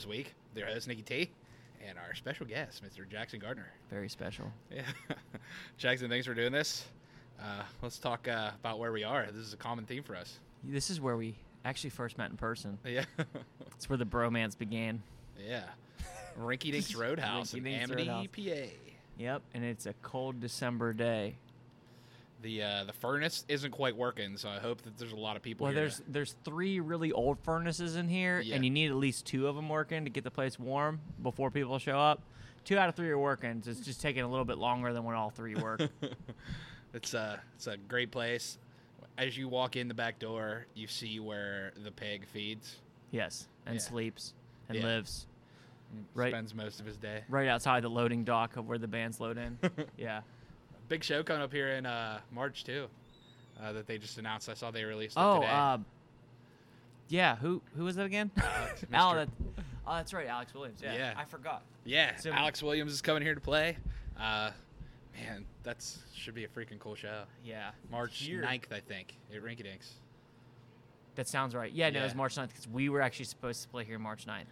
this 0.00 0.06
week. 0.06 0.32
Their 0.54 0.64
host, 0.64 0.88
Nikki 0.88 1.02
T, 1.02 1.30
and 1.86 1.98
our 1.98 2.14
special 2.14 2.46
guest, 2.46 2.82
Mr. 2.82 3.06
Jackson 3.06 3.38
Gardner. 3.38 3.70
Very 3.90 4.08
special. 4.08 4.46
Yeah. 4.74 4.80
Jackson, 5.76 6.08
thanks 6.08 6.26
for 6.26 6.32
doing 6.32 6.52
this. 6.52 6.86
Uh, 7.38 7.62
let's 7.82 7.98
talk 7.98 8.26
uh, 8.26 8.52
about 8.60 8.78
where 8.78 8.92
we 8.92 9.04
are. 9.04 9.26
This 9.26 9.46
is 9.46 9.52
a 9.52 9.58
common 9.58 9.84
theme 9.84 10.02
for 10.02 10.16
us. 10.16 10.38
This 10.64 10.88
is 10.88 11.02
where 11.02 11.18
we 11.18 11.34
actually 11.66 11.90
first 11.90 12.16
met 12.16 12.30
in 12.30 12.38
person. 12.38 12.78
Yeah. 12.86 13.04
It's 13.76 13.88
where 13.88 13.96
the 13.96 14.04
bromance 14.04 14.56
began. 14.58 15.02
yeah. 15.38 15.64
Rinky 16.38 16.70
Dinks 16.70 16.94
Roadhouse 16.94 17.52
Rinky 17.54 17.64
Dinks 17.64 17.90
Amity, 17.90 18.08
Roadhouse. 18.08 18.26
PA. 18.34 18.74
Yep, 19.18 19.42
and 19.54 19.64
it's 19.64 19.86
a 19.86 19.94
cold 20.02 20.38
December 20.40 20.92
day. 20.92 21.36
The 22.42 22.62
uh, 22.62 22.84
the 22.84 22.92
furnace 22.94 23.44
isn't 23.48 23.70
quite 23.72 23.96
working, 23.96 24.36
so 24.38 24.48
I 24.48 24.58
hope 24.58 24.80
that 24.82 24.96
there's 24.96 25.12
a 25.12 25.16
lot 25.16 25.36
of 25.36 25.42
people 25.42 25.64
Well, 25.64 25.72
here. 25.74 25.82
there's 25.82 26.02
there's 26.08 26.34
three 26.44 26.80
really 26.80 27.12
old 27.12 27.38
furnaces 27.40 27.96
in 27.96 28.08
here, 28.08 28.40
Yeah. 28.40 28.54
and 28.54 28.64
you 28.64 28.70
need 28.70 28.90
at 28.90 28.96
least 28.96 29.26
two 29.26 29.46
of 29.46 29.56
them 29.56 29.68
working 29.68 30.04
to 30.04 30.10
get 30.10 30.24
the 30.24 30.30
place 30.30 30.58
warm 30.58 31.00
before 31.22 31.50
people 31.50 31.78
show 31.78 31.98
up. 31.98 32.22
Two 32.64 32.78
out 32.78 32.88
of 32.88 32.94
three 32.94 33.10
are 33.10 33.18
working. 33.18 33.60
So 33.62 33.70
it's 33.70 33.80
just 33.80 34.00
taking 34.00 34.22
a 34.22 34.28
little 34.28 34.44
bit 34.46 34.56
longer 34.58 34.92
than 34.92 35.04
when 35.04 35.16
all 35.16 35.28
three 35.30 35.54
work. 35.54 35.82
it's 36.94 37.14
a 37.14 37.40
it's 37.56 37.66
a 37.66 37.76
great 37.76 38.10
place. 38.10 38.58
As 39.18 39.36
you 39.36 39.48
walk 39.48 39.76
in 39.76 39.88
the 39.88 39.94
back 39.94 40.18
door, 40.18 40.66
you 40.74 40.86
see 40.86 41.20
where 41.20 41.72
the 41.84 41.90
pig 41.90 42.26
feeds. 42.26 42.76
yes, 43.10 43.48
and 43.66 43.74
Yeah. 43.74 43.80
sleeps 43.80 44.34
and 44.68 44.78
Yeah. 44.78 44.84
lives 44.84 45.26
Right. 46.14 46.30
Spends 46.30 46.54
most 46.54 46.78
of 46.78 46.86
his 46.86 46.96
day. 46.96 47.24
right 47.28 47.48
outside 47.48 47.82
the 47.82 47.90
loading 47.90 48.22
dock 48.22 48.56
of 48.56 48.68
where 48.68 48.78
the 48.78 48.86
bands 48.86 49.18
load 49.20 49.36
in. 49.36 49.58
yeah. 49.98 50.20
Big 50.90 51.04
show 51.04 51.22
coming 51.22 51.40
up 51.40 51.52
here 51.52 51.68
in 51.68 51.86
uh, 51.86 52.18
March 52.32 52.64
too. 52.64 52.88
Uh, 53.62 53.72
that 53.72 53.86
they 53.86 53.96
just 53.96 54.18
announced. 54.18 54.48
I 54.48 54.54
saw 54.54 54.72
they 54.72 54.82
released 54.82 55.16
it 55.16 55.20
Oh, 55.20 55.36
today. 55.36 55.46
uh, 55.52 55.78
yeah. 57.08 57.36
Who 57.36 57.62
who 57.76 57.84
was 57.84 57.94
that 57.94 58.06
again? 58.06 58.32
Alex, 58.42 58.84
Al, 58.92 59.14
that, 59.14 59.28
oh, 59.86 59.94
that's 59.94 60.12
right, 60.12 60.26
Alex 60.26 60.52
Williams. 60.52 60.80
Yeah, 60.82 60.94
Yeah. 60.94 61.14
I 61.16 61.24
forgot. 61.26 61.62
yeah, 61.84 62.16
so- 62.16 62.32
Alex 62.32 62.60
Williams 62.60 62.92
is 62.92 63.00
coming 63.02 63.22
here 63.22 63.36
to 63.36 63.40
play. 63.40 63.76
Uh, 64.18 64.50
man, 65.14 65.44
that's 65.62 66.00
should 66.12 66.34
be 66.34 66.42
a 66.44 66.48
freaking 66.48 66.80
cool 66.80 66.96
show. 66.96 67.22
Yeah, 67.44 67.70
March 67.88 68.18
Here. 68.18 68.42
9th, 68.42 68.72
I 68.72 68.80
think, 68.80 69.14
at 69.32 69.42
Rinky 69.44 69.62
Dinks. 69.62 69.92
That 71.14 71.28
sounds 71.28 71.54
right. 71.54 71.70
Yeah, 71.72 71.90
no, 71.90 72.00
it 72.00 72.04
was 72.04 72.14
March 72.16 72.34
9th 72.34 72.48
because 72.48 72.66
we 72.66 72.88
were 72.88 73.00
actually 73.00 73.26
supposed 73.26 73.62
to 73.62 73.68
play 73.68 73.84
here 73.84 73.98
March 74.00 74.26
9th. 74.26 74.44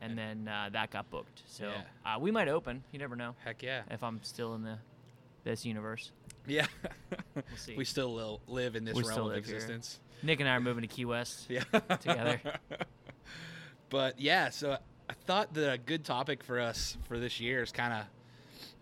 And 0.00 0.16
then 0.16 0.46
uh, 0.46 0.68
that 0.72 0.90
got 0.90 1.10
booked. 1.10 1.42
So 1.46 1.72
uh, 2.06 2.18
we 2.20 2.30
might 2.30 2.46
open. 2.48 2.84
You 2.92 2.98
never 3.00 3.16
know 3.16 3.34
Heck 3.44 3.62
yeah, 3.62 3.82
if 3.90 4.02
I'm 4.04 4.22
still 4.22 4.54
in 4.54 4.62
the 4.62 4.78
this 5.44 5.64
universe. 5.64 6.10
yeah. 6.46 6.66
see. 7.56 7.76
we 7.76 7.84
still 7.84 8.14
li- 8.14 8.38
live 8.48 8.76
in 8.76 8.84
this 8.84 8.94
We 8.94 9.02
realm 9.04 9.20
of 9.20 9.26
live 9.26 9.44
here. 9.46 9.54
existence. 9.56 10.00
Nick 10.22 10.40
and 10.40 10.48
I 10.48 10.54
are 10.56 10.60
moving 10.60 10.82
to 10.82 10.88
Key 10.88 11.04
West. 11.04 11.46
Yeah, 11.48 11.62
Together. 12.00 12.40
but 13.90 14.18
yeah, 14.20 14.50
so 14.50 14.76
I 15.08 15.12
thought 15.26 15.54
that 15.54 15.72
a 15.72 15.78
good 15.78 16.04
topic 16.04 16.42
for 16.42 16.60
us 16.60 16.96
for 17.08 17.18
this 17.18 17.40
year 17.40 17.62
is 17.62 17.72
kind 17.72 17.92
of 17.92 18.04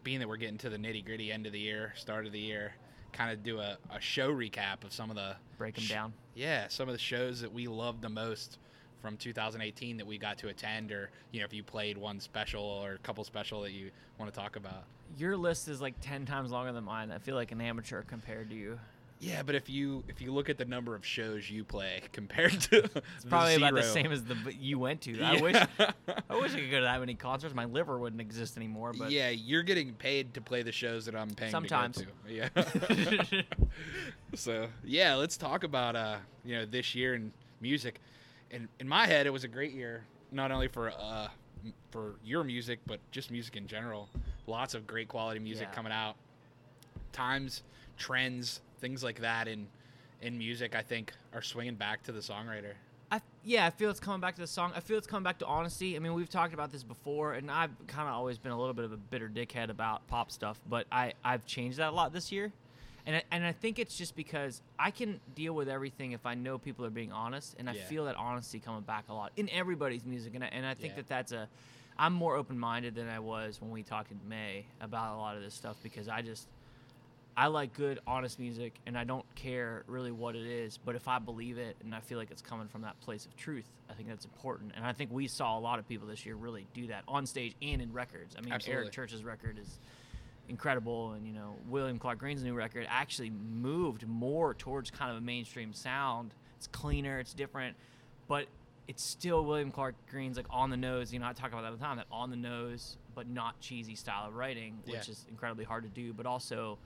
being 0.04 0.20
that 0.20 0.28
we're 0.28 0.36
getting 0.36 0.58
to 0.58 0.70
the 0.70 0.76
nitty 0.78 1.04
gritty 1.04 1.30
end 1.32 1.46
of 1.46 1.52
the 1.52 1.58
year, 1.60 1.92
start 1.96 2.26
of 2.26 2.32
the 2.32 2.38
year, 2.38 2.72
kind 3.12 3.32
of 3.32 3.42
do 3.42 3.58
a, 3.58 3.76
a 3.94 4.00
show 4.00 4.32
recap 4.32 4.84
of 4.84 4.92
some 4.92 5.10
of 5.10 5.16
the 5.16 5.36
Break 5.58 5.74
them 5.74 5.84
sh- 5.84 5.90
down. 5.90 6.12
Yeah, 6.34 6.66
some 6.68 6.88
of 6.88 6.94
the 6.94 6.98
shows 7.00 7.40
that 7.42 7.52
we 7.52 7.66
love 7.68 8.00
the 8.00 8.08
most 8.08 8.58
from 9.02 9.16
2018 9.16 9.96
that 9.98 10.06
we 10.06 10.16
got 10.16 10.38
to 10.38 10.48
attend, 10.48 10.92
or 10.92 11.10
you 11.32 11.40
know, 11.40 11.44
if 11.44 11.52
you 11.52 11.62
played 11.62 11.98
one 11.98 12.20
special 12.20 12.62
or 12.62 12.92
a 12.92 12.98
couple 12.98 13.24
special 13.24 13.60
that 13.62 13.72
you 13.72 13.90
want 14.18 14.32
to 14.32 14.38
talk 14.38 14.56
about. 14.56 14.84
Your 15.18 15.36
list 15.36 15.68
is 15.68 15.82
like 15.82 15.94
10 16.00 16.24
times 16.24 16.50
longer 16.50 16.72
than 16.72 16.84
mine. 16.84 17.10
I 17.10 17.18
feel 17.18 17.34
like 17.34 17.52
an 17.52 17.60
amateur 17.60 18.02
compared 18.02 18.48
to 18.50 18.56
you. 18.56 18.78
Yeah, 19.22 19.44
but 19.44 19.54
if 19.54 19.70
you 19.70 20.02
if 20.08 20.20
you 20.20 20.32
look 20.32 20.50
at 20.50 20.58
the 20.58 20.64
number 20.64 20.96
of 20.96 21.06
shows 21.06 21.48
you 21.48 21.62
play 21.62 22.00
compared 22.12 22.60
to 22.62 22.82
It's 22.82 23.24
probably 23.28 23.54
about 23.54 23.74
the 23.74 23.84
same 23.84 24.10
as 24.10 24.24
the 24.24 24.36
you 24.58 24.80
went 24.80 25.00
to. 25.02 25.22
I 25.22 25.40
wish 25.40 25.54
I 25.78 26.36
wish 26.36 26.54
I 26.54 26.58
could 26.58 26.70
go 26.72 26.78
to 26.78 26.84
that 26.84 26.98
many 26.98 27.14
concerts. 27.14 27.54
My 27.54 27.66
liver 27.66 28.00
wouldn't 28.00 28.20
exist 28.20 28.56
anymore. 28.56 28.92
But 28.92 29.12
yeah, 29.12 29.28
you're 29.28 29.62
getting 29.62 29.92
paid 29.92 30.34
to 30.34 30.40
play 30.40 30.62
the 30.62 30.72
shows 30.72 31.04
that 31.04 31.14
I'm 31.14 31.30
paying 31.30 31.52
Sometimes. 31.52 31.98
to 31.98 32.06
to. 32.06 32.32
Yeah. 32.34 33.44
so 34.34 34.66
yeah, 34.84 35.14
let's 35.14 35.36
talk 35.36 35.62
about 35.62 35.94
uh 35.94 36.16
you 36.44 36.56
know 36.56 36.66
this 36.66 36.96
year 36.96 37.14
in 37.14 37.32
music. 37.60 38.00
And 38.52 38.68
in 38.78 38.86
my 38.88 39.06
head, 39.06 39.26
it 39.26 39.30
was 39.30 39.44
a 39.44 39.48
great 39.48 39.72
year, 39.72 40.04
not 40.30 40.50
only 40.52 40.68
for 40.68 40.90
uh 40.90 41.28
for 41.90 42.16
your 42.24 42.44
music, 42.44 42.80
but 42.86 43.00
just 43.10 43.30
music 43.30 43.56
in 43.56 43.66
general. 43.66 44.08
Lots 44.46 44.74
of 44.74 44.86
great 44.86 45.08
quality 45.08 45.38
music 45.40 45.68
Yeah. 45.70 45.74
coming 45.74 45.92
out. 45.92 46.16
Times, 47.12 47.62
trends, 47.96 48.60
things 48.80 49.02
like 49.04 49.20
that 49.20 49.48
in 49.48 49.68
in 50.20 50.38
music, 50.38 50.74
I 50.76 50.82
think, 50.82 51.12
are 51.34 51.42
swinging 51.42 51.74
back 51.74 52.02
to 52.04 52.12
the 52.12 52.20
songwriter. 52.20 52.74
I, 53.10 53.20
yeah, 53.44 53.66
I 53.66 53.70
feel 53.70 53.90
it's 53.90 54.00
coming 54.00 54.20
back 54.20 54.36
to 54.36 54.40
the 54.40 54.46
song. 54.46 54.72
I 54.74 54.80
feel 54.80 54.96
it's 54.96 55.06
coming 55.06 55.24
back 55.24 55.38
to 55.40 55.46
honesty. 55.46 55.96
I 55.96 55.98
mean, 55.98 56.14
we've 56.14 56.30
talked 56.30 56.54
about 56.54 56.70
this 56.72 56.82
before, 56.84 57.34
and 57.34 57.50
I've 57.50 57.72
kind 57.88 58.08
of 58.08 58.14
always 58.14 58.38
been 58.38 58.52
a 58.52 58.58
little 58.58 58.72
bit 58.72 58.84
of 58.86 58.92
a 58.92 58.96
bitter 58.96 59.28
dickhead 59.28 59.68
about 59.68 60.06
pop 60.06 60.30
stuff, 60.30 60.60
but 60.68 60.86
I, 60.90 61.12
I've 61.24 61.44
changed 61.44 61.78
that 61.78 61.90
a 61.90 61.94
lot 61.94 62.12
this 62.14 62.30
year. 62.32 62.52
And 63.04 63.16
I, 63.16 63.22
and 63.32 63.44
I 63.44 63.52
think 63.52 63.78
it's 63.78 63.96
just 63.96 64.14
because 64.14 64.62
I 64.78 64.90
can 64.92 65.20
deal 65.34 65.54
with 65.54 65.68
everything 65.68 66.12
if 66.12 66.24
I 66.24 66.34
know 66.34 66.56
people 66.58 66.84
are 66.84 66.90
being 66.90 67.10
honest, 67.12 67.56
and 67.58 67.68
I 67.68 67.72
Yeah. 67.74 67.84
feel 67.84 68.04
that 68.04 68.16
honesty 68.16 68.60
coming 68.60 68.82
back 68.82 69.08
a 69.08 69.14
lot 69.14 69.32
in 69.36 69.48
everybody's 69.50 70.04
music. 70.04 70.34
And 70.36 70.44
I, 70.44 70.48
and 70.48 70.64
I 70.64 70.74
think 70.74 70.92
Yeah. 70.92 70.96
that 71.02 71.08
that's 71.08 71.32
a. 71.32 71.48
I'm 71.98 72.12
more 72.14 72.36
open 72.36 72.58
minded 72.58 72.94
than 72.94 73.08
I 73.08 73.18
was 73.18 73.60
when 73.60 73.70
we 73.70 73.82
talked 73.82 74.12
in 74.12 74.20
May 74.28 74.64
about 74.80 75.14
a 75.14 75.18
lot 75.18 75.36
of 75.36 75.42
this 75.42 75.54
stuff 75.54 75.76
because 75.82 76.08
I 76.08 76.22
just. 76.22 76.48
I 77.34 77.46
like 77.46 77.72
good, 77.72 77.98
honest 78.06 78.38
music, 78.38 78.74
and 78.84 78.96
I 78.96 79.04
don't 79.04 79.24
care 79.34 79.84
really 79.86 80.12
what 80.12 80.36
it 80.36 80.46
is. 80.46 80.76
But 80.76 80.96
if 80.96 81.08
I 81.08 81.18
believe 81.18 81.56
it 81.56 81.78
and 81.82 81.94
I 81.94 82.00
feel 82.00 82.18
like 82.18 82.30
it's 82.30 82.42
coming 82.42 82.68
from 82.68 82.82
that 82.82 83.00
place 83.00 83.24
of 83.24 83.34
truth, 83.38 83.64
I 83.88 83.94
think 83.94 84.10
that's 84.10 84.26
important. 84.26 84.72
And 84.76 84.84
I 84.84 84.92
think 84.92 85.10
we 85.10 85.26
saw 85.28 85.56
a 85.56 85.60
lot 85.60 85.78
of 85.78 85.88
people 85.88 86.06
this 86.06 86.26
year 86.26 86.34
really 86.34 86.66
do 86.74 86.88
that 86.88 87.04
on 87.08 87.24
stage 87.24 87.54
and 87.62 87.80
in 87.80 87.90
records. 87.90 88.36
I 88.36 88.42
mean, 88.42 88.52
Absolutely. 88.52 88.82
Eric 88.82 88.92
Church's 88.92 89.24
record 89.24 89.58
is 89.58 89.78
incredible, 90.48 91.12
and 91.12 91.26
you 91.26 91.32
know 91.32 91.54
William 91.68 91.98
Clark 91.98 92.18
Green's 92.18 92.42
new 92.42 92.54
record 92.54 92.86
actually 92.88 93.30
moved 93.30 94.06
more 94.06 94.54
towards 94.54 94.90
kind 94.90 95.10
of 95.10 95.16
a 95.18 95.20
mainstream 95.20 95.72
sound. 95.72 96.34
It's 96.56 96.66
cleaner, 96.66 97.18
it's 97.18 97.34
different, 97.34 97.76
but 98.28 98.46
it's 98.88 99.02
still 99.02 99.44
William 99.44 99.70
Clark 99.70 99.94
Green's 100.10 100.36
like 100.36 100.46
on 100.50 100.70
the 100.70 100.76
nose. 100.76 101.12
You 101.12 101.18
know, 101.20 101.26
I 101.26 101.32
talk 101.32 101.52
about 101.52 101.62
that 101.62 101.68
all 101.70 101.76
the 101.76 101.82
time. 101.84 101.96
That 101.96 102.06
on 102.10 102.30
the 102.30 102.36
nose, 102.36 102.96
but 103.14 103.28
not 103.28 103.58
cheesy 103.60 103.94
style 103.94 104.28
of 104.28 104.34
writing, 104.34 104.78
which 104.86 105.06
Yeah. 105.06 105.12
is 105.12 105.24
incredibly 105.28 105.64
hard 105.64 105.84
to 105.84 105.88
do, 105.90 106.12
but 106.12 106.26
also 106.26 106.78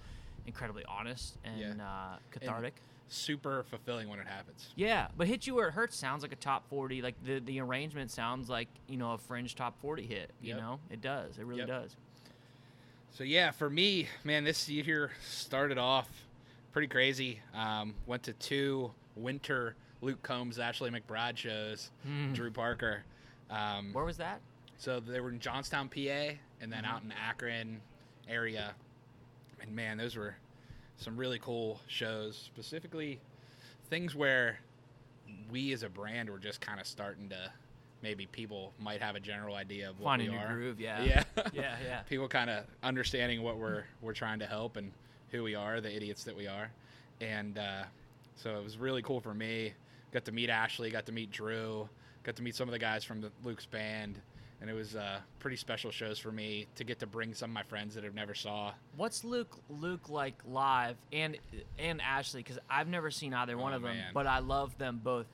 incredibly 0.46 0.84
honest 0.84 1.38
and 1.44 1.78
Yeah. 1.78 1.86
uh, 1.88 2.18
cathartic. 2.30 2.74
Super 3.08 3.62
fulfilling 3.64 4.08
when 4.08 4.18
it 4.18 4.26
happens. 4.26 4.72
yeah, 4.74 5.08
but 5.16 5.28
"Hit 5.28 5.46
You 5.46 5.54
Where 5.54 5.68
It 5.68 5.72
Hurts" 5.72 5.96
sounds 5.96 6.22
like 6.22 6.32
a 6.32 6.36
top 6.36 6.68
forty. 6.68 7.00
Like 7.02 7.14
the 7.22 7.38
the 7.38 7.60
arrangement 7.60 8.10
sounds 8.10 8.48
like 8.50 8.68
you 8.88 8.96
know 8.96 9.12
a 9.12 9.18
fringe 9.18 9.54
top 9.54 9.78
forty 9.80 10.04
hit. 10.06 10.32
You 10.40 10.50
Yep. 10.54 10.58
know, 10.58 10.80
it 10.90 11.00
does. 11.00 11.38
It 11.38 11.44
really 11.44 11.60
Yep. 11.60 11.68
does. 11.68 11.96
So 13.16 13.24
yeah, 13.24 13.50
for 13.50 13.70
me, 13.70 14.08
man, 14.24 14.44
this 14.44 14.68
year 14.68 15.10
started 15.26 15.78
off 15.78 16.06
pretty 16.72 16.86
crazy. 16.88 17.40
Um, 17.54 17.94
went 18.04 18.22
to 18.24 18.34
two 18.34 18.90
winter 19.14 19.74
Luke 20.02 20.22
Combs, 20.22 20.58
Ashley 20.58 20.90
McBryde 20.90 21.38
shows. 21.38 21.90
Hmm. 22.02 22.34
Drew 22.34 22.50
Parker. 22.50 23.04
Um, 23.48 23.94
Where 23.94 24.04
was 24.04 24.18
that? 24.18 24.40
so 24.76 25.00
they 25.00 25.20
were 25.20 25.30
in 25.30 25.40
Johnstown, 25.40 25.88
PA, 25.88 26.34
and 26.60 26.70
then 26.70 26.84
Mhm. 26.84 26.88
out 26.92 27.02
in 27.04 27.12
Akron 27.12 27.80
area. 28.28 28.74
And 29.62 29.74
man, 29.74 29.96
those 29.96 30.14
were 30.14 30.36
some 30.98 31.16
really 31.16 31.38
cool 31.38 31.80
shows. 31.86 32.36
Specifically, 32.36 33.18
things 33.88 34.14
where 34.14 34.60
we 35.48 35.72
as 35.72 35.82
a 35.82 35.88
brand 35.88 36.28
were 36.28 36.38
just 36.38 36.60
kind 36.60 36.78
of 36.78 36.86
starting 36.86 37.30
to 37.30 37.50
maybe 38.02 38.26
people 38.26 38.72
might 38.78 39.00
have 39.02 39.16
a 39.16 39.20
general 39.20 39.54
idea 39.54 39.90
of 39.90 39.98
what 40.00 40.06
Finding 40.06 40.32
we 40.32 40.36
are. 40.38 40.52
groove. 40.54 40.80
Yeah. 40.80 41.02
Yeah. 41.02 41.24
yeah. 41.52 41.76
Yeah. 41.84 42.00
people 42.08 42.28
kind 42.28 42.50
of 42.50 42.64
understanding 42.82 43.42
what 43.42 43.56
we're 43.58 43.84
we're 44.02 44.12
trying 44.14 44.38
to 44.40 44.46
help 44.46 44.76
and 44.76 44.92
who 45.30 45.42
we 45.42 45.54
are, 45.54 45.80
the 45.80 45.94
idiots 45.94 46.24
that 46.24 46.36
we 46.36 46.46
are, 46.46 46.70
and 47.20 47.58
uh, 47.58 47.82
so 48.36 48.56
it 48.58 48.62
was 48.64 48.78
really 48.78 49.02
cool 49.02 49.20
for 49.20 49.34
me. 49.34 49.72
Got 50.12 50.24
to 50.26 50.32
meet 50.32 50.50
Ashley, 50.50 50.90
got 50.90 51.04
to 51.06 51.12
meet 51.12 51.30
Drew, 51.32 51.88
got 52.22 52.36
to 52.36 52.42
meet 52.42 52.54
some 52.54 52.68
of 52.68 52.72
the 52.72 52.78
guys 52.78 53.02
from 53.04 53.20
the 53.20 53.30
Luke's 53.44 53.66
band, 53.66 54.20
and 54.60 54.70
it 54.70 54.72
was 54.72 54.94
uh, 54.94 55.18
pretty 55.40 55.56
special 55.56 55.90
shows 55.90 56.18
for 56.18 56.30
me 56.30 56.66
to 56.76 56.84
get 56.84 57.00
to 57.00 57.06
bring 57.06 57.34
some 57.34 57.50
of 57.50 57.54
my 57.54 57.64
friends 57.64 57.94
that 57.96 58.04
I've 58.04 58.14
never 58.14 58.34
saw. 58.34 58.72
What's 58.96 59.24
Luke 59.24 59.56
Luke 59.68 60.08
like 60.08 60.34
live 60.46 60.96
and 61.12 61.36
and 61.78 62.00
Ashley? 62.00 62.42
Because 62.42 62.58
I've 62.70 62.88
never 62.88 63.10
seen 63.10 63.34
either 63.34 63.58
one 63.58 63.72
Oh, 63.72 63.76
of 63.76 63.82
them, 63.82 63.96
but 64.14 64.26
I 64.28 64.38
love 64.38 64.78
them 64.78 65.00
both 65.02 65.26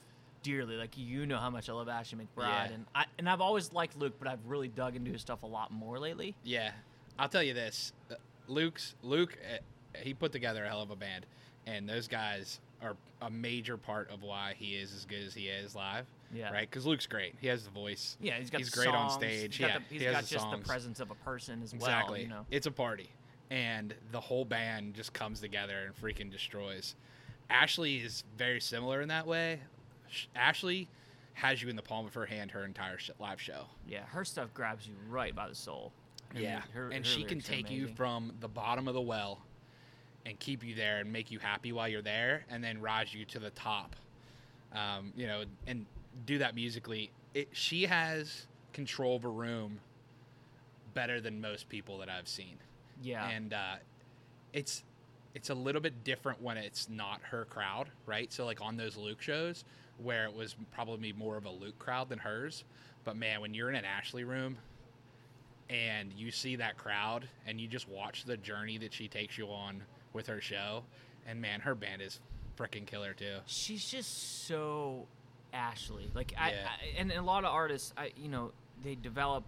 dearly. 0.43 0.77
Like 0.77 0.97
you 0.97 1.27
know 1.27 1.39
how 1.39 1.51
much 1.51 1.69
I 1.69 1.73
love 1.73 1.89
Ashley 1.89 2.19
McBryde, 2.19 2.49
Yeah. 2.69 2.73
and 2.73 2.87
I 2.95 3.05
and 3.19 3.29
I've 3.29 3.41
always 3.41 3.73
liked 3.73 3.97
Luke, 3.99 4.15
but 4.19 4.29
I've 4.29 4.45
really 4.47 4.69
dug 4.69 4.97
into 4.97 5.11
his 5.11 5.21
stuff 5.21 5.43
a 5.43 5.47
lot 5.47 5.71
more 5.73 5.99
lately. 5.99 6.35
Yeah, 6.45 6.73
I'll 7.19 7.29
tell 7.29 7.43
you 7.43 7.55
this: 7.55 7.93
uh, 8.11 8.15
Luke's 8.49 8.95
Luke, 9.03 9.37
uh, 9.53 9.59
he 9.99 10.15
put 10.15 10.33
together 10.33 10.65
a 10.65 10.69
hell 10.69 10.83
of 10.83 10.91
a 10.91 10.97
band, 10.97 11.27
and 11.67 11.89
those 11.89 12.09
guys 12.09 12.61
are 12.83 12.97
a 13.21 13.31
major 13.31 13.77
part 13.77 14.11
of 14.11 14.23
why 14.23 14.55
he 14.59 14.75
is 14.75 14.93
as 14.95 15.05
good 15.05 15.23
as 15.25 15.35
he 15.35 15.47
is 15.49 15.75
live. 15.77 16.07
Yeah. 16.35 16.51
Right? 16.51 16.69
Because 16.69 16.87
Luke's 16.87 17.07
great. 17.07 17.35
He 17.41 17.47
has 17.49 17.63
the 17.65 17.71
voice. 17.71 18.17
Yeah, 18.21 18.39
he's 18.39 18.49
got 18.51 18.59
He's 18.59 18.71
great 18.71 18.89
on 18.89 19.11
stage. 19.11 19.57
He's 19.57 19.67
got, 19.67 19.71
Yeah, 19.75 19.79
the, 19.79 19.85
he's 19.91 20.01
he 20.01 20.07
has 20.07 20.15
got 20.15 20.23
the 20.25 20.29
just 20.35 20.51
the 20.51 20.57
presence 20.67 20.99
of 20.99 21.11
a 21.11 21.15
person 21.17 21.63
as 21.63 21.75
Exactly. 21.75 22.13
well. 22.13 22.21
You 22.23 22.29
know, 22.29 22.47
It's 22.51 22.67
a 22.67 22.71
party. 22.71 23.11
And 23.51 23.95
the 24.13 24.21
whole 24.21 24.47
band 24.47 24.95
just 24.95 25.13
comes 25.13 25.41
together 25.41 25.75
and 25.85 25.95
freaking 25.95 26.33
destroys. 26.33 26.95
Ashley 27.51 27.97
is 27.99 28.25
very 28.39 28.61
similar 28.61 29.03
in 29.03 29.09
that 29.11 29.27
way. 29.27 29.61
Sh- 30.13 30.27
Ashley 30.37 30.89
has 31.35 31.63
you 31.63 31.69
in 31.69 31.77
the 31.77 31.83
palm 31.83 32.07
of 32.07 32.15
her 32.15 32.27
hand 32.27 32.51
her 32.51 32.65
entire 32.65 32.99
sh- 32.99 33.11
live 33.19 33.41
show. 33.41 33.65
Yeah, 33.89 34.05
her 34.07 34.25
stuff 34.25 34.53
grabs 34.55 34.87
you 34.87 34.95
right 35.09 35.35
by 35.35 35.49
the 35.49 35.55
soul. 35.55 35.93
I 36.31 36.35
mean, 36.35 36.43
Yeah, 36.45 36.63
her- 36.75 36.91
and 36.91 37.05
her 37.05 37.11
she 37.11 37.25
can 37.25 37.41
take 37.41 37.71
you 37.71 37.89
from 37.97 38.33
the 38.41 38.49
bottom 38.49 38.87
of 38.89 38.95
the 38.95 39.01
well 39.01 39.41
and 40.27 40.39
keep 40.39 40.63
you 40.63 40.75
there 40.75 40.99
and 40.99 41.13
make 41.13 41.31
you 41.31 41.39
happy 41.39 41.73
while 41.73 41.89
you're 41.89 42.03
there, 42.03 42.45
and 42.49 42.63
then 42.63 42.81
rise 42.81 43.13
you 43.13 43.25
to 43.25 43.39
the 43.39 43.51
top. 43.51 43.97
Um, 44.73 45.13
you 45.17 45.27
know, 45.27 45.45
and 45.67 45.87
do 46.27 46.39
that 46.39 46.55
musically. 46.55 47.11
It, 47.35 47.49
she 47.53 47.85
has 47.85 48.47
control 48.73 49.17
of 49.17 49.25
a 49.25 49.29
room 49.29 49.81
better 50.95 51.21
than 51.21 51.41
most 51.41 51.69
people 51.69 51.99
that 51.99 52.09
I've 52.09 52.29
seen, 52.29 52.57
Yeah, 53.03 53.27
and 53.29 53.53
uh, 53.53 53.77
it's 54.53 54.85
it's 55.35 55.49
a 55.51 55.55
little 55.55 55.81
bit 55.81 56.05
different 56.05 56.43
when 56.43 56.59
it's 56.59 56.89
not 56.91 57.21
her 57.31 57.47
crowd, 57.47 57.89
right? 58.07 58.31
So 58.33 58.45
like 58.45 58.61
on 58.61 58.77
those 58.77 58.97
Luke 58.99 59.23
shows 59.23 59.65
where 59.99 60.25
it 60.25 60.35
was 60.35 60.57
probably 60.73 61.13
more 61.13 61.37
of 61.37 61.45
a 61.45 61.51
Luke 61.51 61.79
crowd 61.79 62.09
than 62.09 62.19
hers, 62.19 62.65
but 63.05 63.17
man, 63.17 63.41
when 63.41 63.55
you're 63.55 63.69
in 63.69 63.77
an 63.77 63.85
Ashley 63.85 64.25
room 64.25 64.57
and 65.71 66.13
you 66.13 66.31
see 66.31 66.57
that 66.57 66.77
crowd 66.77 67.29
and 67.47 67.61
you 67.61 67.69
just 67.69 67.89
watch 67.89 68.25
the 68.25 68.37
journey 68.37 68.79
that 68.79 68.93
she 68.93 69.09
takes 69.09 69.39
you 69.39 69.47
on 69.49 69.83
with 70.13 70.27
her 70.27 70.41
show, 70.41 70.85
and 71.27 71.41
man, 71.41 71.61
her 71.61 71.75
band 71.75 72.03
is 72.03 72.21
freaking 72.57 72.87
killer 72.87 73.15
too. 73.15 73.37
she's 73.47 73.89
just 73.89 74.47
so 74.47 75.07
Ashley. 75.53 76.11
Like 76.15 76.35
I, 76.39 76.51
Yeah. 76.51 76.69
I 76.69 77.01
and 77.01 77.13
a 77.13 77.23
lot 77.23 77.45
of 77.45 77.53
artists, 77.53 77.93
I 77.97 78.13
you 78.17 78.29
know, 78.29 78.53
they 78.83 78.95
develop 78.95 79.45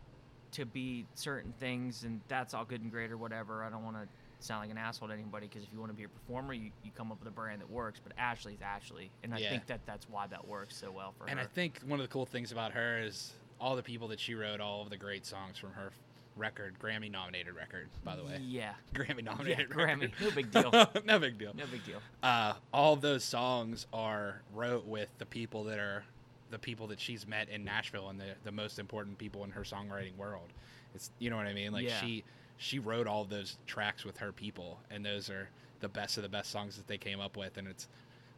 to 0.53 0.65
be 0.65 1.05
certain 1.15 1.53
things, 1.59 2.05
and 2.05 2.21
that's 2.29 2.55
all 2.55 2.65
good 2.65 2.81
and 2.81 2.91
great 2.91 3.11
or 3.11 3.17
whatever. 3.17 3.65
I 3.65 3.71
don't 3.71 3.85
want 3.85 3.97
to 3.97 4.09
sound 4.41 4.63
like 4.63 4.71
an 4.71 4.79
asshole 4.79 5.09
to 5.09 5.15
anybody 5.15 5.47
because 5.49 5.63
if 5.65 5.73
you 5.73 5.79
want 5.81 5.91
to 5.91 5.97
be 5.97 6.05
a 6.05 6.09
performer, 6.09 6.53
you, 6.53 6.71
you 6.83 6.91
come 6.97 7.11
up 7.13 7.19
with 7.19 7.29
a 7.29 7.33
brand 7.35 7.61
that 7.61 7.71
works. 7.71 8.01
But 8.03 8.13
Ashley's 8.19 8.61
Ashley, 8.63 9.11
and 9.23 9.35
I 9.35 9.39
Yeah. 9.39 9.51
think 9.51 9.67
that 9.67 9.81
that's 9.87 10.09
why 10.09 10.27
that 10.29 10.47
works 10.47 10.77
so 10.77 10.91
well 10.91 11.13
for 11.19 11.25
And 11.25 11.39
her. 11.39 11.41
And 11.41 11.49
I 11.49 11.53
think 11.53 11.81
one 11.87 11.99
of 12.01 12.07
the 12.07 12.13
cool 12.13 12.27
things 12.27 12.53
about 12.53 12.73
her 12.73 12.99
is 12.99 13.33
all 13.61 13.77
the 13.77 13.83
people 13.83 14.09
that 14.09 14.21
she 14.21 14.35
wrote 14.35 14.61
all 14.61 14.83
of 14.83 14.91
the 14.91 14.97
great 14.97 15.25
songs 15.25 15.57
from 15.59 15.73
her 15.73 15.93
record, 16.37 16.75
Grammy 16.83 17.11
nominated 17.11 17.55
record, 17.55 17.89
by 18.05 18.17
the 18.17 18.25
way. 18.25 18.39
yeah, 18.43 18.75
Grammy 18.95 19.19
yeah, 19.25 19.31
nominated 19.33 19.71
Grammy, 19.71 20.11
no 20.21 20.31
big 20.33 20.51
deal, 20.51 20.71
no 21.05 21.19
big 21.21 21.39
deal. 21.39 21.53
no 21.57 21.65
big 21.67 21.85
deal. 21.85 22.01
Uh, 22.23 22.55
all 22.73 22.97
those 22.97 23.23
songs 23.25 23.87
are 23.93 24.43
wrote 24.53 24.85
with 24.85 25.09
the 25.19 25.27
people 25.27 25.63
that 25.65 25.79
are 25.79 26.05
the 26.51 26.59
people 26.59 26.87
that 26.89 27.01
she's 27.01 27.27
met 27.27 27.49
in 27.49 27.65
Nashville 27.65 28.09
and 28.11 28.21
the, 28.21 28.35
the 28.45 28.53
most 28.53 28.79
important 28.79 29.17
people 29.19 29.45
in 29.45 29.51
her 29.53 29.63
songwriting 29.63 30.17
world. 30.17 30.49
It's 30.95 31.11
you 31.21 31.31
know 31.31 31.37
what 31.37 31.47
I 31.47 31.55
mean? 31.55 31.73
Like 31.73 31.85
Yeah. 31.85 32.01
she 32.01 32.25
she 32.57 32.79
wrote 32.79 33.07
all 33.07 33.25
those 33.25 33.59
tracks 33.67 34.05
with 34.05 34.17
her 34.19 34.33
people 34.33 34.79
and 34.91 35.05
those 35.05 35.29
are 35.31 35.49
the 35.81 35.89
best 35.89 36.17
of 36.17 36.23
the 36.23 36.29
best 36.29 36.51
songs 36.51 36.77
that 36.77 36.87
they 36.87 36.97
came 36.99 37.21
up 37.21 37.37
with 37.37 37.57
and 37.59 37.67
it's 37.69 37.89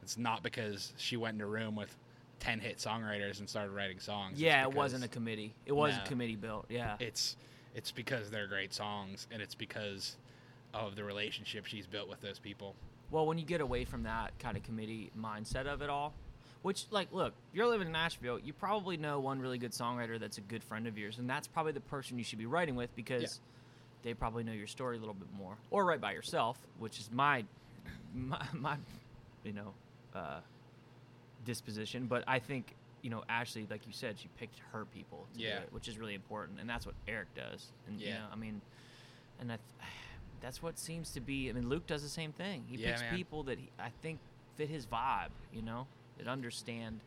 it's 0.03 0.17
not 0.19 0.43
because 0.43 0.93
she 0.97 1.17
went 1.17 1.35
in 1.35 1.41
a 1.41 1.47
room 1.47 1.75
with 1.75 1.95
10 2.41 2.61
hit 2.61 2.79
songwriters 2.79 3.41
and 3.41 3.49
started 3.49 3.73
writing 3.73 3.99
songs. 3.99 4.41
Yeah, 4.41 4.63
it 4.63 4.73
wasn't 4.73 5.03
a 5.05 5.09
committee. 5.09 5.55
It 5.65 5.73
was 5.73 5.97
No. 5.97 6.03
a 6.03 6.07
committee 6.07 6.37
built. 6.37 6.67
Yeah, 6.69 6.97
it's 7.01 7.37
it's 7.75 7.91
because 7.91 8.31
they're 8.31 8.47
great 8.47 8.73
songs 8.73 9.27
and 9.33 9.43
it's 9.43 9.55
because 9.55 10.17
of 10.75 10.95
the 10.97 11.03
relationship 11.05 11.67
she's 11.67 11.87
built 11.87 12.09
with 12.09 12.21
those 12.21 12.39
people. 12.39 12.75
Well, 13.11 13.27
when 13.27 13.39
you 13.39 13.45
get 13.45 13.61
away 13.61 13.85
from 13.85 14.03
that 14.05 14.39
kind 14.39 14.57
of 14.57 14.63
committee 14.63 15.11
mindset 15.19 15.67
of 15.67 15.81
it 15.83 15.89
all, 15.91 16.13
which, 16.63 16.87
like, 16.91 17.13
look, 17.13 17.33
you're 17.53 17.67
living 17.69 17.87
in 17.87 17.93
Nashville, 17.93 18.39
you 18.39 18.53
probably 18.53 18.97
know 18.97 19.21
one 19.21 19.41
really 19.41 19.59
good 19.59 19.71
songwriter 19.73 20.19
that's 20.19 20.39
a 20.39 20.41
good 20.43 20.63
friend 20.65 20.87
of 20.87 20.99
yours, 20.99 21.19
and 21.19 21.29
that's 21.31 21.47
probably 21.47 21.73
the 21.73 21.81
person 21.81 22.19
you 22.19 22.25
should 22.25 22.39
be 22.39 22.47
writing 22.47 22.75
with 22.75 22.95
because 22.97 23.41
they 24.07 24.15
probably 24.15 24.45
know 24.45 24.53
your 24.53 24.69
story 24.69 24.97
a 24.97 25.01
little 25.01 25.15
bit 25.15 25.27
more, 25.37 25.57
or 25.73 25.85
write 25.85 26.01
by 26.01 26.13
yourself, 26.13 26.57
which 26.79 27.01
is 27.01 27.11
my, 27.13 27.45
my, 28.15 28.41
my 28.55 28.77
you 29.43 29.53
know, 29.53 29.75
uh, 30.15 30.39
disposition. 31.45 32.07
But 32.07 32.23
I 32.29 32.39
think, 32.39 32.77
you 33.03 33.11
know, 33.11 33.25
Ashley, 33.29 33.67
like 33.69 33.85
you 33.85 33.93
said, 33.93 34.17
she 34.21 34.29
picked 34.39 34.61
her 34.73 34.85
people, 34.85 35.27
Yeah. 35.35 35.59
it, 35.59 35.73
which 35.73 35.89
is 35.89 35.99
really 35.99 36.15
important, 36.15 36.61
and 36.61 36.71
that's 36.71 36.87
what 36.87 36.95
Eric 37.09 37.35
does. 37.35 37.73
And 37.89 38.01
you 38.01 38.07
Yeah. 38.09 38.19
know, 38.21 38.27
I 38.33 38.37
mean, 38.37 38.61
and 39.41 39.53
I. 39.53 39.59
That's 40.43 40.63
what 40.63 40.79
seems 40.79 41.13
to 41.13 41.21
be. 41.21 41.49
I 41.49 41.55
mean, 41.55 41.71
Luke 41.71 41.87
does 41.87 42.03
the 42.03 42.11
same 42.11 42.31
thing. 42.31 42.67
He 42.69 42.77
Yeah, 42.77 42.89
picks 42.91 43.01
man. 43.01 43.17
people 43.17 43.43
that 43.45 43.59
he, 43.59 43.71
I 43.79 43.89
think 44.03 44.21
fit 44.57 44.69
his 44.69 44.87
vibe. 44.87 45.31
You 45.51 45.63
know, 45.63 45.87
that 46.19 46.29
understand 46.29 47.01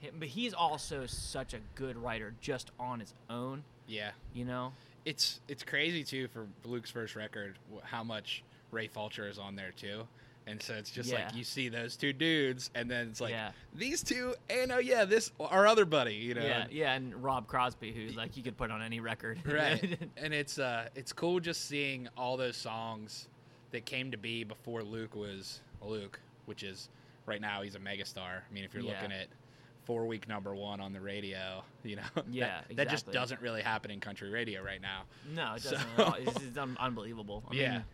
him. 0.00 0.14
But 0.18 0.28
he's 0.28 0.54
also 0.54 1.04
such 1.06 1.52
a 1.52 1.58
good 1.74 1.98
writer 1.98 2.34
just 2.40 2.70
on 2.80 2.98
his 3.00 3.12
own. 3.28 3.62
Yeah. 3.86 4.12
You 4.32 4.46
know. 4.46 4.72
It's 5.04 5.40
it's 5.48 5.62
crazy 5.62 6.04
too 6.04 6.28
for 6.28 6.46
Luke's 6.64 6.90
first 6.90 7.16
record 7.16 7.58
how 7.82 8.02
much 8.04 8.42
Ray 8.70 8.86
Fulcher 8.88 9.28
is 9.28 9.38
on 9.38 9.56
there 9.56 9.72
too, 9.76 10.06
and 10.46 10.62
so 10.62 10.74
it's 10.74 10.90
just 10.90 11.10
Yeah. 11.10 11.26
like 11.26 11.34
you 11.36 11.44
see 11.44 11.68
those 11.68 11.96
two 11.96 12.12
dudes, 12.12 12.70
and 12.74 12.90
then 12.90 13.08
it's 13.08 13.20
like 13.20 13.32
Yeah. 13.32 13.52
these 13.74 14.02
two, 14.02 14.34
and 14.48 14.72
oh 14.72 14.78
yeah, 14.78 15.04
this 15.04 15.30
our 15.40 15.66
other 15.66 15.84
buddy, 15.84 16.14
you 16.14 16.34
know, 16.34 16.44
Yeah, 16.46 16.66
yeah, 16.70 16.92
and 16.94 17.14
Rob 17.22 17.46
Crosby, 17.46 17.92
who's 17.92 18.16
like 18.16 18.36
you 18.36 18.42
could 18.42 18.56
put 18.56 18.70
on 18.70 18.80
any 18.82 19.00
record. 19.00 19.40
right? 19.46 19.98
and 20.16 20.32
it's 20.32 20.58
uh 20.58 20.88
it's 20.94 21.12
cool 21.12 21.40
just 21.40 21.66
seeing 21.68 22.08
all 22.16 22.36
those 22.36 22.56
songs 22.56 23.28
that 23.72 23.84
came 23.84 24.10
to 24.10 24.18
be 24.18 24.44
before 24.44 24.82
Luke 24.82 25.14
was 25.16 25.60
Luke, 25.82 26.20
which 26.46 26.62
is 26.62 26.88
right 27.26 27.40
now 27.40 27.62
he's 27.62 27.74
a 27.74 27.78
megastar. 27.80 28.40
I 28.48 28.52
mean, 28.52 28.64
if 28.64 28.72
you're 28.74 28.82
Yeah. 28.82 28.92
looking 29.00 29.12
at 29.12 29.26
four 29.84 30.06
week 30.06 30.28
number 30.28 30.54
one 30.54 30.80
on 30.80 30.92
the 30.92 31.00
radio, 31.00 31.62
you 31.82 31.96
know, 31.96 32.02
that- 32.14 32.24
Yeah, 32.30 32.60
that, 32.76 32.88
just 32.88 33.10
doesn't 33.10 33.40
really 33.40 33.62
happen 33.62 33.90
in 33.90 34.00
country 34.00 34.30
radio 34.30 34.62
right 34.62 34.80
now. 34.80 35.02
no, 35.34 35.54
it 35.54 35.62
So- 35.62 35.72
doesn't. 35.72 35.88
At 35.98 36.06
all. 36.06 36.14
It's, 36.14 36.36
it's 36.42 36.58
un- 36.58 36.76
unbelievable. 36.80 37.42
I 37.50 37.54
Yeah. 37.54 37.72
mean, 37.72 37.84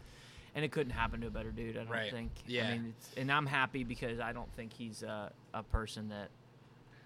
and 0.55 0.65
it 0.65 0.73
couldn't 0.73 0.93
happen 0.93 1.21
to 1.21 1.27
a 1.29 1.31
better 1.31 1.51
dude. 1.51 1.77
I 1.77 1.81
don't 1.81 1.89
Right. 1.93 2.11
think. 2.11 2.31
Yeah. 2.47 2.69
I 2.69 2.73
mean, 2.73 2.95
it's, 2.99 3.15
and 3.17 3.31
I'm 3.31 3.47
happy 3.47 3.85
because 3.85 4.19
I 4.21 4.33
don't 4.33 4.53
think 4.55 4.73
he's 4.73 5.03
a, 5.03 5.31
a 5.55 5.63
person 5.63 6.09
that 6.09 6.29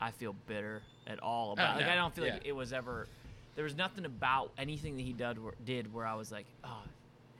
I 0.00 0.10
feel 0.10 0.34
bitter 0.46 0.82
at 1.06 1.20
all 1.20 1.52
about. 1.52 1.76
like 1.76 1.86
no, 1.86 1.92
I 1.92 1.94
don't 1.96 2.14
feel 2.14 2.24
like 2.24 2.44
it 2.46 2.52
was 2.52 2.72
ever. 2.72 3.06
There 3.54 3.64
was 3.64 3.76
nothing 3.76 4.04
about 4.06 4.50
anything 4.56 4.96
that 4.96 5.02
he 5.02 5.12
did 5.12 5.42
where, 5.42 5.52
did 5.64 5.92
where 5.92 6.06
I 6.06 6.14
was 6.14 6.32
like, 6.32 6.46
oh, 6.64 6.82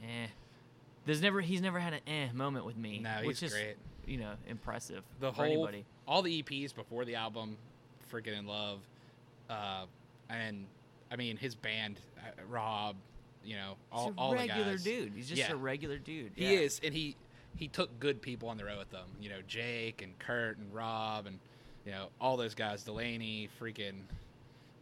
eh. 0.04 0.26
There's 1.06 1.22
never 1.22 1.40
he's 1.40 1.60
never 1.62 1.80
had 1.80 1.94
an 1.94 2.00
eh 2.06 2.28
moment 2.32 2.64
with 2.66 2.76
me. 2.76 2.98
No, 3.00 3.10
which 3.24 3.40
he's 3.40 3.50
is 3.50 3.58
great. 3.58 3.76
you 4.06 4.18
know 4.18 4.34
impressive 4.48 5.02
the 5.18 5.30
for 5.32 5.36
whole 5.36 5.44
anybody. 5.46 5.84
All 6.06 6.22
the 6.22 6.42
EPs 6.42 6.74
before 6.74 7.04
the 7.04 7.14
album, 7.16 7.56
freaking 8.12 8.38
in 8.38 8.46
love, 8.46 8.80
uh, 9.50 9.84
and 10.30 10.66
I 11.10 11.16
mean 11.16 11.36
his 11.36 11.54
band, 11.54 11.98
uh, 12.18 12.30
Rob, 12.48 12.96
you 13.44 13.56
know 13.56 13.74
all 13.90 14.06
He's 14.08 14.14
a 14.16 14.18
all 14.20 14.34
regular 14.34 14.64
the 14.64 14.70
guys. 14.72 14.84
dude. 14.84 15.12
He's 15.14 15.28
just 15.28 15.40
Yeah. 15.40 15.52
a 15.52 15.56
regular 15.56 15.98
dude. 15.98 16.32
He 16.36 16.54
is, 16.54 16.80
and 16.84 16.94
he 16.94 17.16
he 17.56 17.68
took 17.68 18.00
good 18.00 18.22
people 18.22 18.48
on 18.48 18.56
the 18.56 18.64
road 18.64 18.78
with 18.78 18.90
them. 18.90 19.06
You 19.20 19.28
know 19.30 19.40
Jake 19.46 20.02
and 20.02 20.18
Kurt 20.18 20.58
and 20.58 20.72
Rob 20.74 21.26
and 21.26 21.38
you 21.84 21.92
know 21.92 22.08
all 22.20 22.36
those 22.36 22.54
guys, 22.54 22.82
Delaney, 22.84 23.48
freaking. 23.60 23.94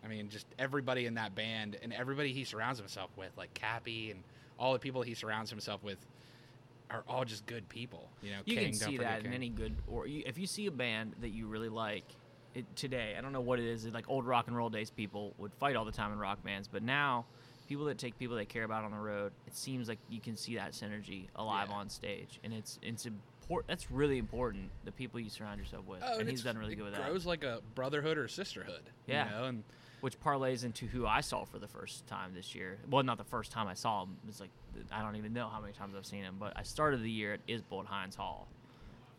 I 0.02 0.08
mean, 0.08 0.30
just 0.30 0.46
everybody 0.58 1.04
in 1.04 1.14
that 1.14 1.34
band 1.34 1.76
and 1.82 1.92
everybody 1.92 2.32
he 2.32 2.44
surrounds 2.44 2.78
himself 2.78 3.10
with, 3.18 3.30
like 3.36 3.52
Cappy 3.52 4.10
and 4.10 4.22
all 4.58 4.72
the 4.72 4.78
people 4.78 5.02
he 5.02 5.12
surrounds 5.14 5.50
himself 5.50 5.82
with, 5.84 5.98
are 6.90 7.04
all 7.08 7.24
just 7.24 7.46
good 7.46 7.68
people. 7.68 8.08
You 8.22 8.32
know, 8.32 8.38
You 8.44 8.56
King, 8.56 8.64
can 8.66 8.74
see 8.74 8.98
that 8.98 9.24
in 9.24 9.32
any 9.32 9.48
good 9.48 9.74
or 9.86 10.06
you, 10.06 10.22
if 10.26 10.38
you 10.38 10.46
see 10.46 10.66
a 10.66 10.70
band 10.70 11.14
that 11.20 11.30
you 11.30 11.46
really 11.46 11.68
like 11.68 12.04
it, 12.54 12.64
today. 12.76 13.14
I 13.16 13.20
don't 13.20 13.32
know 13.32 13.40
what 13.40 13.58
it 13.60 13.64
is. 13.66 13.86
Like 13.86 14.08
old 14.08 14.26
rock 14.26 14.48
and 14.48 14.56
roll 14.56 14.70
days, 14.70 14.90
people 14.90 15.34
would 15.38 15.52
fight 15.54 15.76
all 15.76 15.84
the 15.84 15.92
time 15.92 16.12
in 16.12 16.18
rock 16.18 16.42
bands, 16.42 16.68
but 16.68 16.82
now 16.82 17.24
people 17.68 17.84
that 17.84 17.98
take 17.98 18.18
people 18.18 18.34
they 18.36 18.44
care 18.44 18.64
about 18.64 18.82
on 18.84 18.90
the 18.90 18.96
road, 18.98 19.32
it 19.46 19.54
seems 19.56 19.88
like 19.88 19.98
you 20.08 20.20
can 20.20 20.36
see 20.36 20.56
that 20.56 20.72
synergy 20.72 21.26
alive 21.36 21.68
Yeah. 21.70 21.76
on 21.76 21.88
stage, 21.88 22.40
and 22.42 22.52
it's 22.52 22.78
it's 22.82 23.06
important. 23.06 23.68
That's 23.68 23.90
really 23.90 24.18
important. 24.18 24.70
The 24.84 24.90
people 24.92 25.20
you 25.20 25.30
surround 25.30 25.60
yourself 25.60 25.86
with, 25.86 26.00
Oh, 26.04 26.18
and 26.18 26.28
he's 26.28 26.40
it's- 26.40 26.42
done 26.54 26.58
really 26.60 26.74
good 26.74 26.84
with 26.84 26.94
that. 26.94 27.06
grows 27.08 27.24
like 27.26 27.44
a 27.44 27.60
brotherhood 27.76 28.18
or 28.18 28.26
sisterhood. 28.26 28.82
Yeah. 29.06 29.26
You 29.26 29.30
know? 29.30 29.44
And 29.44 29.64
which 30.00 30.18
parlays 30.18 30.64
into 30.64 30.86
who 30.86 31.06
I 31.06 31.20
saw 31.20 31.44
for 31.44 31.58
the 31.58 31.68
first 31.68 32.06
time 32.06 32.32
this 32.34 32.54
year. 32.54 32.78
Well, 32.88 33.02
not 33.04 33.18
the 33.18 33.24
first 33.24 33.52
time 33.52 33.68
I 33.68 33.74
saw 33.74 34.04
him. 34.04 34.16
It's 34.28 34.40
like 34.40 34.50
I 34.92 35.02
don't 35.02 35.16
even 35.16 35.32
know 35.32 35.48
how 35.48 35.60
many 35.60 35.72
times 35.72 35.94
I've 35.96 36.06
seen 36.06 36.22
him, 36.22 36.36
but 36.38 36.52
I 36.56 36.62
started 36.62 37.02
the 37.02 37.10
year 37.10 37.34
at 37.34 37.46
Isbell 37.46 37.84
Heinz 37.86 38.14
Hall 38.16 38.48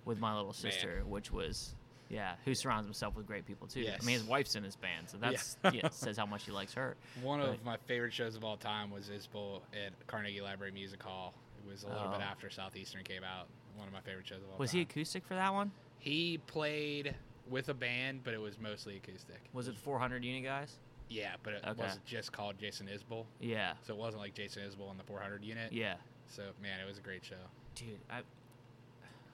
with 0.06 0.20
my 0.20 0.36
little 0.36 0.54
sister, 0.54 1.04
which 1.08 1.32
was 1.32 1.76
yeah, 2.10 2.34
who 2.44 2.54
surrounds 2.54 2.86
himself 2.86 3.16
with 3.16 3.26
great 3.26 3.46
people 3.46 3.68
too. 3.68 3.86
I 3.88 4.04
mean, 4.04 4.16
his 4.18 4.24
wife's 4.26 4.56
in 4.56 4.64
his 4.64 4.76
band, 4.76 5.08
so 5.10 5.18
that's 5.18 5.58
Yeah. 5.64 5.72
yeah, 5.84 5.90
says 5.92 6.18
how 6.18 6.26
much 6.26 6.44
he 6.46 6.52
likes 6.52 6.74
her. 6.74 6.98
one 7.22 7.40
Right. 7.40 7.50
of 7.50 7.64
my 7.64 7.78
favorite 7.88 8.12
shows 8.14 8.36
of 8.36 8.44
all 8.44 8.58
time 8.58 8.92
was 8.92 9.10
Isbell 9.10 9.62
at 9.74 9.94
Carnegie 10.08 10.42
Library 10.42 10.72
Music 10.74 11.02
Hall. 11.02 11.34
It 11.64 11.70
was 11.70 11.84
a 11.84 11.88
little 11.88 12.10
bit 12.10 12.20
Oh. 12.20 12.24
after 12.24 12.50
Southeastern 12.50 13.04
came 13.04 13.24
out. 13.24 13.48
One 13.78 13.88
of 13.88 13.94
my 13.94 14.02
favorite 14.02 14.28
shows 14.28 14.40
of 14.40 14.50
all 14.52 14.58
Was 14.58 14.58
time. 14.58 14.60
Was 14.60 14.72
he 14.72 14.82
acoustic 14.82 15.26
for 15.26 15.36
that 15.36 15.54
one? 15.54 15.72
He 16.00 16.38
played 16.48 17.16
with 17.48 17.70
a 17.70 17.74
band, 17.74 18.24
but 18.26 18.34
it 18.34 18.42
was 18.42 18.60
mostly 18.60 18.98
acoustic. 18.98 19.40
Was 19.54 19.68
it 19.70 19.78
400 19.78 20.24
unit 20.26 20.44
guys? 20.44 20.80
Yeah, 21.12 21.36
but 21.44 21.54
it 21.54 21.64
Okay. 21.68 21.82
wasn't 21.84 22.06
just 22.06 22.32
called 22.32 22.58
Jason 22.58 22.88
Isbell. 22.88 23.26
Yeah, 23.42 23.74
So 23.84 23.94
it 23.94 24.00
wasn't 24.00 24.22
like 24.22 24.34
Jason 24.34 24.64
Isbell 24.64 24.90
in 24.92 24.98
the 24.98 25.04
400 25.04 25.44
unit. 25.44 25.74
yeah, 25.74 25.96
So 26.28 26.44
man, 26.62 26.80
it 26.80 26.86
was 26.88 26.98
a 26.98 27.02
great 27.02 27.24
show. 27.26 27.36
dude. 27.76 28.00
I 28.10 28.22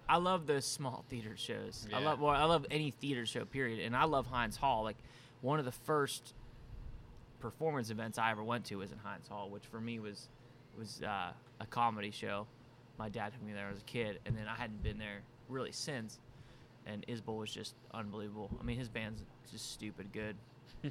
I 0.09 0.17
love 0.17 0.47
those 0.47 0.65
small 0.65 1.03
theater 1.09 1.35
shows. 1.35 1.85
I 1.93 1.99
love 1.99 2.19
well, 2.21 2.31
I 2.33 2.45
love 2.45 2.65
any 2.71 2.91
theater 2.91 3.25
show 3.25 3.43
period, 3.45 3.81
and 3.85 3.95
I 3.95 4.05
love 4.05 4.25
Heinz 4.27 4.55
Hall. 4.55 4.83
Like 4.83 4.95
one 5.41 5.59
of 5.59 5.65
the 5.65 5.71
first 5.71 6.33
performance 7.39 7.89
events 7.89 8.17
I 8.17 8.31
ever 8.31 8.43
went 8.43 8.65
to 8.65 8.77
was 8.77 8.91
in 8.91 8.97
Heinz 8.99 9.27
Hall, 9.27 9.49
which 9.49 9.65
for 9.65 9.79
me 9.79 9.99
was 9.99 10.29
was 10.77 11.01
uh, 11.03 11.31
a 11.59 11.65
comedy 11.67 12.11
show. 12.11 12.47
My 12.97 13.09
dad 13.09 13.33
took 13.33 13.43
me 13.43 13.53
there 13.53 13.69
as 13.69 13.79
a 13.79 13.83
kid, 13.83 14.19
and 14.25 14.35
then 14.35 14.47
I 14.47 14.55
hadn't 14.55 14.81
been 14.81 14.97
there 14.97 15.21
really 15.49 15.71
since. 15.71 16.19
and 16.85 17.05
Isbell 17.07 17.37
was 17.37 17.51
just 17.51 17.75
unbelievable. 17.93 18.49
I 18.61 18.63
mean, 18.63 18.77
his 18.77 18.87
band's 18.87 19.21
just 19.51 19.73
stupid 19.73 20.13
good. 20.13 20.37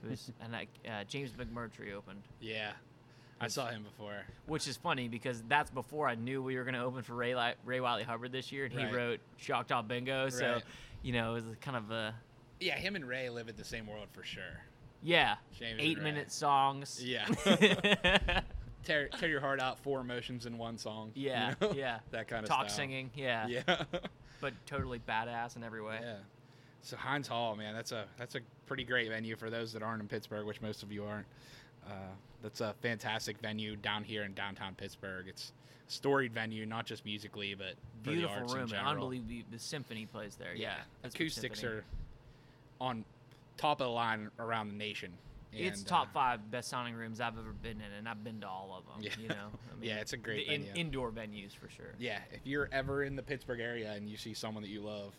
Was, 0.09 0.31
and 0.41 0.53
like 0.53 0.69
uh, 0.89 1.05
James 1.05 1.31
McMurtry 1.33 1.93
opened, 1.95 2.23
Yeah, 2.41 2.73
I 3.41 3.49
saw 3.49 3.67
him 3.69 3.83
before. 3.85 4.23
which 4.47 4.67
is 4.69 4.77
funny 4.77 5.09
because 5.09 5.43
that's 5.49 5.71
before 5.71 6.09
I 6.09 6.15
knew 6.15 6.43
we 6.43 6.57
were 6.57 6.65
going 6.65 6.75
to 6.75 6.83
open 6.83 7.03
for 7.03 7.15
Ray 7.15 7.35
Ray 7.65 7.81
Wylie 7.81 8.03
Hubbard 8.05 8.33
this 8.33 8.51
year, 8.53 8.65
and 8.65 8.73
he 8.73 8.85
Right. 8.85 8.95
wrote 8.95 9.21
Choctaw 9.39 9.83
Bingo. 9.83 10.29
So, 10.31 10.55
Right. 10.55 10.63
you 11.03 11.13
know, 11.13 11.33
it 11.37 11.45
was 11.45 11.57
kind 11.61 11.77
of 11.77 11.91
a 11.91 12.15
Yeah, 12.61 12.77
him 12.77 12.97
and 12.97 13.07
Ray 13.07 13.29
live 13.31 13.49
in 13.49 13.57
the 13.57 13.65
same 13.65 13.87
world 13.87 14.09
for 14.13 14.23
sure. 14.25 14.63
yeah, 15.03 15.37
James 15.59 15.79
Eight 15.83 15.99
minute 16.01 16.33
songs. 16.33 17.03
Yeah. 17.05 17.27
Tear, 18.85 19.09
tear 19.09 19.29
your 19.29 19.41
heart 19.41 19.61
out, 19.61 19.81
four 19.81 20.01
emotions 20.01 20.47
in 20.47 20.59
one 20.59 20.79
song. 20.79 21.11
you 21.15 21.29
yeah, 21.31 21.55
know? 21.61 21.73
yeah. 21.73 21.99
that 22.13 22.29
kind 22.29 22.45
of 22.45 22.49
Talk 22.49 22.69
style. 22.71 22.77
singing, 22.77 23.11
yeah, 23.17 23.49
Yeah. 23.49 23.83
but 24.41 24.53
totally 24.65 25.01
badass 25.01 25.57
in 25.57 25.65
every 25.65 25.83
way. 25.83 25.99
yeah. 26.01 26.19
So 26.87 26.97
Heinz 26.97 27.27
Hall, 27.27 27.57
man, 27.57 27.75
that's 27.75 27.91
a 27.91 28.05
that's 28.17 28.37
a 28.37 28.41
pretty 28.67 28.85
great 28.85 29.09
venue 29.09 29.35
for 29.35 29.51
those 29.51 29.73
that 29.73 29.83
aren't 29.83 30.01
in 30.01 30.07
Pittsburgh, 30.07 30.47
which 30.47 30.63
most 30.63 30.85
of 30.85 30.93
you 30.93 31.03
aren't. 31.03 31.27
Uh, 31.85 32.13
that's 32.45 32.61
a 32.61 32.75
fantastic 32.81 33.39
venue 33.39 33.75
down 33.75 34.05
here 34.05 34.23
in 34.23 34.35
downtown 34.35 34.77
Pittsburgh. 34.77 35.27
It's 35.29 35.53
a 35.89 35.91
storied 35.91 36.33
venue, 36.33 36.65
not 36.65 36.87
just 36.87 37.05
musically, 37.05 37.55
but 37.55 37.75
for 38.05 38.11
the 38.11 38.17
Beautiful 38.19 38.37
arts 38.37 38.53
room, 38.53 38.63
and 38.63 38.71
general. 38.71 38.91
unbelievable. 38.93 39.49
The 39.51 39.59
symphony 39.59 40.07
plays 40.07 40.37
there. 40.37 40.55
Yeah, 40.55 40.75
that's 41.03 41.13
acoustics 41.17 41.65
are 41.65 41.83
on 42.81 43.05
top 43.57 43.81
of 43.81 43.89
the 43.89 43.93
line 43.93 44.31
around 44.39 44.69
the 44.69 44.77
nation. 44.77 45.13
It's 45.53 45.83
top 45.83 46.09
uh, 46.09 46.15
five 46.15 46.51
best 46.53 46.69
sounding 46.69 46.95
rooms 46.95 47.21
I've 47.21 47.37
ever 47.37 47.53
been 47.63 47.79
in, 47.79 47.93
and 47.99 48.09
I've 48.09 48.23
been 48.23 48.41
to 48.43 48.49
all 48.49 48.77
of 48.79 48.85
them. 48.85 49.03
Yeah. 49.03 49.23
You 49.23 49.29
know, 49.29 49.49
I 49.73 49.85
Yeah, 49.85 49.97
it's 49.97 50.13
a 50.13 50.17
great 50.17 50.47
in, 50.47 50.63
venue. 50.63 50.81
indoor 50.81 51.11
venues 51.11 51.57
for 51.57 51.69
sure. 51.69 51.95
Yeah, 51.99 52.19
if 52.33 52.41
you're 52.45 52.69
ever 52.71 53.03
in 53.03 53.17
the 53.17 53.23
Pittsburgh 53.23 53.61
area 53.61 53.93
and 53.93 54.09
you 54.09 54.17
see 54.17 54.35
someone 54.35 54.63
that 54.63 54.71
you 54.71 54.83
love 54.83 55.15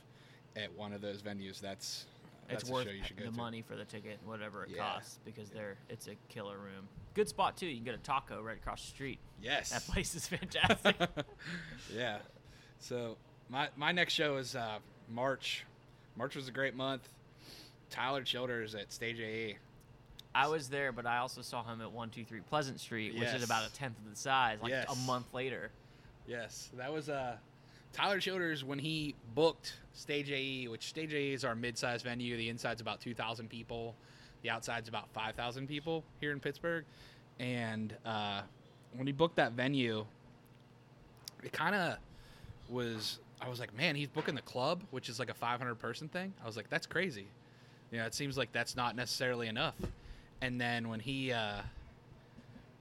at 0.58 0.74
one 0.76 0.94
of 0.94 1.02
those 1.02 1.22
venues, 1.22 1.60
that's 1.60 2.06
that's 2.50 2.62
it's 2.64 2.70
a 2.70 2.74
worth 2.74 2.86
show 2.86 2.92
you 2.92 3.04
should 3.04 3.18
go 3.18 3.26
the 3.26 3.32
to. 3.32 3.38
money 3.38 3.62
for 3.62 3.76
the 3.76 3.86
ticket, 3.86 4.20
whatever 4.26 4.64
it 4.64 4.72
Yeah. 4.72 4.84
costs, 4.94 5.20
because 5.26 5.50
they're 5.50 5.76
it's 5.90 6.08
a 6.08 6.16
killer 6.30 6.58
room. 6.58 6.88
Good 7.14 7.28
spot 7.30 7.58
too. 7.58 7.66
You 7.68 7.76
can 7.76 7.84
get 7.86 7.96
a 7.96 8.00
taco 8.00 8.42
right 8.42 8.58
across 8.58 8.82
the 8.82 8.88
street. 8.90 9.20
Yes. 9.42 9.70
That 9.72 9.86
place 9.86 10.16
is 10.16 10.28
fantastic. 10.28 10.96
yeah. 11.94 12.20
So 12.80 13.18
my 13.50 13.70
my 13.76 13.92
next 13.92 14.14
show 14.14 14.38
is 14.38 14.56
uh, 14.56 14.80
March. 15.10 15.66
March 16.16 16.36
was 16.36 16.48
a 16.48 16.52
great 16.52 16.76
month. 16.76 17.08
Tyler 17.90 18.24
Childers 18.24 18.76
at 18.76 18.92
Stage 18.92 19.20
AE. 19.20 19.58
I 20.36 20.48
was 20.48 20.70
there, 20.70 20.92
but 20.92 21.06
I 21.06 21.18
also 21.18 21.42
saw 21.42 21.64
him 21.64 21.82
at 21.82 21.92
one 21.92 22.10
two 22.10 22.24
three 22.24 22.42
Pleasant 22.42 22.80
Street, 22.80 23.14
which 23.14 23.24
Yes. 23.24 23.36
is 23.38 23.44
about 23.44 23.68
a 23.68 23.74
tenth 23.74 23.98
of 23.98 24.10
the 24.10 24.16
size, 24.16 24.60
like 24.62 24.74
a 24.74 24.96
month 25.08 25.34
later. 25.34 25.72
Yes, 26.28 26.70
that 26.78 26.92
was 26.94 27.10
uh, 27.10 27.38
Tyler 27.94 28.20
Childers 28.20 28.64
when 28.64 28.80
he 28.80 29.16
booked 29.34 29.74
Stage 29.94 30.32
AE, 30.32 30.68
which 30.68 30.88
Stage 30.88 31.14
AE 31.14 31.34
is 31.34 31.44
our 31.44 31.56
mid-sized 31.56 32.04
venue. 32.04 32.38
The 32.38 32.50
inside's 32.50 32.82
about 32.82 33.02
2,000 33.02 33.50
people. 33.50 33.96
The 34.44 34.50
outside's 34.50 34.88
about 34.88 35.10
5,000 35.14 35.68
people 35.68 36.04
here 36.20 36.32
in 36.32 36.40
Pittsburgh. 36.40 36.86
And 37.40 37.96
uh, 38.06 38.42
when 38.96 39.08
he 39.08 39.14
booked 39.14 39.36
that 39.38 39.54
venue, 39.54 40.06
it 41.44 41.52
kind 41.52 41.76
of 41.76 41.98
was. 42.70 43.20
I 43.40 43.50
was 43.50 43.60
like, 43.60 43.76
man, 43.78 43.96
he's 43.96 44.08
booking 44.08 44.34
the 44.34 44.42
club, 44.42 44.82
which 44.90 45.10
is 45.10 45.20
like 45.20 45.30
a 45.30 45.34
500 45.34 45.76
person 45.76 46.08
thing. 46.08 46.34
I 46.42 46.48
was 46.48 46.58
like, 46.58 46.70
that's 46.70 46.88
crazy. 46.88 47.28
You 47.92 48.00
know, 48.00 48.06
it 48.06 48.16
seems 48.16 48.36
like 48.36 48.52
that's 48.52 48.76
not 48.76 48.96
necessarily 48.96 49.48
enough. 49.48 49.76
And 50.42 50.60
then 50.60 50.90
when 50.90 51.00
he 51.00 51.32
uh, 51.32 51.62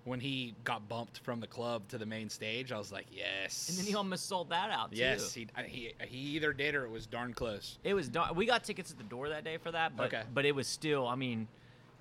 when 0.06 0.20
he 0.20 0.54
got 0.62 0.88
bumped 0.88 1.18
from 1.18 1.40
the 1.40 1.46
club 1.48 1.82
to 1.88 1.98
the 1.98 2.06
main 2.06 2.30
stage, 2.30 2.70
I 2.70 2.78
was 2.78 2.92
like, 2.92 3.06
yes. 3.10 3.68
And 3.68 3.76
then 3.76 3.84
he 3.84 3.94
almost 3.96 4.28
sold 4.28 4.50
that 4.50 4.70
out 4.70 4.92
too. 4.92 4.98
Yes, 4.98 5.34
he, 5.34 5.48
he 5.66 5.92
he 6.00 6.18
either 6.36 6.52
did 6.52 6.76
or 6.76 6.84
it 6.84 6.90
was 6.90 7.06
darn 7.06 7.34
close. 7.34 7.78
It 7.82 7.92
was 7.92 8.08
dar- 8.08 8.32
we 8.32 8.46
got 8.46 8.62
tickets 8.62 8.92
at 8.92 8.98
the 8.98 9.04
door 9.04 9.28
that 9.28 9.42
day 9.42 9.58
for 9.58 9.72
that, 9.72 9.96
but 9.96 10.06
Okay. 10.14 10.22
but 10.32 10.44
it 10.46 10.54
was 10.54 10.68
still. 10.68 11.08
I 11.08 11.16
mean, 11.16 11.48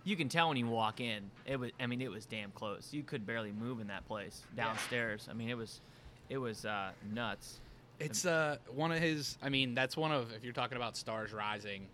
you 0.03 0.15
can 0.15 0.29
tell 0.29 0.49
when 0.49 0.57
you 0.57 0.67
walk 0.67 1.01
in. 1.01 1.31
It 1.47 1.59
was. 1.59 1.71
I 1.79 1.87
mean, 1.87 1.99
it 2.01 2.11
was 2.11 2.27
damn 2.27 2.51
close. 2.51 2.89
You 2.91 3.01
could 3.01 3.25
barely 3.25 3.51
move 3.51 3.81
in 3.81 3.87
that 3.87 4.07
place 4.07 4.43
downstairs. 4.55 5.27
I 5.29 5.33
mean, 5.33 5.49
it 5.49 5.57
was, 5.57 5.81
it 6.29 6.37
was 6.37 6.63
uh, 6.63 6.91
nuts. 7.11 7.59
It's 7.99 8.23
uh 8.25 8.57
one 8.75 8.91
of 8.91 8.99
his. 8.99 9.37
I 9.41 9.49
mean, 9.49 9.73
that's 9.73 9.97
one 9.97 10.11
of 10.11 10.31
if 10.31 10.43
you're 10.43 10.53
talking 10.53 10.77
about 10.77 10.95
stars 10.95 11.33
rising 11.33 11.87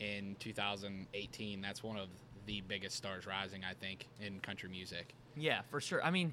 in 0.00 0.34
2018, 0.40 1.60
that's 1.60 1.82
one 1.82 1.98
of 1.98 2.08
the 2.46 2.62
biggest 2.66 2.96
stars 2.96 3.26
rising 3.26 3.62
I 3.68 3.74
think 3.74 4.06
in 4.20 4.40
country 4.40 4.68
music. 4.70 5.14
Yeah, 5.36 5.62
for 5.70 5.80
sure. 5.80 6.02
I 6.04 6.10
mean, 6.10 6.32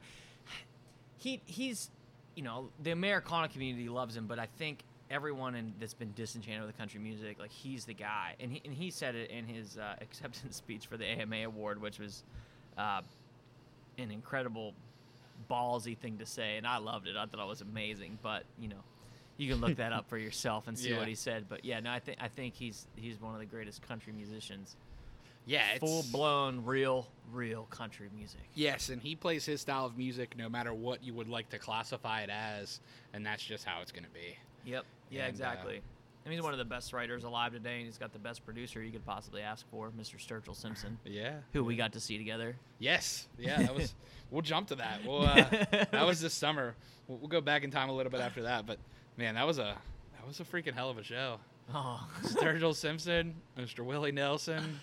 he 1.17 1.41
he's, 1.45 1.89
you 2.35 2.43
know, 2.43 2.69
the 2.81 2.91
Americana 2.91 3.47
community 3.49 3.89
loves 3.89 4.15
him, 4.15 4.27
but 4.27 4.39
I 4.39 4.45
think 4.57 4.83
everyone 5.09 5.55
in, 5.55 5.73
that's 5.79 5.93
been 5.93 6.13
disenchanted 6.13 6.65
with 6.65 6.77
country 6.77 6.99
music, 6.99 7.39
like 7.39 7.51
he's 7.51 7.85
the 7.85 7.93
guy, 7.93 8.35
and 8.39 8.51
he 8.51 8.61
and 8.65 8.73
he 8.73 8.89
said 8.91 9.15
it 9.15 9.29
in 9.31 9.45
his 9.47 9.77
uh, 9.77 9.95
acceptance 10.01 10.55
speech 10.55 10.87
for 10.87 10.97
the 10.97 11.05
AMA 11.05 11.37
award, 11.45 11.81
which 11.81 11.99
was 11.99 12.23
uh, 12.77 13.01
an 13.97 14.11
incredible 14.11 14.73
ballsy 15.49 15.97
thing 15.97 16.17
to 16.17 16.25
say, 16.25 16.57
and 16.57 16.67
I 16.67 16.77
loved 16.77 17.07
it. 17.07 17.15
I 17.15 17.25
thought 17.25 17.41
it 17.41 17.47
was 17.47 17.61
amazing, 17.61 18.19
but 18.21 18.43
you 18.59 18.67
know. 18.69 18.83
You 19.37 19.49
can 19.49 19.61
look 19.61 19.77
that 19.77 19.93
up 19.93 20.09
for 20.09 20.17
yourself 20.17 20.67
and 20.67 20.77
see 20.77 20.89
Yeah. 20.91 20.97
what 20.97 21.07
he 21.07 21.15
said, 21.15 21.45
but 21.47 21.63
yeah, 21.63 21.79
no, 21.79 21.91
I 21.91 21.99
think 21.99 22.17
I 22.19 22.27
think 22.27 22.55
he's 22.55 22.85
he's 22.97 23.21
one 23.21 23.33
of 23.33 23.39
the 23.39 23.45
greatest 23.45 23.81
country 23.81 24.11
musicians. 24.11 24.75
Yeah, 25.49 25.71
it's, 25.71 25.79
Full 25.79 26.05
blown, 26.11 26.63
real, 26.63 27.07
real 27.33 27.63
country 27.71 28.07
music. 28.15 28.41
Yes, 28.53 28.89
and 28.89 29.01
he 29.01 29.15
plays 29.15 29.45
his 29.45 29.61
style 29.61 29.85
of 29.85 29.97
music 29.97 30.37
no 30.37 30.47
matter 30.47 30.73
what 30.75 31.03
you 31.03 31.13
would 31.15 31.27
like 31.27 31.49
to 31.49 31.57
classify 31.57 32.21
it 32.21 32.29
as, 32.29 32.79
and 33.13 33.25
that's 33.25 33.43
just 33.43 33.65
how 33.65 33.81
it's 33.81 33.91
gonna 33.91 34.07
be. 34.13 34.37
Yep. 34.69 34.85
Yeah, 35.09 35.21
And, 35.21 35.27
uh, 35.27 35.29
exactly. 35.29 35.81
I 36.23 36.29
mean, 36.29 36.37
he's 36.37 36.43
one 36.43 36.53
of 36.53 36.59
the 36.59 36.65
best 36.65 36.93
writers 36.93 37.23
alive 37.23 37.51
today, 37.53 37.77
and 37.77 37.85
he's 37.87 37.97
got 37.97 38.13
the 38.13 38.19
best 38.19 38.45
producer 38.45 38.83
you 38.83 38.91
could 38.91 39.05
possibly 39.05 39.41
ask 39.41 39.67
for, 39.71 39.89
Mr. 39.89 40.17
Sturgill 40.23 40.55
Simpson, 40.55 40.99
Yeah. 41.05 41.37
who 41.53 41.63
we 41.63 41.75
got 41.75 41.93
to 41.93 41.99
see 41.99 42.19
together. 42.19 42.55
Yes. 42.77 43.27
Yeah, 43.39 43.59
that 43.59 43.73
was. 43.73 43.95
we'll 44.29 44.43
jump 44.43 44.67
to 44.67 44.75
that. 44.75 45.03
Well, 45.03 45.23
uh, 45.23 45.45
that 45.91 46.05
was 46.05 46.21
this 46.21 46.35
summer. 46.35 46.75
We'll, 47.07 47.17
we'll 47.17 47.27
go 47.29 47.41
back 47.41 47.63
in 47.63 47.71
time 47.71 47.89
a 47.89 47.93
little 47.93 48.11
bit 48.11 48.21
after 48.21 48.43
that, 48.43 48.67
but 48.67 48.77
man, 49.17 49.33
that 49.33 49.47
was 49.47 49.57
a 49.57 49.75
that 50.15 50.27
was 50.27 50.39
a 50.39 50.43
freaking 50.43 50.75
hell 50.75 50.91
of 50.91 50.99
a 50.99 51.03
show. 51.03 51.39
Oh, 51.73 52.07
Sturgill 52.23 52.75
Simpson, 52.75 53.33
Mr. 53.57 53.79
Willie 53.83 54.11
Nelson, 54.11 54.79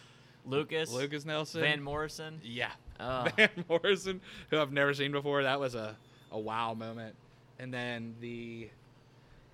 Lukas, 0.46 0.92
Lukas 0.92 1.24
Nelson, 1.24 1.60
Van 1.60 1.82
Morrison. 1.82 2.40
yeah, 2.42 2.70
Oh. 3.00 3.26
Van 3.36 3.50
Morrison, 3.68 4.20
who 4.50 4.58
I've 4.58 4.72
never 4.72 4.94
seen 4.94 5.12
before. 5.12 5.42
That 5.42 5.60
was 5.60 5.74
a 5.74 5.96
a 6.32 6.38
wow 6.38 6.74
moment. 6.74 7.14
And 7.58 7.72
then 7.72 8.14
the 8.20 8.68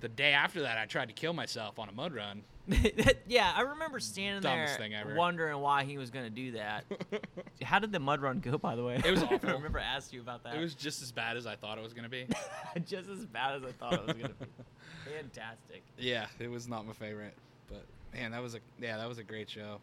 the 0.00 0.08
day 0.08 0.32
after 0.32 0.62
that, 0.62 0.78
I 0.78 0.86
tried 0.86 1.08
to 1.08 1.14
kill 1.14 1.32
myself 1.32 1.78
on 1.78 1.88
a 1.88 1.92
mud 1.92 2.14
run. 2.14 2.42
yeah, 3.26 3.52
I 3.56 3.62
remember 3.62 3.98
standing 3.98 4.42
Dumbest 4.42 4.78
there 4.78 5.14
wondering 5.16 5.58
why 5.58 5.82
he 5.82 5.98
was 5.98 6.10
going 6.10 6.26
to 6.26 6.30
do 6.30 6.52
that. 6.52 6.84
How 7.62 7.80
did 7.80 7.90
the 7.90 7.98
mud 7.98 8.20
run 8.22 8.38
go, 8.38 8.56
by 8.56 8.76
the 8.76 8.84
way? 8.84 9.00
It 9.04 9.10
was 9.10 9.22
I 9.24 9.36
remember 9.42 9.80
I 9.80 9.82
asked 9.82 10.12
you 10.12 10.20
about 10.20 10.44
that. 10.44 10.54
It 10.54 10.60
was 10.60 10.74
just 10.76 11.02
as 11.02 11.10
bad 11.10 11.36
as 11.36 11.44
I 11.44 11.56
thought 11.56 11.78
it 11.78 11.82
was 11.84 11.92
gonna 11.92 12.08
be. 12.08 12.26
just 12.86 13.08
as 13.08 13.26
bad 13.26 13.56
as 13.56 13.64
I 13.64 13.72
thought 13.72 13.94
it 13.94 14.06
was 14.06 14.14
going 14.16 14.28
to 14.28 14.34
be. 14.34 14.46
Fantastic. 15.16 15.82
yeah, 15.98 16.26
it 16.38 16.48
was 16.48 16.68
not 16.68 16.86
my 16.86 16.92
favorite, 16.92 17.34
but 17.68 17.84
man, 18.14 18.30
that 18.30 18.42
was 18.42 18.54
a 18.54 18.60
yeah, 18.80 18.96
that 18.98 19.08
was 19.08 19.18
a 19.18 19.24
great 19.24 19.50
show. 19.50 19.80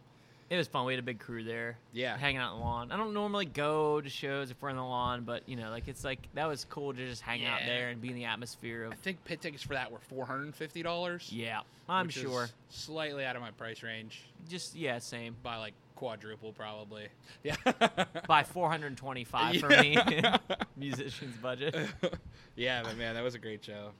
It 0.49 0.57
was 0.57 0.67
fun. 0.67 0.85
We 0.85 0.93
had 0.93 0.99
a 0.99 1.05
big 1.05 1.19
crew 1.19 1.43
there. 1.43 1.77
Yeah. 1.93 2.17
Hanging 2.17 2.37
out 2.37 2.53
in 2.53 2.59
the 2.59 2.65
lawn. 2.65 2.91
I 2.91 2.97
don't 2.97 3.13
normally 3.13 3.45
go 3.45 4.01
to 4.01 4.09
shows 4.09 4.49
if 4.49 4.59
we're 4.61 4.69
in 4.69 4.77
the 4.77 4.83
lawn, 4.83 5.23
but 5.23 5.47
you 5.47 5.55
know, 5.55 5.69
like 5.69 5.87
it's 5.87 6.03
like 6.03 6.27
that 6.33 6.47
was 6.47 6.65
cool 6.65 6.91
to 6.91 7.05
just 7.07 7.21
hang 7.21 7.45
out 7.45 7.59
there 7.67 7.89
and 7.89 8.01
be 8.01 8.09
in 8.09 8.15
the 8.15 8.25
atmosphere 8.25 8.85
of 8.85 8.93
I 8.93 8.95
think 8.95 9.23
pit 9.25 9.41
tickets 9.41 9.61
for 9.61 9.73
that 9.73 9.91
were 9.91 9.99
four 9.99 10.25
hundred 10.25 10.45
and 10.45 10.55
fifty 10.55 10.81
dollars. 10.81 11.29
Yeah. 11.31 11.61
I'm 11.87 12.09
sure. 12.09 12.49
Slightly 12.69 13.25
out 13.25 13.35
of 13.35 13.41
my 13.41 13.51
price 13.51 13.83
range 13.83 14.23
Just 14.47 14.75
yeah, 14.75 14.97
same. 14.99 15.35
by 15.43 15.57
like 15.57 15.73
quadruple 15.95 16.51
probably. 16.53 17.07
Yeah. 17.43 17.55
By 18.27 18.43
425 18.43 19.59
for 19.59 19.69
me. 19.69 19.97
Musician's 20.77 21.35
budget. 21.37 21.75
yeah, 22.55 22.81
but 22.83 22.97
man, 22.97 23.15
that 23.15 23.23
was 23.23 23.35
a 23.35 23.39
great 23.39 23.63
show. 23.63 23.91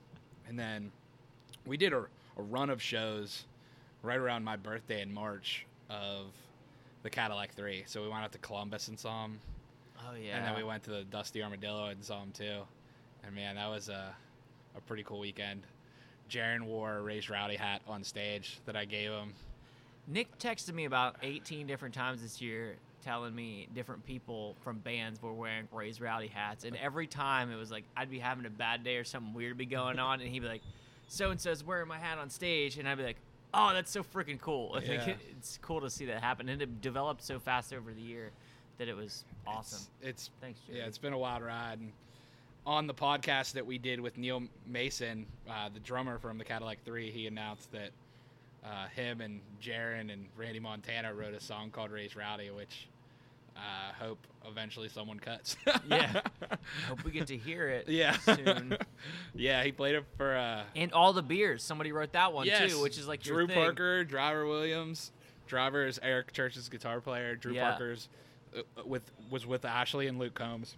And 0.48 0.58
then 0.58 0.90
we 1.64 1.76
did 1.76 1.92
a, 1.92 2.04
a 2.36 2.42
run 2.42 2.70
of 2.70 2.82
shows 2.82 3.44
right 4.02 4.18
around 4.18 4.44
my 4.44 4.56
birthday 4.56 5.00
in 5.00 5.12
March 5.12 5.64
of 5.90 6.26
the 7.02 7.10
Cadillac 7.10 7.52
Three. 7.52 7.82
So 7.86 8.02
we 8.02 8.08
went 8.08 8.22
out 8.22 8.32
to 8.32 8.38
Columbus 8.38 8.88
and 8.88 8.98
saw 8.98 9.22
them, 9.22 9.40
Oh 9.98 10.14
yeah. 10.14 10.36
and 10.36 10.46
then 10.46 10.56
we 10.56 10.62
went 10.62 10.82
to 10.84 10.90
the 10.90 11.02
Dusty 11.04 11.42
Armadillo 11.42 11.86
and 11.86 12.02
saw 12.02 12.20
them 12.20 12.32
too. 12.32 12.60
And 13.24 13.34
man, 13.34 13.56
that 13.56 13.68
was 13.68 13.88
a 13.88 14.14
a 14.76 14.80
pretty 14.82 15.02
cool 15.02 15.18
weekend. 15.18 15.62
Jaren 16.30 16.62
wore 16.62 16.98
a 16.98 17.02
Raised 17.02 17.28
Rowdy 17.28 17.56
hat 17.56 17.82
on 17.88 18.04
stage 18.04 18.58
that 18.64 18.76
I 18.76 18.84
gave 18.84 19.10
him. 19.10 19.34
Nick 20.06 20.38
texted 20.38 20.74
me 20.74 20.84
about 20.84 21.16
18 21.22 21.66
different 21.66 21.94
times 21.94 22.22
this 22.22 22.40
year 22.40 22.76
telling 23.02 23.34
me 23.34 23.66
different 23.74 24.04
people 24.06 24.54
from 24.62 24.78
bands 24.78 25.20
were 25.22 25.32
wearing 25.32 25.66
Raise 25.72 26.00
Rowdy 26.00 26.28
hats. 26.28 26.64
And 26.64 26.76
every 26.76 27.06
time 27.06 27.50
it 27.50 27.56
was 27.56 27.70
like 27.70 27.84
I'd 27.96 28.10
be 28.10 28.18
having 28.18 28.46
a 28.46 28.50
bad 28.50 28.84
day 28.84 28.96
or 28.96 29.04
something 29.04 29.32
weird 29.34 29.56
be 29.58 29.66
going 29.66 29.98
on. 29.98 30.20
And 30.20 30.28
he'd 30.28 30.40
be 30.40 30.48
like, 30.48 30.62
so 31.08 31.30
and 31.30 31.40
so's 31.40 31.64
wearing 31.64 31.88
my 31.88 31.98
hat 31.98 32.18
on 32.18 32.30
stage. 32.30 32.78
And 32.78 32.88
I'd 32.88 32.98
be 32.98 33.04
like, 33.04 33.16
oh, 33.54 33.72
that's 33.72 33.90
so 33.90 34.02
freaking 34.02 34.40
cool. 34.40 34.72
I 34.76 34.80
think 34.80 35.06
Yeah. 35.06 35.14
it's 35.36 35.58
cool 35.62 35.80
to 35.80 35.90
see 35.90 36.06
that 36.06 36.22
happen. 36.22 36.48
And 36.48 36.60
it 36.62 36.80
developed 36.80 37.22
so 37.22 37.38
fast 37.38 37.72
over 37.72 37.92
the 37.92 38.00
year 38.00 38.30
that 38.78 38.88
it 38.88 38.96
was 38.96 39.24
awesome. 39.46 39.86
It's, 40.00 40.08
it's 40.08 40.30
Thanks, 40.40 40.60
Jerry. 40.66 40.78
Yeah, 40.78 40.86
it's 40.86 40.98
been 40.98 41.12
a 41.12 41.18
wild 41.18 41.42
ride. 41.42 41.78
And 41.80 41.92
on 42.66 42.86
the 42.86 42.94
podcast 42.94 43.52
that 43.52 43.66
we 43.66 43.78
did 43.78 44.00
with 44.00 44.16
Neil 44.18 44.42
Mason, 44.66 45.26
uh, 45.48 45.68
the 45.72 45.80
drummer 45.80 46.18
from 46.18 46.38
the 46.38 46.44
Cadillac 46.44 46.78
Three, 46.84 47.10
he 47.10 47.26
announced 47.26 47.72
that 47.72 47.90
uh, 48.64 48.86
him 48.94 49.20
and 49.20 49.40
Jaren 49.62 50.12
and 50.12 50.26
Randy 50.36 50.60
Montana 50.60 51.14
wrote 51.14 51.32
a 51.34 51.40
song 51.40 51.70
called 51.70 51.90
"Race 51.90 52.14
Rowdy," 52.16 52.50
which 52.50 52.88
I 53.56 53.90
uh, 53.90 54.04
hope 54.04 54.26
eventually 54.48 54.88
someone 54.88 55.18
cuts. 55.18 55.56
Yeah. 55.88 56.20
I 56.50 56.56
hope 56.88 57.04
we 57.04 57.10
get 57.10 57.26
to 57.28 57.36
hear 57.36 57.68
it 57.68 57.88
yeah, 57.88 58.16
soon. 58.18 58.76
yeah, 59.34 59.62
he 59.62 59.72
played 59.72 59.96
it 59.96 60.04
for 60.16 60.36
uh, 60.36 60.62
And 60.76 60.92
all 60.92 61.12
the 61.12 61.22
beers. 61.22 61.62
Somebody 61.62 61.92
wrote 61.92 62.12
that 62.12 62.32
one 62.32 62.46
yes, 62.46 62.70
too, 62.70 62.80
which 62.80 62.98
is 62.98 63.08
like 63.08 63.22
Drew. 63.22 63.48
Parker, 63.48 64.04
Driver 64.04 64.46
Williams. 64.46 65.12
Driver 65.46 65.86
is 65.86 65.98
Eric 66.02 66.32
Church's 66.32 66.68
guitar 66.68 67.00
player. 67.00 67.34
Drew 67.34 67.54
Yeah. 67.54 67.70
Parker's 67.70 68.08
uh, 68.56 68.62
with 68.84 69.10
was 69.30 69.46
with 69.46 69.64
Ashley 69.64 70.06
and 70.06 70.18
Luke 70.18 70.34
Combs. 70.34 70.76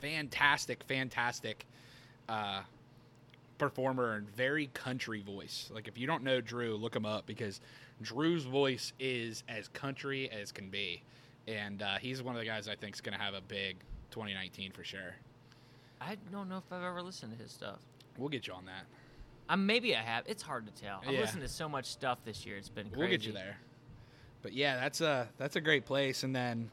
Fantastic, 0.00 0.82
fantastic 0.84 1.66
uh, 2.28 2.62
performer 3.58 4.14
and 4.14 4.28
very 4.34 4.68
country 4.68 5.22
voice. 5.22 5.70
Like 5.72 5.88
if 5.88 5.98
you 5.98 6.06
don't 6.06 6.24
know 6.24 6.40
Drew, 6.40 6.76
look 6.76 6.96
him 6.96 7.06
up 7.06 7.26
because 7.26 7.60
Drew's 8.00 8.44
voice 8.44 8.92
is 8.98 9.44
as 9.48 9.68
country 9.68 10.30
as 10.30 10.52
can 10.52 10.70
be, 10.70 11.02
and 11.46 11.82
uh, 11.82 11.96
he's 12.00 12.22
one 12.22 12.34
of 12.34 12.40
the 12.40 12.46
guys 12.46 12.68
I 12.68 12.74
think 12.76 12.94
is 12.94 13.00
going 13.00 13.16
to 13.16 13.22
have 13.22 13.34
a 13.34 13.40
big 13.40 13.76
2019 14.10 14.72
for 14.72 14.84
sure. 14.84 15.14
I 16.00 16.16
don't 16.30 16.48
know 16.48 16.58
if 16.58 16.64
I've 16.72 16.82
ever 16.82 17.02
listened 17.02 17.36
to 17.36 17.42
his 17.42 17.52
stuff. 17.52 17.78
We'll 18.18 18.28
get 18.28 18.46
you 18.46 18.52
on 18.54 18.64
that. 18.66 18.84
Um, 19.48 19.66
maybe 19.66 19.94
I 19.96 20.00
have. 20.00 20.24
It's 20.26 20.42
hard 20.42 20.66
to 20.66 20.82
tell. 20.82 21.00
I've 21.06 21.12
Yeah. 21.12 21.20
listened 21.20 21.42
to 21.42 21.48
so 21.48 21.68
much 21.68 21.86
stuff 21.86 22.18
this 22.24 22.44
year. 22.46 22.56
It's 22.56 22.68
been 22.68 22.86
crazy. 22.86 22.98
We'll 22.98 23.08
get 23.08 23.24
you 23.24 23.32
there. 23.32 23.56
But 24.42 24.52
yeah, 24.52 24.76
that's 24.76 25.00
a 25.00 25.28
that's 25.38 25.56
a 25.56 25.60
great 25.60 25.84
place. 25.86 26.22
And 26.24 26.34
then 26.34 26.70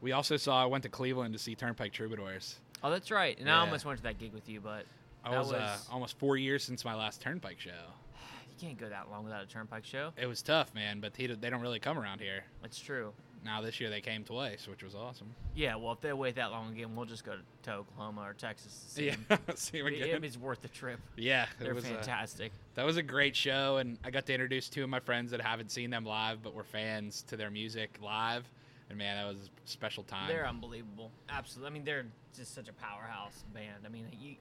we 0.00 0.12
also 0.12 0.36
saw 0.36 0.62
I 0.62 0.66
went 0.66 0.82
to 0.84 0.88
Cleveland 0.88 1.32
to 1.34 1.38
see 1.38 1.54
Turnpike 1.54 1.92
Troubadours. 1.92 2.58
Oh, 2.82 2.90
that's 2.90 3.10
right. 3.10 3.38
And 3.38 3.50
I 3.50 3.60
almost 3.60 3.84
went 3.84 3.98
to 3.98 4.02
that 4.04 4.18
gig 4.18 4.32
with 4.32 4.48
you, 4.48 4.60
but 4.60 4.86
I 5.24 5.30
That 5.30 5.38
was, 5.38 5.52
uh, 5.52 5.78
almost 5.90 6.18
four 6.18 6.36
years 6.36 6.64
since 6.64 6.84
my 6.84 6.94
last 6.94 7.20
Turnpike 7.20 7.60
show. 7.60 7.70
you 7.70 8.56
can't 8.68 8.78
go 8.78 8.88
that 8.88 9.08
long 9.10 9.24
without 9.24 9.42
a 9.42 9.46
Turnpike 9.46 9.84
show. 9.84 10.12
It 10.16 10.26
was 10.26 10.42
tough, 10.42 10.74
man. 10.74 11.00
But 11.00 11.16
he, 11.16 11.26
they 11.28 11.50
don't 11.50 11.60
really 11.60 11.78
come 11.78 11.98
around 11.98 12.20
here. 12.20 12.44
It's 12.64 12.80
true. 12.80 13.12
Now 13.44 13.60
this 13.60 13.80
year 13.80 13.90
they 13.90 14.00
came 14.00 14.22
twice, 14.24 14.68
which 14.68 14.82
was 14.84 14.94
awesome. 14.94 15.34
Yeah, 15.54 15.74
well, 15.76 15.92
if 15.92 16.00
they 16.00 16.12
wait 16.12 16.36
that 16.36 16.52
long 16.52 16.72
again, 16.72 16.94
we'll 16.94 17.06
just 17.06 17.24
go 17.24 17.34
to, 17.64 17.72
Oklahoma 17.72 18.22
or 18.22 18.34
Texas. 18.34 18.72
To 18.72 18.90
see 18.94 19.06
Yeah, 19.06 19.16
them. 19.28 19.38
see 19.56 19.78
him 19.78 19.86
It- 19.88 20.24
it's 20.24 20.36
worth 20.36 20.62
the 20.62 20.68
trip. 20.68 21.00
Yeah, 21.16 21.44
it 21.44 21.48
They're 21.64 21.74
was, 21.74 21.84
uh, 21.84 21.88
fantastic. 21.88 22.52
that 22.76 22.84
was 22.86 22.96
a 22.98 23.02
great 23.02 23.34
show, 23.34 23.78
and 23.78 23.98
I 24.04 24.10
got 24.10 24.26
to 24.26 24.32
introduce 24.34 24.68
two 24.68 24.84
of 24.84 24.88
my 24.90 25.00
friends 25.00 25.30
that 25.32 25.40
haven't 25.40 25.70
seen 25.72 25.90
them 25.90 26.04
live, 26.04 26.42
but 26.42 26.54
were 26.54 26.62
fans 26.64 27.22
to 27.28 27.36
their 27.36 27.50
music 27.50 27.98
live. 28.00 28.44
And 28.88 28.98
man, 28.98 29.16
that 29.16 29.26
was 29.28 29.48
a 29.48 29.68
special 29.68 30.02
time. 30.04 30.28
They're 30.28 30.46
unbelievable. 30.46 31.10
Absolutely. 31.28 31.70
I 31.70 31.72
mean, 31.72 31.84
they're 31.84 32.06
just 32.36 32.54
such 32.54 32.68
a 32.68 32.72
powerhouse 32.74 33.42
band. 33.54 33.84
I 33.84 33.88
mean, 33.88 34.06
you, 34.20 34.34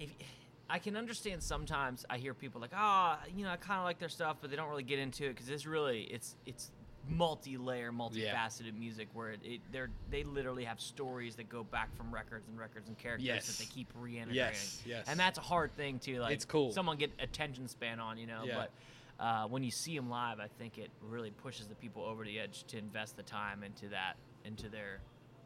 if 0.00 0.10
I 0.70 0.78
can 0.78 0.96
understand 0.96 1.42
sometimes 1.42 2.04
I 2.08 2.16
hear 2.18 2.32
people 2.34 2.60
like, 2.60 2.70
"Ah, 2.74 3.18
you 3.36 3.44
know, 3.44 3.50
I 3.50 3.56
kind 3.56 3.78
of 3.78 3.84
like 3.84 3.98
their 3.98 4.08
stuff, 4.08 4.38
but 4.40 4.50
they 4.50 4.56
don't 4.56 4.70
really 4.70 4.82
get 4.82 4.98
into 4.98 5.24
it 5.26 5.30
because 5.34 5.48
it's 5.50 5.66
really 5.66 6.02
it's 6.04 6.34
it's 6.46 6.70
multi-layer, 7.08 7.92
multifaceted 7.92 8.78
music 8.78 9.08
where 9.12 9.30
it, 9.32 9.40
it 9.44 9.60
they're 9.72 9.90
they 10.10 10.24
literally 10.24 10.64
have 10.64 10.80
stories 10.80 11.34
that 11.36 11.48
go 11.48 11.64
back 11.64 11.94
from 11.96 12.12
records 12.12 12.48
and 12.48 12.58
records 12.58 12.88
and 12.88 12.98
characters 12.98 13.26
Yes. 13.26 13.46
that 13.46 13.58
they 13.58 13.72
keep 13.74 13.88
reintegrating. 14.00 14.34
Yes, 14.34 14.82
yes. 14.86 15.04
And 15.08 15.18
that's 15.18 15.38
a 15.38 15.42
hard 15.42 15.74
thing 15.76 15.98
to 16.00 16.20
like. 16.20 16.34
It's 16.34 16.44
cool. 16.44 16.72
Someone 16.72 16.96
get 16.96 17.10
attention 17.18 17.68
span 17.68 18.00
on, 18.00 18.18
you 18.18 18.26
know, 18.26 18.42
Yeah. 18.44 18.54
but. 18.56 18.70
Uh, 19.20 19.46
when 19.46 19.62
you 19.62 19.70
see 19.70 19.94
them 19.94 20.10
live, 20.10 20.40
I 20.40 20.48
think 20.58 20.78
it 20.78 20.90
really 21.00 21.30
pushes 21.30 21.68
the 21.68 21.76
people 21.76 22.02
over 22.02 22.24
the 22.24 22.40
edge 22.40 22.64
to 22.68 22.78
invest 22.78 23.16
the 23.16 23.22
time 23.22 23.62
into 23.62 23.86
that, 23.90 24.14
into 24.44 24.68
their 24.68 24.98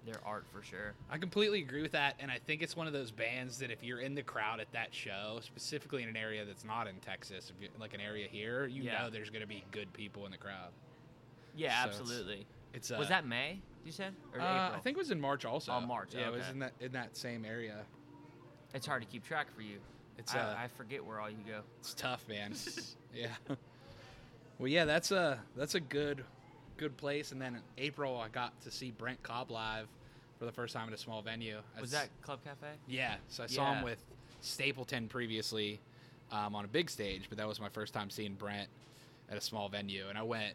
their 0.07 0.21
art 0.25 0.47
for 0.51 0.63
sure. 0.63 0.95
I 1.11 1.19
completely 1.19 1.61
agree 1.61 1.83
with 1.83 1.93
that, 1.93 2.15
and 2.21 2.31
I 2.31 2.39
think 2.39 2.63
it's 2.63 2.77
one 2.77 2.87
of 2.87 2.93
those 2.95 3.11
bands 3.11 3.59
that 3.59 3.71
if 3.73 3.83
you're 3.83 3.99
in 4.01 4.15
the 4.15 4.23
crowd 4.23 4.61
at 4.61 4.71
that 4.73 4.95
show, 4.95 5.41
specifically 5.43 6.05
in 6.05 6.09
an 6.09 6.17
area 6.17 6.45
that's 6.45 6.65
not 6.65 6.87
in 6.87 6.95
Texas, 7.01 7.53
like 7.79 7.93
an 7.93 8.01
area 8.01 8.29
here, 8.29 8.67
you 8.67 8.85
Yeah. 8.85 9.03
know 9.03 9.11
there's 9.11 9.31
going 9.31 9.43
to 9.43 9.49
be 9.49 9.65
good 9.73 9.93
people 9.93 10.25
in 10.25 10.31
the 10.31 10.39
crowd. 10.39 10.71
Yeah, 11.57 11.83
So 11.85 11.89
absolutely. 11.89 12.47
It's 12.75 12.91
uh, 12.91 12.97
Was 12.99 13.09
that 13.09 13.27
May? 13.27 13.61
You 13.85 13.93
said 13.93 14.15
or 14.35 14.41
Uh, 14.41 14.45
April? 14.67 14.77
I 14.79 14.81
think 14.81 14.97
it 14.97 14.99
was 14.99 15.11
in 15.11 15.21
March 15.21 15.45
also. 15.45 15.73
Oh, 15.73 15.81
March, 15.81 16.11
Yeah, 16.15 16.29
it 16.29 16.33
was 16.33 16.49
in 16.51 16.59
that 16.61 16.73
in 16.81 16.93
that 16.93 17.17
same 17.17 17.45
area. 17.45 17.85
it's 18.75 18.87
hard 18.87 19.03
to 19.03 19.09
keep 19.09 19.25
track 19.25 19.47
for 19.55 19.63
you. 19.63 19.79
It's 20.19 20.35
I, 20.35 20.39
uh, 20.41 20.55
I 20.59 20.69
forget 20.69 21.05
where 21.05 21.21
all 21.21 21.31
you 21.31 21.37
go. 21.47 21.61
it's 21.81 21.95
tough, 21.95 22.27
man. 22.29 22.55
yeah. 23.15 23.29
Well, 24.59 24.69
yeah, 24.69 24.85
that's 24.85 25.11
a 25.13 25.39
that's 25.57 25.75
a 25.75 25.81
good 25.81 26.25
good 26.77 26.97
place. 26.97 27.33
And 27.33 27.41
then 27.41 27.55
in 27.57 27.63
April, 27.79 28.19
I 28.21 28.29
got 28.29 28.59
to 28.63 28.71
see 28.71 28.91
Brent 28.91 29.23
Cobb 29.23 29.51
live 29.51 29.87
for 30.39 30.45
the 30.45 30.53
first 30.53 30.75
time 30.75 30.89
at 30.89 30.95
a 30.95 30.99
small 30.99 31.23
venue. 31.23 31.59
Was 31.81 31.91
that 31.93 32.09
Club 32.23 32.41
Cafe? 32.45 32.67
Yeah, 32.87 33.17
so 33.29 33.45
I 33.45 33.47
saw 33.47 33.75
him 33.75 33.85
with 33.85 34.03
Stapleton 34.41 35.09
previously 35.09 35.81
um, 36.33 36.55
on 36.55 36.65
a 36.65 36.69
big 36.69 36.91
stage, 36.91 37.23
but 37.29 37.39
that 37.39 37.47
was 37.49 37.61
my 37.61 37.69
first 37.71 37.95
time 37.95 38.11
seeing 38.11 38.35
Brent 38.35 38.69
at 39.31 39.37
a 39.39 39.41
small 39.41 39.69
venue, 39.69 40.09
and 40.09 40.19
I 40.19 40.23
went. 40.23 40.55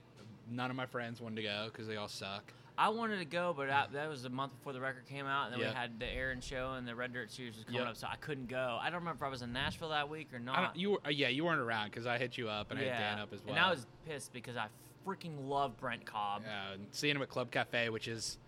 None 0.49 0.69
of 0.69 0.75
my 0.75 0.85
friends 0.85 1.21
wanted 1.21 1.37
to 1.37 1.43
go 1.43 1.65
because 1.71 1.87
they 1.87 1.95
all 1.97 2.07
suck. 2.07 2.53
I 2.77 2.89
wanted 2.89 3.19
to 3.19 3.25
go, 3.25 3.53
but 3.55 3.69
I, 3.69 3.85
that 3.93 4.09
was 4.09 4.23
the 4.23 4.29
month 4.29 4.53
before 4.57 4.73
the 4.73 4.79
record 4.81 5.05
came 5.05 5.25
out, 5.27 5.45
and 5.45 5.53
then 5.53 5.59
Yep. 5.59 5.69
we 5.69 5.75
had 5.75 5.99
the 5.99 6.07
Aaron 6.07 6.41
show 6.41 6.73
and 6.73 6.87
the 6.87 6.95
Red 6.95 7.13
Dirt 7.13 7.29
series 7.31 7.55
was 7.55 7.65
coming 7.65 7.81
Yep. 7.81 7.89
up, 7.89 7.97
so 7.97 8.07
I 8.09 8.15
couldn't 8.15 8.47
go. 8.47 8.79
I 8.81 8.85
don't 8.89 8.99
remember 8.99 9.23
if 9.23 9.27
I 9.27 9.29
was 9.29 9.41
in 9.43 9.53
Nashville 9.53 9.89
that 9.89 10.09
week 10.09 10.29
or 10.33 10.39
not. 10.39 10.75
You 10.75 10.91
were, 10.91 10.99
uh, 11.05 11.09
yeah, 11.09 11.27
you 11.27 11.43
weren't 11.43 11.59
around 11.61 11.89
because 11.91 12.07
I 12.07 12.17
hit 12.17 12.37
you 12.37 12.49
up 12.49 12.71
and 12.71 12.79
I 12.79 12.83
hit 12.83 12.89
Dan 12.91 13.19
up 13.19 13.33
as 13.33 13.41
well. 13.45 13.55
And 13.55 13.63
I 13.63 13.69
was 13.69 13.85
pissed 14.07 14.33
because 14.33 14.55
I 14.57 14.67
freaking 15.05 15.47
love 15.47 15.77
Brent 15.77 16.05
Cobb. 16.05 16.43
uh, 16.47 16.73
and 16.73 16.87
seeing 16.91 17.15
him 17.15 17.21
at 17.21 17.29
Club 17.29 17.51
Cafe, 17.51 17.89
which 17.89 18.07
is 18.07 18.39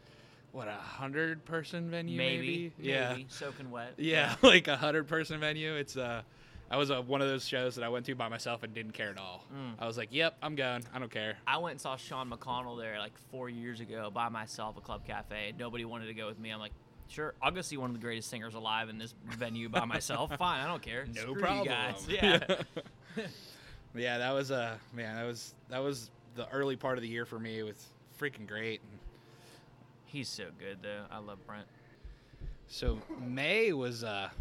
what 0.51 0.67
a 0.67 0.71
hundred 0.73 1.43
person 1.45 1.89
venue, 1.91 2.17
maybe, 2.17 2.71
maybe, 2.79 2.89
yeah, 2.89 3.17
soaking 3.27 3.69
wet. 3.71 3.93
yeah, 3.97 4.36
like 4.41 4.67
a 4.67 4.77
hundred 4.77 5.08
person 5.08 5.39
venue. 5.39 5.73
It's 5.75 5.97
uh, 5.97 6.21
I 6.71 6.78
was 6.78 6.89
uh, 6.89 7.02
one 7.02 7.21
of 7.21 7.28
those 7.28 7.47
shows 7.47 7.76
that 7.76 7.84
I 7.84 7.89
went 7.89 8.06
to 8.08 8.15
by 8.15 8.30
myself 8.30 8.63
and 8.63 8.73
didn't 8.73 8.93
care 8.93 9.10
at 9.10 9.17
all. 9.17 9.45
Mm. 9.54 9.76
I 9.80 9.86
was 9.86 9.97
like, 9.97 10.10
yep, 10.12 10.38
I'm 10.41 10.56
going. 10.56 10.84
I 10.93 10.99
don't 10.99 11.12
care. 11.12 11.38
I 11.45 11.58
went 11.58 11.73
and 11.73 11.82
saw 11.82 11.95
Sean 11.97 12.32
McConnell 12.32 12.80
there 12.80 12.97
like 12.99 13.13
four 13.32 13.49
years 13.49 13.80
ago 13.80 14.10
by 14.12 14.30
myself 14.30 14.76
at 14.78 14.84
Club 14.84 15.06
Cafe. 15.06 15.54
Nobody 15.58 15.86
wanted 15.86 16.08
to 16.08 16.13
go 16.13 16.26
with 16.26 16.39
me. 16.39 16.49
I'm 16.49 16.60
like, 16.60 16.71
sure, 17.08 17.36
I'll 17.41 17.52
go 17.52 17.62
see 17.62 17.78
one 17.78 17.89
of 17.89 17.95
the 17.95 18.02
greatest 18.02 18.30
singers 18.30 18.56
alive 18.56 18.89
in 18.89 18.97
this 18.97 19.13
venue 19.28 19.69
by 19.69 19.86
myself. 19.86 20.36
Fine, 20.38 20.62
I 20.62 20.67
don't 20.67 20.82
care. 20.82 21.06
No 21.13 21.21
Screw 21.21 21.36
problem. 21.36 21.67
Guys. 21.67 22.08
Yeah. 22.10 22.39
yeah, 23.95 24.17
that 24.17 24.32
was 24.32 24.49
uh 24.49 24.76
man, 24.93 25.15
that 25.15 25.26
was 25.26 25.54
that 25.69 25.84
was 25.84 26.10
the 26.36 26.49
early 26.49 26.76
part 26.76 26.97
of 26.97 27.04
the 27.04 27.08
year 27.08 27.26
for 27.26 27.39
me. 27.39 27.60
It 27.60 27.63
was 27.63 27.86
freaking 28.19 28.47
great. 28.47 28.82
He's 30.06 30.30
so 30.30 30.45
good 30.60 30.80
though. 30.82 31.04
I 31.12 31.19
love 31.19 31.45
Brent. 31.45 31.65
So 32.67 32.99
May 33.21 33.73
was 33.73 34.04
a 34.04 34.32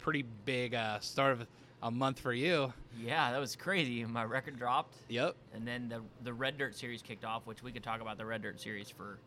pretty 0.00 0.24
big 0.44 0.74
uh, 0.74 0.98
start 1.00 1.32
of 1.32 1.46
a 1.82 1.90
month 1.90 2.20
for 2.20 2.32
you. 2.32 2.72
Yeah, 3.02 3.32
that 3.32 3.38
was 3.38 3.56
crazy. 3.56 4.04
My 4.04 4.24
record 4.24 4.58
dropped, 4.58 4.94
Yep. 5.08 5.34
and 5.54 5.66
then 5.66 5.88
the 5.88 6.00
the 6.24 6.32
Red 6.32 6.58
Dirt 6.58 6.74
series 6.76 7.02
kicked 7.02 7.24
off, 7.24 7.46
which 7.46 7.62
we 7.62 7.72
could 7.72 7.82
talk 7.82 8.00
about 8.00 8.18
the 8.18 8.26
Red 8.26 8.42
Dirt 8.42 8.60
series 8.60 8.90
for, 8.90 9.18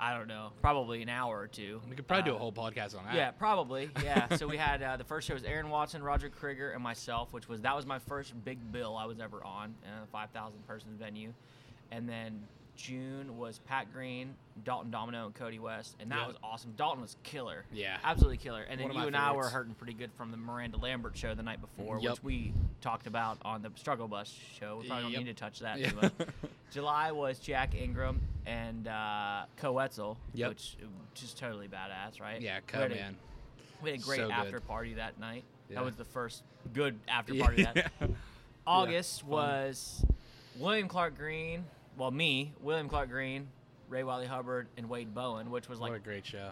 I 0.00 0.16
don't 0.16 0.28
know, 0.28 0.50
probably 0.62 1.02
an 1.02 1.08
hour 1.08 1.38
or 1.38 1.46
two. 1.46 1.80
We 1.90 1.96
could 1.96 2.06
probably 2.06 2.30
do 2.30 2.32
a 2.32 2.36
Uh, 2.36 2.38
whole 2.38 2.52
podcast 2.52 2.96
on 2.96 3.04
that. 3.04 3.14
Yeah, 3.14 3.32
probably. 3.32 3.90
Yeah. 4.02 4.34
so 4.36 4.46
we 4.46 4.56
had 4.68 4.82
uh, 4.82 4.96
the 4.96 5.04
first 5.04 5.26
show 5.28 5.34
was 5.34 5.44
Aaron 5.44 5.68
Watson, 5.68 6.02
Roger 6.02 6.30
Creager, 6.30 6.72
and 6.74 6.82
myself, 6.82 7.32
which 7.32 7.48
was 7.48 7.60
that 7.62 7.76
was 7.76 7.84
my 7.84 7.98
first 7.98 8.32
big 8.44 8.58
bill 8.72 8.96
I 8.96 9.04
was 9.04 9.20
ever 9.20 9.42
on 9.44 9.74
in 9.84 9.90
a 10.02 10.06
five 10.12 10.30
thousand 10.30 10.66
person 10.66 10.88
venue, 10.98 11.32
and 11.90 12.08
then 12.08 12.40
June 12.78 13.36
was 13.36 13.58
Pat 13.58 13.92
Green, 13.92 14.34
Dalton 14.64 14.90
Domino, 14.90 15.26
and 15.26 15.34
Cody 15.34 15.58
West, 15.58 15.96
and 16.00 16.10
that 16.12 16.20
Yeah. 16.20 16.26
was 16.28 16.36
awesome. 16.44 16.72
Dalton 16.76 17.02
was 17.02 17.16
killer. 17.24 17.64
Yeah. 17.72 17.98
Absolutely 18.04 18.36
killer. 18.38 18.62
And 18.62 18.80
One 18.80 18.90
then 18.90 18.98
you 19.02 19.06
and 19.08 19.16
I 19.16 19.32
were 19.32 19.48
hurting 19.48 19.74
pretty 19.74 19.94
good 19.94 20.12
from 20.12 20.30
the 20.30 20.36
Miranda 20.36 20.78
Lambert 20.78 21.16
show 21.16 21.34
the 21.34 21.42
night 21.42 21.60
before, 21.60 21.98
Yep. 22.00 22.10
which 22.12 22.22
we 22.22 22.52
talked 22.80 23.08
about 23.08 23.36
on 23.42 23.62
the 23.62 23.72
Struggle 23.74 24.06
Bus 24.06 24.28
show. 24.28 24.78
We 24.78 24.86
probably 24.86 25.06
Yep. 25.10 25.12
don't 25.14 25.24
need 25.24 25.36
to 25.36 25.38
touch 25.40 25.58
that 25.58 25.80
Yeah. 25.80 25.90
too 25.90 25.96
much. 25.96 26.12
July 26.70 27.10
was 27.10 27.40
Jack 27.40 27.74
Ingram 27.74 28.20
and 28.46 28.86
uh, 28.86 29.46
Koe 29.56 29.72
Wetzel, 29.72 30.16
Yep. 30.34 30.48
which 30.50 30.76
just 31.14 31.36
totally 31.36 31.66
badass, 31.66 32.20
right? 32.20 32.40
Yeah, 32.40 32.60
We 32.60 32.62
Co 32.66 32.88
man. 32.88 33.16
we 33.82 33.90
had 33.90 33.98
a 34.00 34.02
great 34.02 34.18
So 34.18 34.30
after 34.30 34.60
party 34.60 34.94
that 34.94 35.18
night. 35.18 35.42
Yeah. 35.68 35.76
That 35.80 35.84
was 35.84 35.96
the 35.96 36.04
first 36.04 36.44
good 36.72 36.98
after 37.08 37.34
party. 37.40 37.64
That 37.64 37.90
Yeah. 38.00 38.06
August 38.66 39.22
fun. 39.22 39.30
was 39.30 40.04
William 40.56 40.86
Clark 40.88 41.16
Green. 41.16 41.64
Well, 41.98 42.10
me, 42.10 42.52
William 42.60 42.88
Clark 42.88 43.10
Green, 43.10 43.48
Ray 43.88 44.04
Wylie 44.04 44.26
Hubbard, 44.26 44.68
and 44.76 44.88
Wade 44.88 45.14
Bowen, 45.14 45.50
which 45.50 45.68
was 45.68 45.80
like 45.80 45.90
what 45.90 45.96
a 45.96 46.02
great 46.02 46.24
show. 46.24 46.50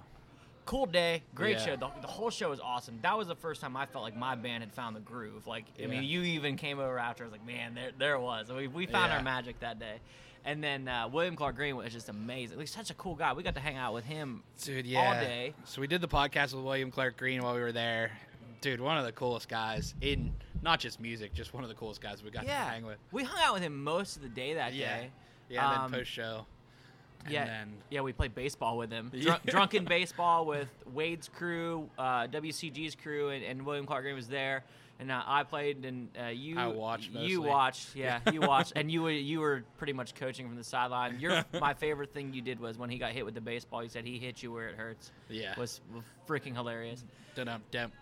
cool 0.64 0.86
day, 0.86 1.22
great 1.34 1.58
Yeah. 1.58 1.64
show. 1.64 1.76
The, 1.76 1.88
the 2.02 2.08
whole 2.08 2.30
show 2.30 2.50
was 2.50 2.58
awesome. 2.60 2.98
That 3.02 3.16
was 3.16 3.28
the 3.28 3.36
first 3.36 3.60
time 3.60 3.76
I 3.76 3.86
felt 3.86 4.02
like 4.02 4.16
my 4.16 4.34
band 4.34 4.62
had 4.64 4.72
found 4.74 4.96
the 4.96 5.00
groove. 5.00 5.46
Like, 5.46 5.64
I 5.82 5.86
mean, 5.86 6.02
you 6.02 6.22
even 6.22 6.56
came 6.56 6.80
over 6.80 6.98
after. 6.98 7.22
I 7.22 7.26
was 7.28 7.32
like, 7.32 7.46
man, 7.46 7.74
there, 7.74 7.90
there 7.96 8.14
it 8.16 8.20
was. 8.20 8.50
We, 8.50 8.66
we 8.66 8.86
found 8.86 9.10
Yeah. 9.12 9.18
our 9.18 9.22
magic 9.22 9.60
that 9.60 9.78
day. 9.78 10.00
And 10.44 10.62
then 10.62 10.86
uh, 10.88 11.08
William 11.12 11.34
Clark 11.36 11.56
Green 11.56 11.76
was 11.76 11.92
just 11.92 12.08
amazing. 12.08 12.58
He's 12.60 12.70
such 12.72 12.90
a 12.90 12.94
cool 12.94 13.14
guy. 13.16 13.32
We 13.32 13.42
got 13.42 13.54
to 13.54 13.60
hang 13.60 13.76
out 13.76 13.94
with 13.94 14.04
him 14.04 14.42
Dude, 14.62 14.86
yeah. 14.86 15.20
day. 15.20 15.54
So 15.64 15.80
we 15.80 15.86
did 15.88 16.00
the 16.00 16.08
podcast 16.08 16.54
with 16.54 16.64
William 16.64 16.90
Clark 16.90 17.16
Green 17.16 17.42
while 17.42 17.54
we 17.54 17.60
were 17.60 17.72
there. 17.72 18.12
Dude, 18.60 18.80
one 18.80 18.96
of 18.98 19.04
the 19.04 19.12
coolest 19.12 19.48
guys 19.48 19.94
in 20.00 20.32
not 20.62 20.80
just 20.80 20.98
music, 21.00 21.34
just 21.34 21.52
one 21.54 21.62
of 21.62 21.68
the 21.68 21.74
coolest 21.74 22.00
guys 22.00 22.22
we 22.24 22.30
got 22.30 22.44
yeah, 22.46 22.64
to 22.64 22.70
hang 22.70 22.86
with. 22.86 22.96
we 23.12 23.22
hung 23.22 23.40
out 23.42 23.54
with 23.54 23.62
him 23.62 23.84
most 23.84 24.16
of 24.16 24.22
the 24.22 24.28
day 24.28 24.54
that 24.54 24.72
Yeah. 24.74 24.96
day. 25.02 25.10
Yeah, 25.48 25.68
and 25.72 25.82
Um, 25.84 25.90
then 25.90 26.00
post 26.00 26.10
show. 26.10 26.46
Yeah, 27.28 27.44
then 27.44 27.72
yeah, 27.90 28.02
we 28.02 28.12
played 28.12 28.34
baseball 28.34 28.76
with 28.76 28.90
him. 28.90 29.10
Drunk, 29.20 29.44
drunken 29.46 29.84
baseball 29.84 30.46
with 30.46 30.68
Wade's 30.92 31.28
crew, 31.28 31.88
uh, 31.98 32.28
WCG's 32.28 32.94
crew, 32.94 33.30
and, 33.30 33.44
and 33.44 33.66
William 33.66 33.84
Clark 33.86 34.04
Green 34.04 34.14
was 34.14 34.28
there. 34.28 34.62
And 34.98 35.12
uh, 35.12 35.22
I 35.26 35.42
played, 35.42 35.84
and 35.84 36.08
uh, 36.18 36.28
you 36.28 36.58
I 36.58 36.68
watched 36.68 37.10
You 37.12 37.42
watched, 37.42 37.88
yeah, 37.94 38.20
you 38.32 38.40
watched, 38.40 38.72
and 38.76 38.90
you 38.90 39.02
were 39.02 39.10
you 39.10 39.40
were 39.40 39.62
pretty 39.76 39.92
much 39.92 40.14
coaching 40.14 40.46
from 40.46 40.56
the 40.56 40.64
sideline. 40.64 41.20
Your 41.20 41.44
my 41.60 41.74
favorite 41.74 42.12
thing 42.14 42.32
you 42.32 42.40
did 42.40 42.58
was 42.58 42.78
when 42.78 42.88
he 42.88 42.96
got 42.96 43.12
hit 43.12 43.24
with 43.24 43.34
the 43.34 43.40
baseball. 43.40 43.82
You 43.82 43.90
said 43.90 44.06
he 44.06 44.18
hit 44.18 44.42
you 44.42 44.52
where 44.52 44.68
it 44.68 44.76
hurts. 44.76 45.10
Yeah. 45.28 45.58
was, 45.58 45.80
was 45.94 46.02
freaking 46.26 46.54
hilarious. 46.54 47.04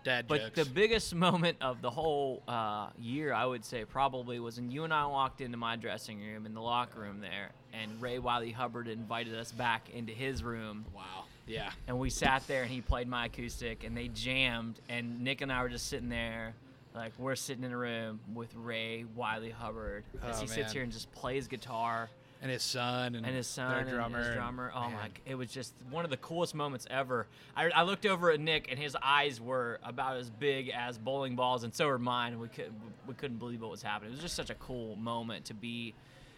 Dad 0.03 0.27
But 0.29 0.41
jokes. 0.41 0.63
the 0.63 0.65
biggest 0.73 1.13
moment 1.13 1.57
of 1.59 1.81
the 1.81 1.89
whole 1.89 2.41
uh, 2.47 2.87
year, 2.97 3.33
I 3.33 3.45
would 3.45 3.65
say, 3.65 3.83
probably 3.83 4.39
was 4.39 4.57
when 4.57 4.71
you 4.71 4.85
and 4.85 4.93
I 4.93 5.05
walked 5.07 5.41
into 5.41 5.57
my 5.57 5.75
dressing 5.75 6.21
room 6.21 6.45
in 6.45 6.53
the 6.53 6.61
locker 6.61 7.01
room 7.01 7.19
there, 7.19 7.51
and 7.73 8.01
Ray 8.01 8.19
Wylie 8.19 8.51
Hubbard 8.51 8.87
invited 8.87 9.35
us 9.35 9.51
back 9.51 9.89
into 9.89 10.13
his 10.13 10.41
room, 10.41 10.85
wow. 10.95 11.25
Yeah. 11.47 11.71
and 11.87 11.99
we 11.99 12.09
sat 12.09 12.47
there 12.47 12.63
and 12.63 12.71
he 12.71 12.79
played 12.79 13.09
my 13.09 13.25
acoustic, 13.25 13.83
and 13.83 13.95
they 13.95 14.07
jammed, 14.07 14.79
and 14.87 15.21
Nick 15.21 15.41
and 15.41 15.51
I 15.51 15.61
were 15.61 15.69
just 15.69 15.87
sitting 15.89 16.09
there. 16.09 16.53
Like 16.95 17.11
we're 17.17 17.35
sitting 17.35 17.63
in 17.63 17.71
a 17.71 17.77
room 17.77 18.19
with 18.33 18.53
Ray 18.55 19.03
Wylie 19.15 19.49
Hubbard 19.51 20.05
as 20.23 20.37
Oh, 20.37 20.41
he 20.41 20.47
sits 20.47 20.71
here 20.71 20.81
and 20.83 20.91
just 20.91 21.11
plays 21.11 21.47
guitar, 21.49 22.09
And 22.41 22.49
his 22.49 22.63
son 22.63 23.15
and, 23.15 23.25
and 23.25 23.35
his 23.35 23.47
son 23.47 23.69
their 23.71 23.79
and 23.81 23.89
drummer. 23.89 24.19
his 24.23 24.33
drummer. 24.33 24.71
Oh 24.73 24.83
my! 24.83 24.89
man. 24.91 25.09
g- 25.13 25.21
It 25.25 25.35
was 25.35 25.51
just 25.51 25.73
one 25.89 26.05
of 26.05 26.09
the 26.11 26.17
coolest 26.17 26.55
moments 26.55 26.87
ever. 26.89 27.27
I, 27.55 27.69
I 27.69 27.83
looked 27.83 28.05
over 28.05 28.31
at 28.31 28.39
Nick, 28.39 28.71
and 28.71 28.79
his 28.79 28.95
eyes 29.03 29.41
were 29.41 29.79
about 29.83 30.15
as 30.17 30.29
big 30.29 30.69
as 30.69 30.97
bowling 30.97 31.35
balls, 31.35 31.63
and 31.65 31.73
so 31.73 31.85
were 31.87 31.99
mine. 31.99 32.31
And 32.33 32.41
we 32.41 32.47
could 32.47 32.71
we 33.07 33.13
couldn't 33.13 33.37
believe 33.39 33.61
what 33.61 33.71
was 33.71 33.81
happening. 33.83 34.11
It 34.11 34.15
was 34.15 34.21
just 34.21 34.35
such 34.35 34.49
a 34.49 34.55
cool 34.55 34.95
moment 34.95 35.45
to 35.45 35.53
be 35.53 35.93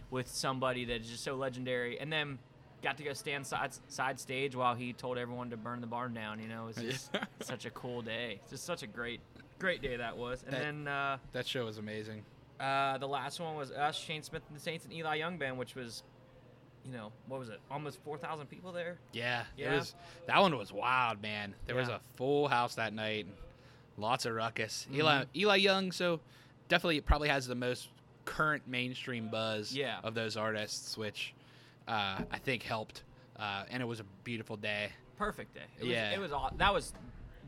with 0.09 0.27
somebody 0.27 0.85
that 0.85 1.01
is 1.01 1.07
just 1.09 1.23
so 1.23 1.35
legendary, 1.35 1.99
and 1.99 2.11
then 2.11 2.39
got 2.81 2.95
to 2.97 3.03
go 3.03 3.13
stand 3.13 3.45
side 3.45 3.71
side 3.89 4.19
stage 4.19 4.55
while 4.55 4.73
he 4.73 4.93
told 4.93 5.17
everyone 5.19 5.49
to 5.51 5.57
burn 5.57 5.81
the 5.81 5.87
barn 5.87 6.13
down. 6.15 6.39
You 6.39 6.47
know, 6.47 6.63
it 6.63 6.67
was 6.67 6.75
just 6.95 7.11
such 7.41 7.65
a 7.65 7.69
cool 7.71 8.01
day. 8.01 8.39
It's 8.41 8.51
just 8.51 8.65
such 8.65 8.81
a 8.81 8.87
great 8.87 9.19
great 9.59 9.81
day 9.81 9.95
that 9.97 10.17
was. 10.17 10.43
And 10.43 10.53
That- 10.53 10.61
then. 10.61 10.87
Uh, 10.87 11.17
That 11.33 11.47
show 11.47 11.65
was 11.65 11.77
amazing. 11.77 12.23
uh, 12.59 12.97
the 12.97 13.07
last 13.07 13.39
one 13.39 13.55
was 13.55 13.71
us, 13.71 13.97
Shane 13.97 14.23
Smith 14.23 14.43
and 14.47 14.57
the 14.57 14.61
Saints, 14.61 14.85
and 14.85 14.93
Eli 14.93 15.15
Young 15.15 15.37
band, 15.37 15.57
which 15.57 15.75
was, 15.75 16.03
you 16.85 16.91
know, 16.91 17.11
what 17.27 17.39
was 17.39 17.49
it? 17.49 17.59
Almost 17.69 17.99
four 18.03 18.17
thousand 18.17 18.47
people 18.47 18.71
there. 18.71 18.97
Yeah, 19.13 19.45
Yeah. 19.55 19.73
It 19.73 19.77
was 19.77 19.95
that 20.27 20.39
one 20.39 20.57
was 20.57 20.71
wild, 20.71 21.21
man. 21.21 21.53
There 21.65 21.75
was 21.75 21.89
a 21.89 21.99
full 22.15 22.47
house 22.47 22.75
that 22.75 22.93
night. 22.93 23.25
and 23.25 23.35
Lots 23.99 24.25
of 24.25 24.33
ruckus. 24.35 24.85
Mm-hmm. 24.85 24.95
Eli 25.01 25.23
Eli 25.35 25.55
Young, 25.55 25.91
so 25.91 26.19
definitely 26.67 27.01
probably 27.01 27.29
has 27.29 27.47
the 27.47 27.55
most 27.55 27.89
current 28.25 28.67
mainstream 28.67 29.29
buzz 29.29 29.73
Yeah. 29.73 29.99
of 30.03 30.13
those 30.13 30.37
artists, 30.37 30.97
which 30.97 31.33
uh, 31.87 32.21
I 32.29 32.37
think 32.39 32.63
helped. 32.63 33.03
Uh, 33.37 33.63
and 33.69 33.81
it 33.81 33.85
was 33.85 33.99
a 33.99 34.05
beautiful 34.23 34.57
day. 34.57 34.91
Perfect 35.17 35.53
day. 35.55 35.61
It 35.79 35.83
was, 35.83 35.91
Yeah. 35.91 36.11
It 36.11 36.19
was 36.19 36.31
aw- 36.31 36.51
that 36.57 36.73
was 36.73 36.93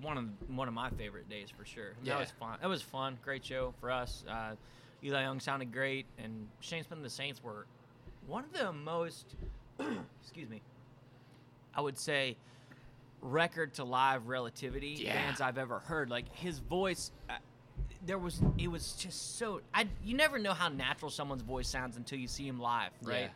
one 0.01 0.17
of 0.17 0.25
one 0.55 0.67
of 0.67 0.73
my 0.73 0.89
favorite 0.91 1.29
days 1.29 1.49
for 1.55 1.65
sure. 1.65 1.93
That 2.05 2.19
was 2.19 2.31
fun. 2.31 2.57
That 2.61 2.69
was 2.69 2.81
fun. 2.81 3.17
Great 3.23 3.45
show 3.45 3.73
for 3.79 3.91
us. 3.91 4.23
Uh, 4.29 4.55
Eli 5.03 5.21
Young 5.21 5.39
sounded 5.39 5.71
great, 5.71 6.05
and 6.17 6.47
Shane 6.59 6.83
Smith 6.83 6.97
and 6.97 7.05
the 7.05 7.09
Saints 7.09 7.41
were 7.43 7.65
one 8.27 8.43
of 8.43 8.53
the 8.53 8.71
most, 8.73 9.35
excuse 10.21 10.49
me, 10.49 10.61
I 11.73 11.81
would 11.81 11.97
say, 11.97 12.35
record 13.21 13.73
to 13.75 13.83
live 13.83 14.27
relativity 14.27 14.89
Yeah. 14.99 15.13
bands 15.13 15.41
I've 15.41 15.57
ever 15.57 15.79
heard. 15.79 16.09
Like 16.09 16.33
his 16.35 16.59
voice, 16.59 17.11
uh, 17.29 17.33
there 18.05 18.17
was 18.17 18.41
it 18.57 18.67
was 18.69 18.93
just 18.93 19.37
so. 19.37 19.61
I 19.73 19.87
you 20.03 20.15
never 20.15 20.39
know 20.39 20.53
how 20.53 20.69
natural 20.69 21.11
someone's 21.11 21.41
voice 21.43 21.67
sounds 21.67 21.97
until 21.97 22.19
you 22.19 22.27
see 22.27 22.47
him 22.47 22.59
live, 22.59 22.91
right? 23.03 23.21
Yeah. 23.23 23.27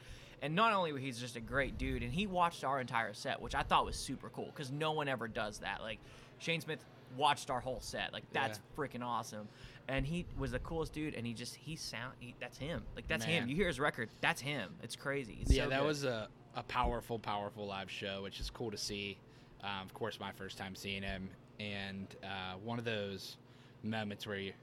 And 0.42 0.56
not 0.56 0.74
only 0.74 1.00
he's 1.02 1.20
just 1.20 1.38
a 1.38 1.40
great 1.42 1.78
dude, 1.78 2.04
and 2.04 2.12
he 2.14 2.28
watched 2.28 2.66
our 2.66 2.82
entire 2.82 3.14
set, 3.14 3.42
which 3.42 3.56
I 3.56 3.64
thought 3.64 3.86
was 3.86 3.96
super 3.96 4.28
cool 4.30 4.46
because 4.48 4.72
no 4.72 4.92
one 4.92 5.08
ever 5.08 5.30
does 5.30 5.60
that. 5.60 5.82
Like 5.82 6.00
Shane 6.44 6.62
Smith 6.62 6.84
watched 7.18 7.50
our 7.50 7.60
whole 7.60 7.80
set, 7.80 8.12
like 8.14 8.24
that's 8.34 8.60
freaking 8.78 9.04
awesome. 9.04 9.48
And 9.88 10.06
he 10.06 10.26
was 10.38 10.52
the 10.52 10.60
coolest 10.60 10.94
dude, 10.94 11.14
and 11.16 11.26
he 11.28 11.34
just 11.34 11.56
he 11.56 11.76
sound 11.76 12.14
he, 12.20 12.36
that's 12.40 12.58
him, 12.58 12.84
like 12.96 13.08
that's 13.08 13.26
him. 13.26 13.48
You 13.48 13.56
hear 13.56 13.68
his 13.68 13.80
record, 13.80 14.10
that's 14.22 14.42
him. 14.42 14.72
It's 14.82 14.96
crazy. 14.96 15.40
It's 15.42 15.52
yeah, 15.54 15.64
so 15.66 15.70
that 15.70 15.80
good. 15.82 15.88
was 15.88 16.04
a, 16.04 16.28
a 16.56 16.64
powerful, 16.64 17.20
powerful 17.20 17.66
live 17.68 17.90
show, 17.92 18.24
which 18.24 18.40
is 18.40 18.50
cool 18.50 18.72
to 18.72 18.78
see. 18.78 19.18
Um, 19.64 19.86
of 19.86 19.94
course, 19.94 20.20
my 20.20 20.32
first 20.32 20.58
time 20.58 20.76
seeing 20.76 21.04
him, 21.04 21.30
and 21.60 22.08
uh, 22.24 22.56
one 22.64 22.80
of 22.80 22.86
those 22.86 23.38
moments 23.84 24.26
where 24.28 24.38
you 24.38 24.54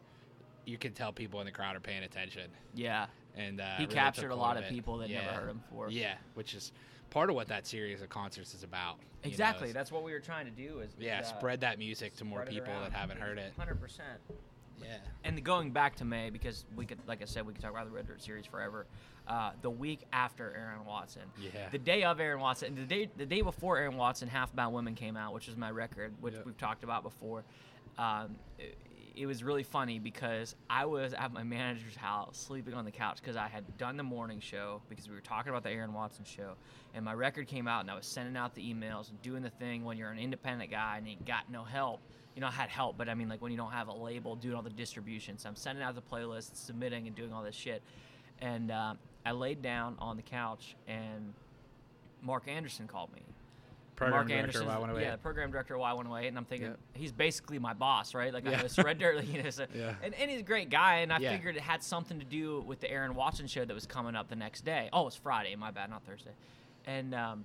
you 0.66 0.76
can 0.78 0.92
tell 0.92 1.12
people 1.12 1.40
in 1.40 1.46
the 1.46 1.52
crowd 1.52 1.74
are 1.76 1.80
paying 1.80 2.02
attention. 2.04 2.50
yeah. 2.74 3.06
and 3.36 3.60
uh, 3.60 3.76
He 3.76 3.84
really 3.84 3.94
captured 3.94 4.30
a 4.30 4.36
lot 4.36 4.56
of 4.58 4.64
it. 4.64 4.70
people 4.70 4.98
that 4.98 5.10
never 5.10 5.28
heard 5.28 5.48
him 5.50 5.62
before. 5.68 5.90
Yeah, 5.90 6.14
which 6.34 6.54
is 6.54 6.72
part 7.10 7.28
of 7.30 7.36
what 7.36 7.48
that 7.48 7.66
series 7.66 8.00
of 8.02 8.08
concerts 8.08 8.54
is 8.54 8.62
about. 8.62 8.96
you 8.98 9.04
know, 9.04 9.32
Exactly. 9.32 9.68
is- 9.68 9.74
That's 9.74 9.92
what 9.92 10.02
we 10.02 10.12
were 10.12 10.20
trying 10.20 10.46
to 10.46 10.50
do. 10.52 10.80
Is 10.80 10.94
yeah, 10.98 11.20
is, 11.20 11.26
uh, 11.30 11.38
spread 11.38 11.60
that 11.60 11.78
music 11.78 12.16
to 12.16 12.24
more 12.24 12.44
people 12.46 12.72
that 12.80 12.92
haven't 12.92 13.20
heard 13.20 13.38
it. 13.38 13.52
Hundred 13.58 13.80
percent. 13.80 14.18
Yeah, 14.82 14.96
And 15.24 15.44
going 15.44 15.72
back 15.72 15.96
to 15.96 16.06
May, 16.06 16.30
because 16.30 16.64
we 16.74 16.86
could, 16.86 16.98
like 17.06 17.20
I 17.20 17.26
said, 17.26 17.46
we 17.46 17.52
could 17.52 17.60
talk 17.60 17.70
about 17.72 17.84
the 17.84 17.90
Red 17.90 18.06
Dirt 18.06 18.22
series 18.22 18.46
forever. 18.46 18.86
Uh, 19.28 19.50
the 19.60 19.68
week 19.68 20.06
after 20.10 20.54
Aaron 20.56 20.86
Watson, 20.86 21.20
Yeah. 21.38 21.68
the 21.68 21.78
day 21.78 22.02
of 22.02 22.18
Aaron 22.18 22.40
Watson, 22.40 22.74
the 22.74 22.86
day 22.86 23.10
the 23.14 23.26
day 23.26 23.42
before 23.42 23.76
Aaron 23.76 23.96
Watson, 23.98 24.26
Half 24.28 24.54
Bound 24.56 24.74
Women 24.74 24.94
came 24.94 25.18
out, 25.18 25.34
which 25.34 25.48
is 25.48 25.56
my 25.56 25.70
record, 25.70 26.14
which 26.22 26.32
Yep. 26.32 26.46
we've 26.46 26.56
talked 26.56 26.82
about 26.82 27.02
before. 27.02 27.44
Um, 27.98 28.36
it, 28.58 28.78
it 29.20 29.26
was 29.26 29.44
really 29.44 29.62
funny 29.62 29.98
because 29.98 30.56
I 30.70 30.86
was 30.86 31.12
at 31.12 31.30
my 31.30 31.42
manager's 31.42 31.94
house 31.94 32.38
sleeping 32.38 32.72
on 32.72 32.86
the 32.86 32.90
couch 32.90 33.18
because 33.20 33.36
I 33.36 33.48
had 33.48 33.76
done 33.76 33.98
the 33.98 34.02
morning 34.02 34.40
show 34.40 34.80
because 34.88 35.10
we 35.10 35.14
were 35.14 35.20
talking 35.20 35.50
about 35.50 35.62
the 35.62 35.68
Aaron 35.68 35.92
Watson 35.92 36.24
show, 36.24 36.54
and 36.94 37.04
my 37.04 37.12
record 37.12 37.46
came 37.46 37.68
out, 37.68 37.82
and 37.82 37.90
I 37.90 37.94
was 37.94 38.06
sending 38.06 38.34
out 38.34 38.54
the 38.54 38.62
emails 38.62 39.10
and 39.10 39.20
doing 39.20 39.42
the 39.42 39.50
thing 39.50 39.84
when 39.84 39.98
you're 39.98 40.08
an 40.08 40.18
independent 40.18 40.70
guy 40.70 40.96
and 40.96 41.06
you 41.06 41.16
got 41.26 41.50
no 41.52 41.64
help. 41.64 42.00
You 42.34 42.40
know, 42.40 42.46
I 42.46 42.50
had 42.50 42.70
help, 42.70 42.96
but 42.96 43.10
I 43.10 43.14
mean, 43.14 43.28
like 43.28 43.42
when 43.42 43.52
you 43.52 43.58
don't 43.58 43.72
have 43.72 43.88
a 43.88 43.92
label, 43.92 44.36
doing 44.36 44.54
all 44.54 44.62
the 44.62 44.70
distribution. 44.70 45.36
So 45.36 45.50
I'm 45.50 45.56
sending 45.56 45.84
out 45.84 45.94
the 45.94 46.00
playlists, 46.00 46.56
submitting, 46.56 47.06
and 47.06 47.14
doing 47.14 47.30
all 47.30 47.42
this 47.42 47.54
shit. 47.54 47.82
And 48.40 48.70
um, 48.70 48.98
I 49.26 49.32
laid 49.32 49.60
down 49.60 49.96
on 49.98 50.16
the 50.16 50.22
couch, 50.22 50.76
and 50.88 51.34
Mark 52.22 52.48
Anderson 52.48 52.88
called 52.88 53.12
me. 53.12 53.20
Program 54.00 54.16
Mark 54.18 54.28
director 54.28 54.42
Anderson, 54.42 54.62
of 54.62 54.68
I 54.68 54.78
Went 54.78 54.92
Away. 54.92 55.02
yeah, 55.02 55.12
the 55.12 55.18
program 55.18 55.50
director 55.50 55.74
of 55.74 55.80
Why 55.80 55.92
Went 55.92 56.08
Away, 56.08 56.26
and 56.26 56.36
I'm 56.38 56.44
thinking 56.46 56.68
Yep. 56.70 56.78
he's 56.94 57.12
basically 57.12 57.58
my 57.58 57.74
boss, 57.74 58.14
right? 58.14 58.32
Like 58.32 58.46
I 58.46 58.50
Yeah. 58.52 58.62
know 58.62 58.66
Surrender, 58.68 59.14
like, 59.16 59.28
you 59.32 59.42
know, 59.42 59.50
so, 59.50 59.66
Yeah. 59.74 59.94
and, 60.02 60.14
and 60.14 60.30
he's 60.30 60.40
a 60.40 60.44
great 60.44 60.70
guy, 60.70 60.96
and 60.96 61.12
I 61.12 61.18
Yeah. 61.18 61.32
figured 61.32 61.56
it 61.56 61.62
had 61.62 61.82
something 61.82 62.18
to 62.18 62.24
do 62.24 62.60
with 62.62 62.80
the 62.80 62.90
Aaron 62.90 63.14
Watson 63.14 63.46
show 63.46 63.64
that 63.64 63.74
was 63.74 63.86
coming 63.86 64.16
up 64.16 64.28
the 64.28 64.36
next 64.36 64.62
day. 64.64 64.88
Oh, 64.92 65.06
it's 65.06 65.16
Friday, 65.16 65.54
my 65.56 65.70
bad, 65.70 65.90
not 65.90 66.02
Thursday, 66.04 66.32
and 66.86 67.14
um, 67.14 67.44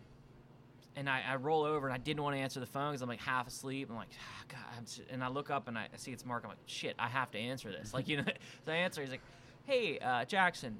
and 0.95 1.09
I, 1.09 1.23
I 1.27 1.35
roll 1.35 1.63
over 1.63 1.87
and 1.87 1.93
I 1.93 1.97
didn't 1.97 2.23
want 2.23 2.37
to 2.37 2.39
answer 2.41 2.61
the 2.61 2.65
phone 2.65 2.91
because 2.91 3.01
I'm 3.01 3.09
like 3.09 3.19
half 3.19 3.47
asleep. 3.47 3.89
I'm 3.89 3.97
like, 3.97 4.07
ah, 4.17 4.43
God, 4.47 4.59
I'm 4.77 4.83
s-" 4.83 5.01
and 5.09 5.21
I 5.21 5.27
look 5.27 5.49
up 5.49 5.67
and 5.67 5.77
I 5.77 5.87
see 5.97 6.13
it's 6.13 6.25
Mark. 6.25 6.43
I'm 6.45 6.49
like, 6.51 6.57
shit, 6.67 6.95
I 6.97 7.09
have 7.09 7.31
to 7.31 7.37
answer 7.37 7.69
this. 7.69 7.93
Like, 7.93 8.07
you 8.07 8.17
know, 8.17 8.23
so 8.65 8.71
I 8.71 8.75
answer. 8.75 9.01
He's 9.01 9.11
like, 9.11 9.19
Hey, 9.65 9.99
uh, 9.99 10.23
Jackson, 10.23 10.77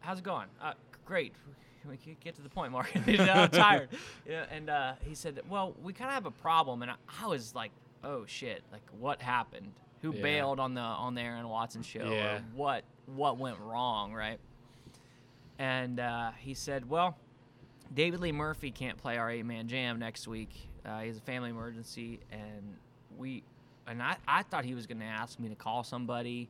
how's 0.00 0.18
it 0.18 0.24
going? 0.24 0.48
Uh, 0.60 0.72
great. 1.04 1.32
We 1.88 1.96
can 1.96 2.16
get 2.22 2.34
to 2.36 2.42
the 2.42 2.48
point, 2.48 2.72
Mark. 2.72 2.90
You 3.06 3.16
I'm 3.20 3.50
tired. 3.50 3.88
Yeah, 4.26 4.44
and 4.50 4.68
uh, 4.70 4.92
he 5.02 5.14
said, 5.14 5.40
"Well, 5.48 5.74
we 5.82 5.92
kind 5.92 6.08
of 6.08 6.14
have 6.14 6.26
a 6.26 6.30
problem," 6.30 6.82
and 6.82 6.90
I, 6.90 6.94
I 7.22 7.26
was 7.26 7.54
like, 7.54 7.70
"Oh 8.02 8.24
shit! 8.26 8.62
Like, 8.72 8.82
what 8.98 9.22
happened? 9.22 9.72
Who 10.02 10.12
Yeah. 10.12 10.22
bailed 10.22 10.60
on 10.60 10.74
the 10.74 10.80
on 10.80 11.14
the 11.14 11.20
Aaron 11.22 11.48
Watson 11.48 11.82
show? 11.82 12.10
Yeah. 12.10 12.36
Or 12.38 12.42
what 12.54 12.84
what 13.06 13.38
went 13.38 13.58
wrong, 13.60 14.12
right?" 14.12 14.38
And 15.58 16.00
uh, 16.00 16.32
he 16.38 16.54
said, 16.54 16.88
"Well, 16.88 17.16
David 17.94 18.20
Lee 18.20 18.32
Murphy 18.32 18.70
can't 18.70 18.98
play 18.98 19.16
our 19.18 19.30
eight 19.30 19.44
man 19.46 19.68
jam 19.68 19.98
next 19.98 20.28
week. 20.28 20.68
Uh, 20.84 21.00
he 21.00 21.08
has 21.08 21.16
a 21.16 21.20
family 21.22 21.50
emergency, 21.50 22.20
and 22.30 22.76
we 23.16 23.42
and 23.86 24.02
I, 24.02 24.16
I 24.26 24.42
thought 24.42 24.64
he 24.64 24.74
was 24.74 24.86
going 24.86 24.98
to 24.98 25.04
ask 25.06 25.38
me 25.38 25.48
to 25.48 25.54
call 25.54 25.82
somebody." 25.84 26.48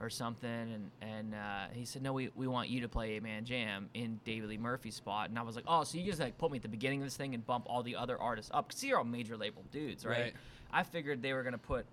Or 0.00 0.10
something 0.10 0.50
and 0.50 0.90
and 1.00 1.34
uh, 1.34 1.66
he 1.72 1.84
said 1.84 2.02
no 2.02 2.12
we, 2.12 2.28
we 2.34 2.46
want 2.46 2.68
you 2.68 2.80
to 2.80 2.88
play 2.88 3.12
eight 3.12 3.22
man 3.22 3.44
jam 3.44 3.88
in 3.94 4.18
David 4.24 4.48
Lee 4.48 4.58
Murphy's 4.58 4.96
spot 4.96 5.28
and 5.28 5.38
I 5.38 5.42
was 5.42 5.56
like 5.56 5.64
oh 5.68 5.84
so 5.84 5.98
you 5.98 6.04
just 6.04 6.20
like 6.20 6.36
put 6.36 6.50
me 6.50 6.56
at 6.56 6.62
the 6.62 6.68
beginning 6.68 7.00
of 7.00 7.06
this 7.06 7.16
thing 7.16 7.34
and 7.34 7.46
bump 7.46 7.66
all 7.68 7.82
the 7.82 7.96
other 7.96 8.20
artists 8.20 8.50
up 8.52 8.68
because 8.68 8.80
they're 8.80 8.98
all 8.98 9.04
major 9.04 9.36
label 9.36 9.64
dudes 9.70 10.04
right? 10.04 10.20
Right. 10.20 10.34
I 10.72 10.82
figured 10.82 11.22
they 11.22 11.32
were 11.32 11.42
gonna 11.42 11.58
put 11.58 11.86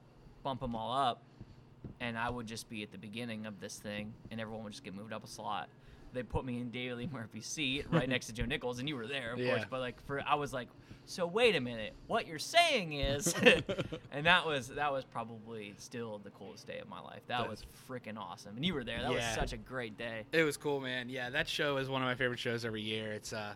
bump 0.43 0.61
them 0.61 0.75
all 0.75 0.91
up 0.91 1.21
and 1.99 2.17
I 2.17 2.29
would 2.29 2.47
just 2.47 2.69
be 2.69 2.83
at 2.83 2.91
the 2.91 2.97
beginning 2.97 3.45
of 3.45 3.59
this 3.59 3.77
thing 3.77 4.13
and 4.31 4.41
everyone 4.41 4.63
would 4.63 4.73
just 4.73 4.83
get 4.83 4.95
moved 4.95 5.13
up 5.13 5.23
a 5.23 5.27
slot 5.27 5.69
they 6.13 6.23
put 6.23 6.45
me 6.45 6.57
in 6.59 6.69
David 6.71 6.97
Lee 6.97 7.09
Murphy's 7.11 7.45
seat 7.45 7.85
right 7.91 8.07
next 8.15 8.27
to 8.27 8.33
Joe 8.33 8.45
Nichols 8.45 8.79
and 8.79 8.87
you 8.89 8.95
were 8.95 9.07
there 9.07 9.33
of 9.33 9.39
Yeah. 9.39 9.51
course 9.55 9.65
but 9.69 9.79
like 9.79 10.01
for 10.05 10.21
I 10.27 10.35
was 10.35 10.53
like 10.53 10.67
so 11.05 11.25
wait 11.25 11.55
a 11.55 11.59
minute 11.61 11.93
what 12.07 12.27
you're 12.27 12.39
saying 12.39 12.93
is 12.93 13.33
and 14.11 14.25
that 14.25 14.45
was 14.45 14.69
that 14.69 14.91
was 14.91 15.03
probably 15.03 15.73
still 15.77 16.19
the 16.23 16.29
coolest 16.31 16.67
day 16.67 16.79
of 16.79 16.87
my 16.89 16.99
life 17.01 17.21
that 17.27 17.49
was 17.49 17.63
freaking 17.89 18.17
awesome 18.17 18.55
and 18.55 18.65
you 18.65 18.73
were 18.73 18.83
there 18.83 19.01
that 19.01 19.11
was 19.13 19.23
such 19.35 19.53
a 19.53 19.57
great 19.57 19.97
day 19.97 20.23
It 20.31 20.43
was 20.43 20.57
cool, 20.57 20.79
man. 20.79 21.09
Yeah, 21.09 21.29
that 21.31 21.47
show 21.47 21.77
is 21.77 21.89
one 21.89 22.01
of 22.01 22.07
my 22.07 22.15
favorite 22.15 22.39
shows 22.39 22.63
every 22.65 22.81
year. 22.81 23.11
It's 23.13 23.33
uh, 23.33 23.53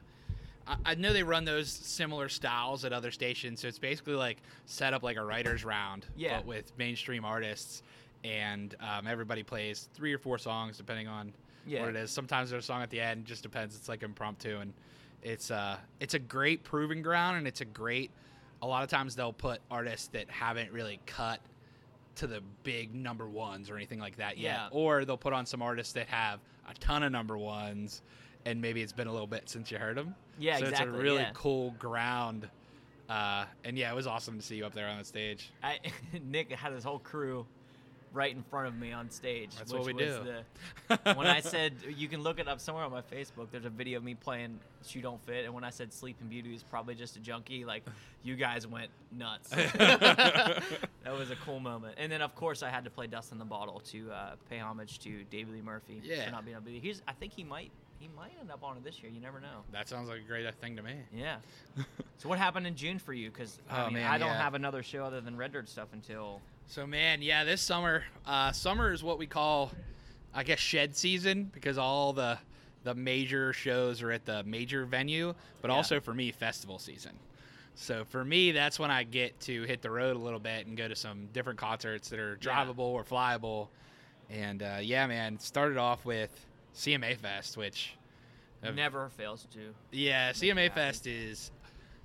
I, 0.67 0.75
I 0.85 0.95
know 0.95 1.13
they 1.13 1.23
run 1.23 1.45
those 1.45 1.69
similar 1.69 2.27
styles 2.29 2.83
at 2.85 2.91
other 2.93 3.11
stations, 3.11 3.61
so 3.61 3.67
it's 3.67 3.77
basically 3.79 4.15
like 4.15 4.37
set 4.65 4.93
up 4.93 5.03
like 5.03 5.15
a 5.17 5.23
writers' 5.23 5.63
round, 5.63 6.07
Yeah. 6.15 6.37
but 6.37 6.45
with 6.47 6.71
mainstream 6.77 7.23
artists, 7.23 7.83
and 8.23 8.73
um, 8.79 9.05
everybody 9.05 9.43
plays 9.43 9.89
three 9.93 10.11
or 10.11 10.17
four 10.17 10.37
songs 10.39 10.77
depending 10.77 11.07
on 11.07 11.33
Yeah. 11.65 11.81
what 11.81 11.89
it 11.89 11.95
is. 11.95 12.11
Sometimes 12.11 12.49
there's 12.49 12.63
a 12.63 12.67
song 12.67 12.81
at 12.81 12.89
the 12.89 13.01
end, 13.01 13.25
just 13.25 13.43
depends. 13.43 13.75
It's 13.75 13.89
like 13.89 14.03
impromptu, 14.03 14.59
and 14.59 14.73
it's 15.21 15.51
uh, 15.51 15.77
it's 15.99 16.13
a 16.13 16.19
great 16.19 16.63
proving 16.63 17.01
ground, 17.01 17.37
and 17.37 17.47
it's 17.47 17.61
a 17.61 17.65
great. 17.65 18.11
A 18.61 18.67
lot 18.67 18.83
of 18.83 18.89
times 18.89 19.15
they'll 19.15 19.33
put 19.33 19.59
artists 19.69 20.07
that 20.09 20.29
haven't 20.29 20.71
really 20.71 20.99
cut 21.05 21.39
to 22.15 22.27
the 22.27 22.41
big 22.63 22.95
number 22.95 23.27
ones 23.27 23.69
or 23.69 23.75
anything 23.75 23.99
like 23.99 24.17
that 24.17 24.37
yet. 24.37 24.55
Yeah. 24.55 24.67
Or 24.71 25.05
they'll 25.05 25.17
put 25.17 25.33
on 25.33 25.45
some 25.45 25.61
artists 25.61 25.93
that 25.93 26.07
have 26.07 26.39
a 26.69 26.73
ton 26.75 27.03
of 27.03 27.11
number 27.11 27.37
ones, 27.37 28.01
and 28.45 28.61
maybe 28.61 28.81
it's 28.81 28.93
been 28.93 29.07
a 29.07 29.11
little 29.11 29.27
bit 29.27 29.49
since 29.49 29.71
you 29.71 29.77
heard 29.77 29.97
them. 29.97 30.15
Yeah, 30.39 30.57
so 30.57 30.65
exactly, 30.65 30.87
it's 30.87 30.97
a 30.97 31.03
really 31.03 31.21
yeah. 31.21 31.31
cool 31.33 31.71
ground. 31.77 32.49
Uh, 33.09 33.45
and 33.63 33.77
yeah, 33.77 33.91
it 33.91 33.95
was 33.95 34.07
awesome 34.07 34.39
to 34.39 34.45
see 34.45 34.55
you 34.55 34.65
up 34.65 34.73
there 34.73 34.87
on 34.87 34.97
the 34.97 35.05
stage. 35.05 35.51
I, 35.61 35.79
Nick 36.23 36.51
had 36.51 36.73
his 36.73 36.83
whole 36.83 36.99
crew 36.99 37.45
right 38.15 38.33
in 38.35 38.41
front 38.43 38.67
of 38.67 38.75
me 38.77 38.91
on 38.91 39.09
stage. 39.11 39.51
That's 39.57 39.71
which 39.71 39.79
what 39.81 39.87
we 39.87 39.93
was 39.93 40.15
do. 40.15 40.23
The, 40.87 41.13
when 41.15 41.27
I 41.27 41.41
said 41.41 41.73
you 41.95 42.07
can 42.07 42.23
look 42.23 42.39
it 42.39 42.47
up 42.47 42.59
somewhere 42.59 42.83
on 42.83 42.91
my 42.91 43.01
Facebook, 43.01 43.47
there's 43.51 43.65
a 43.65 43.69
video 43.69 43.97
of 43.97 44.03
me 44.03 44.15
playing 44.15 44.59
"Shoe 44.87 45.01
Don't 45.01 45.21
Fit," 45.25 45.45
and 45.45 45.53
when 45.53 45.63
I 45.63 45.69
said 45.69 45.93
"Sleeping 45.93 46.27
Beauty" 46.27 46.55
is 46.55 46.63
probably 46.63 46.95
just 46.95 47.15
a 47.17 47.19
junkie, 47.19 47.65
like 47.65 47.83
you 48.23 48.35
guys 48.35 48.65
went 48.65 48.89
nuts. 49.11 49.49
that 49.49 50.63
was 51.17 51.31
a 51.31 51.35
cool 51.37 51.59
moment. 51.59 51.95
And 51.97 52.11
then 52.11 52.21
of 52.21 52.35
course 52.35 52.63
I 52.63 52.69
had 52.69 52.83
to 52.85 52.89
play 52.89 53.07
"Dust 53.07 53.31
in 53.31 53.37
the 53.37 53.45
Bottle" 53.45 53.81
to 53.91 54.11
uh, 54.11 54.35
pay 54.49 54.59
homage 54.59 54.99
to 54.99 55.23
David 55.25 55.53
Lee 55.53 55.61
Murphy 55.61 56.01
Yeah. 56.03 56.25
for 56.25 56.31
not 56.31 56.45
being 56.45 56.57
able 56.57 56.65
to. 56.67 56.79
He's 56.79 57.01
I 57.07 57.11
think 57.13 57.33
he 57.33 57.43
might 57.43 57.71
he 57.99 58.09
might 58.15 58.31
end 58.39 58.51
up 58.51 58.63
on 58.63 58.77
it 58.77 58.83
this 58.83 59.01
year. 59.01 59.11
You 59.11 59.21
never 59.21 59.39
know. 59.39 59.63
that 59.71 59.87
sounds 59.87 60.09
like 60.09 60.19
a 60.19 60.27
great 60.27 60.53
thing 60.55 60.75
to 60.75 60.83
me. 60.83 60.95
Yeah. 61.13 61.37
so 62.17 62.29
what 62.29 62.37
happened 62.37 62.67
in 62.67 62.75
June 62.75 62.99
for 62.99 63.13
you? 63.13 63.31
Because 63.31 63.59
I, 63.69 63.83
Oh, 63.83 63.85
mean, 63.85 63.95
man, 63.95 64.11
I 64.11 64.17
don't 64.17 64.27
yeah. 64.29 64.41
have 64.43 64.53
another 64.53 64.83
show 64.83 65.05
other 65.05 65.21
than 65.21 65.37
Red 65.37 65.53
Dirt 65.53 65.69
stuff 65.69 65.87
until 65.93 66.41
So 66.67 66.85
man, 66.85 67.21
yeah, 67.21 67.43
this 67.43 67.61
summer, 67.61 68.03
uh, 68.25 68.51
summer 68.51 68.91
is 68.91 69.03
what 69.03 69.17
we 69.17 69.27
call, 69.27 69.71
I 70.33 70.43
guess, 70.43 70.59
shed 70.59 70.95
season 70.95 71.49
because 71.53 71.77
all 71.77 72.13
the 72.13 72.37
the 72.83 72.93
major 72.93 73.51
shows 73.51 74.03
are 74.03 74.11
at 74.11 74.25
the 74.25 74.43
major 74.43 74.85
venue, 74.85 75.33
but 75.61 75.71
Yeah. 75.71 75.75
also 75.77 75.99
for 75.99 76.13
me, 76.13 76.31
festival 76.31 76.77
season. 76.77 77.17
So 77.73 78.05
for 78.05 78.23
me, 78.23 78.51
that's 78.51 78.77
when 78.77 78.91
I 78.91 79.03
get 79.03 79.39
to 79.41 79.63
hit 79.63 79.81
the 79.81 79.89
road 79.89 80.15
a 80.15 80.19
little 80.19 80.39
bit 80.39 80.67
and 80.67 80.77
go 80.77 80.87
to 80.87 80.95
some 80.95 81.25
different 81.33 81.57
concerts 81.57 82.09
that 82.09 82.19
are 82.19 82.37
Yeah. 82.39 82.47
drivable 82.65 82.77
or 82.79 83.03
flyable. 83.03 83.69
And 84.29 84.61
uh, 84.61 84.77
yeah, 84.81 85.07
man, 85.07 85.39
started 85.39 85.77
off 85.79 86.05
with 86.05 86.45
CMA 86.75 87.15
Fest, 87.15 87.57
which 87.57 87.95
Have- 88.63 88.75
never 88.75 89.09
fails 89.09 89.47
to. 89.53 89.73
yeah, 89.91 90.31
CMA. 90.31 90.69
Fest 90.71 91.07
is 91.07 91.51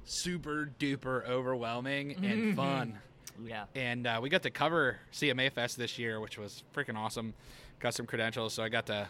super 0.05 0.71
duper 0.79 1.29
overwhelming 1.29 2.25
and 2.25 2.57
fun 2.57 2.99
Yeah. 3.47 3.65
and 3.75 4.07
uh, 4.07 4.21
we 4.23 4.29
got 4.29 4.43
to 4.43 4.51
cover 4.51 4.99
CMA 5.13 5.53
Fest 5.53 5.77
this 5.79 5.99
year, 5.99 6.21
which 6.21 6.39
was 6.39 6.63
freaking 6.75 6.97
awesome. 6.97 7.35
Got 7.79 7.95
some 7.95 8.07
credentials, 8.07 8.53
so 8.55 8.63
I 8.63 8.69
got 8.69 8.87
to 8.87 9.09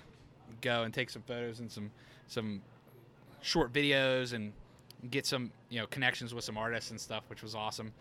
go 0.61 0.83
and 0.83 0.93
take 0.95 1.11
some 1.11 1.23
photos 1.23 1.61
and 1.61 1.71
some 1.71 1.90
some 2.27 2.62
short 3.43 3.73
videos 3.73 4.33
and 4.33 4.53
get 5.11 5.27
some 5.27 5.51
you 5.69 5.81
know 5.81 5.87
connections 5.87 6.35
with 6.35 6.45
some 6.45 6.57
artists 6.57 6.90
and 6.90 7.01
stuff, 7.01 7.25
which 7.29 7.43
was 7.43 7.55
awesome. 7.55 7.93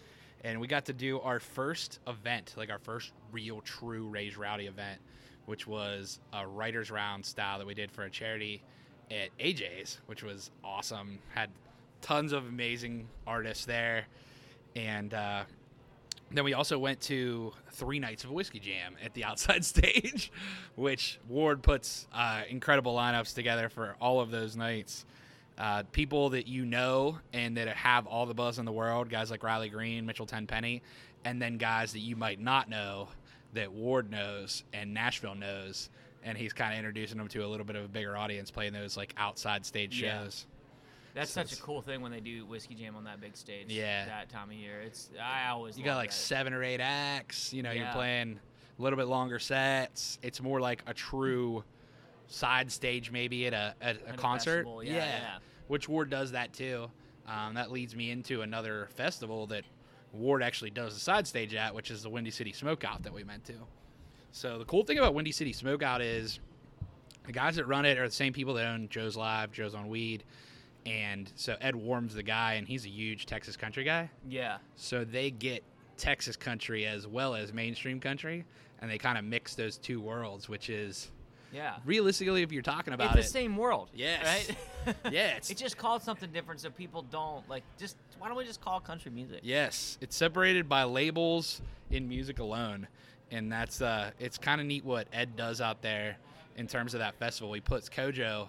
And 0.44 0.60
we 0.62 0.68
got 0.68 0.86
to 0.86 0.94
do 0.94 1.20
our 1.20 1.40
first 1.40 2.00
event, 2.08 2.54
like 2.56 2.70
our 2.70 2.80
first 2.80 3.12
real, 3.32 3.60
true 3.62 4.08
Raise 4.08 4.38
Rowdy 4.38 4.68
event, 4.68 5.00
which 5.48 5.68
was 5.68 6.20
a 6.32 6.48
writers 6.48 6.90
round 6.92 7.26
style 7.26 7.58
that 7.58 7.68
we 7.68 7.74
did 7.74 7.92
for 7.92 8.04
a 8.04 8.10
charity 8.10 8.62
at 9.12 9.30
AJ's, 9.40 10.00
which 10.06 10.24
was 10.24 10.52
awesome. 10.64 11.20
Had 11.34 11.50
tons 12.02 12.32
of 12.32 12.48
amazing 12.48 13.08
artists 13.28 13.66
there, 13.66 14.06
and 14.76 15.14
uh, 15.14 15.44
then 16.32 16.44
we 16.44 16.54
also 16.54 16.78
went 16.78 17.02
to 17.02 17.54
three 17.72 18.00
nights 18.00 18.24
of 18.24 18.32
whiskey 18.32 18.60
jam 18.60 18.96
at 19.04 19.14
the 19.14 19.24
outside 19.30 19.66
stage, 19.66 20.32
which 20.76 21.20
Ward 21.28 21.64
puts 21.64 22.08
uh, 22.14 22.44
incredible 22.50 22.96
lineups 22.96 23.34
together 23.34 23.70
for 23.70 23.96
all 24.02 24.20
of 24.20 24.32
those 24.32 24.56
nights. 24.56 25.06
Uh, 25.58 25.84
people 25.92 26.30
that 26.30 26.48
you 26.48 26.66
know 26.66 27.18
and 27.34 27.58
that 27.58 27.68
have 27.68 28.08
all 28.08 28.26
the 28.26 28.34
buzz 28.34 28.60
in 28.60 28.66
the 28.66 28.72
world, 28.72 29.10
guys 29.10 29.30
like 29.30 29.44
Riley 29.44 29.68
Green, 29.70 30.06
Mitchell 30.06 30.26
Tenpenny, 30.26 30.82
and 31.26 31.42
then 31.42 31.58
guys 31.58 31.92
that 31.94 32.00
you 32.00 32.16
might 32.16 32.40
not 32.40 32.70
know 32.70 33.10
that 33.54 33.72
Ward 33.72 34.10
knows 34.10 34.64
and 34.72 34.94
Nashville 34.94 35.36
knows, 35.36 35.90
and 36.24 36.38
he's 36.38 36.54
kind 36.54 36.72
of 36.72 36.78
introducing 36.78 37.18
them 37.18 37.28
to 37.30 37.40
a 37.40 37.48
little 37.48 37.66
bit 37.66 37.76
of 37.76 37.84
a 37.84 37.88
bigger 37.90 38.16
audience 38.16 38.52
playing 38.52 38.72
those 38.72 38.96
like 38.96 39.14
outside 39.18 39.66
stage 39.66 40.02
Yeah. 40.02 40.24
shows. 40.24 40.46
That's 41.14 41.32
So 41.32 41.42
such 41.44 41.54
a 41.58 41.62
cool 41.62 41.82
thing 41.82 42.02
when 42.02 42.12
they 42.12 42.20
do 42.20 42.46
whiskey 42.46 42.76
jam 42.76 42.96
on 42.96 43.04
that 43.06 43.20
big 43.20 43.36
stage. 43.36 43.68
Yeah. 43.70 44.06
That 44.06 44.30
time 44.30 44.50
of 44.50 44.56
year, 44.56 44.80
it's 44.82 45.10
I 45.22 45.50
always 45.50 45.78
You 45.78 45.84
got 45.84 45.96
like 45.98 46.10
that. 46.12 46.16
seven 46.16 46.54
or 46.54 46.64
eight 46.64 46.80
acts. 46.80 47.52
You 47.54 47.64
know, 47.64 47.72
you're 47.72 47.92
playing 47.94 48.40
a 48.78 48.82
little 48.82 48.98
bit 48.98 49.08
longer 49.08 49.40
sets. 49.40 50.20
It's 50.22 50.42
more 50.42 50.60
like 50.62 50.84
a 50.88 50.94
true 50.94 51.64
side 52.28 52.72
stage, 52.72 53.12
maybe 53.12 53.48
at 53.48 53.54
a 53.54 53.74
at 53.82 53.98
a 54.08 54.14
concert. 54.14 54.60
festival, 54.66 54.84
yeah, 54.84 54.94
yeah. 54.94 55.38
which 55.68 55.90
Ward 55.90 56.10
does 56.10 56.32
that 56.34 56.54
too. 56.54 56.90
Um, 57.28 57.56
that 57.56 57.72
leads 57.72 57.96
me 57.96 58.12
into 58.12 58.42
another 58.42 58.88
festival 58.96 59.48
that 59.48 59.64
Ward 60.14 60.42
actually 60.42 60.72
does 60.72 60.94
the 60.94 61.00
side 61.00 61.28
stage 61.28 61.54
at, 61.54 61.74
which 61.76 61.92
is 61.92 62.02
the 62.04 62.10
Windy 62.10 62.32
City 62.32 62.52
Smokeout 62.52 63.04
that 63.04 63.14
we 63.14 63.24
went 63.24 63.46
to. 63.46 63.54
So 64.32 64.58
the 64.60 64.66
cool 64.66 64.84
thing 64.84 64.98
about 65.00 65.14
Windy 65.14 65.32
City 65.32 65.54
Smokeout 65.54 66.02
is 66.02 66.40
the 67.26 67.32
guys 67.32 67.56
that 67.58 67.66
run 67.66 67.86
it 67.86 67.98
are 68.00 68.08
the 68.08 68.14
same 68.14 68.34
people 68.34 68.54
that 68.56 68.66
own 68.66 68.88
Joe's 68.90 69.16
Live, 69.18 69.52
Joe's 69.52 69.76
on 69.76 69.88
Weed, 69.90 70.24
and 70.86 71.32
so 71.36 71.56
Ed 71.62 71.76
Warm's 71.76 72.14
the 72.16 72.24
guy, 72.24 72.54
and 72.54 72.68
he's 72.68 72.86
a 72.86 72.90
huge 72.90 73.26
Texas 73.26 73.56
country 73.58 73.84
guy. 73.84 74.10
Yeah. 74.28 74.58
So 74.76 75.04
they 75.04 75.32
get 75.32 75.64
Texas 75.98 76.36
country 76.36 76.86
as 76.86 77.06
well 77.08 77.36
as 77.36 77.54
mainstream 77.54 78.00
country, 78.00 78.46
and 78.82 78.90
they 78.90 78.98
kind 78.98 79.18
of 79.18 79.24
mix 79.26 79.56
those 79.56 79.78
two 79.78 80.00
worlds, 80.00 80.48
which 80.48 80.70
is 80.70 81.12
Yeah. 81.52 81.76
realistically, 81.86 82.42
if 82.44 82.52
you're 82.52 82.62
talking 82.62 82.94
about 82.94 83.06
It's 83.06 83.14
about 83.14 83.22
the 83.24 83.28
it, 83.28 83.32
same 83.32 83.58
world. 83.58 83.90
Yes. 83.94 84.48
Right. 84.48 84.58
Yeah, 85.12 85.28
it's- 85.28 85.50
it's 85.52 85.62
just 85.62 85.78
called 85.78 86.02
something 86.02 86.32
different 86.32 86.62
so 86.62 86.70
people 86.70 87.02
don't 87.04 87.48
like. 87.50 87.64
Just 87.78 87.98
why 88.18 88.28
don't 88.30 88.38
we 88.38 88.46
just 88.46 88.62
call 88.62 88.80
country 88.80 89.12
music? 89.12 89.42
yes, 89.44 89.98
it's 90.02 90.16
separated 90.16 90.70
by 90.70 90.84
labels 90.84 91.62
in 91.92 92.08
music 92.08 92.40
alone, 92.40 92.88
and 93.30 93.52
that's 93.52 93.82
uh, 93.82 94.12
it's 94.20 94.38
kind 94.38 94.62
of 94.62 94.66
neat 94.68 94.86
what 94.86 95.08
Ed 95.12 95.36
does 95.36 95.60
out 95.60 95.82
there 95.82 96.16
in 96.56 96.66
terms 96.66 96.94
of 96.94 97.02
that 97.02 97.16
festival. 97.16 97.52
He 97.54 97.60
puts 97.62 97.90
Kojo 97.90 98.48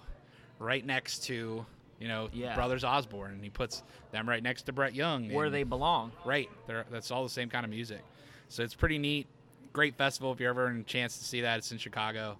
right 0.57 0.83
next 0.85 1.25
to 1.25 1.65
you 2.01 2.07
know 2.07 2.29
Yeah. 2.33 2.55
Brothers 2.55 2.83
Osborne, 2.83 3.31
and 3.31 3.43
he 3.43 3.49
puts 3.49 3.83
them 4.11 4.27
right 4.27 4.41
next 4.43 4.63
to 4.63 4.73
Brett 4.73 4.95
Young, 4.95 5.31
Where 5.31 5.49
they 5.49 5.63
belong. 5.63 6.11
Right. 6.25 6.49
They're, 6.67 6.85
that's 6.91 7.11
all 7.11 7.23
the 7.23 7.29
same 7.29 7.49
kind 7.49 7.63
of 7.63 7.69
music. 7.69 8.01
So 8.49 8.63
it's 8.63 8.73
pretty 8.73 8.97
neat. 8.97 9.27
Great 9.71 9.95
festival. 9.95 10.33
If 10.33 10.39
you're 10.41 10.49
ever 10.49 10.67
in 10.69 10.81
a 10.81 10.83
chance 10.83 11.17
to 11.19 11.23
see 11.23 11.41
that, 11.41 11.59
it's 11.59 11.71
in 11.71 11.77
Chicago. 11.77 12.37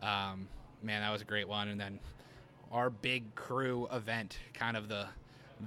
Um, 0.00 0.48
man, 0.82 1.02
that 1.02 1.12
was 1.12 1.22
a 1.22 1.24
great 1.24 1.46
one. 1.46 1.68
And 1.68 1.80
then 1.80 2.00
our 2.72 2.90
big 2.90 3.34
crew 3.36 3.86
event, 3.92 4.38
kind 4.54 4.76
of 4.76 4.88
the 4.88 5.06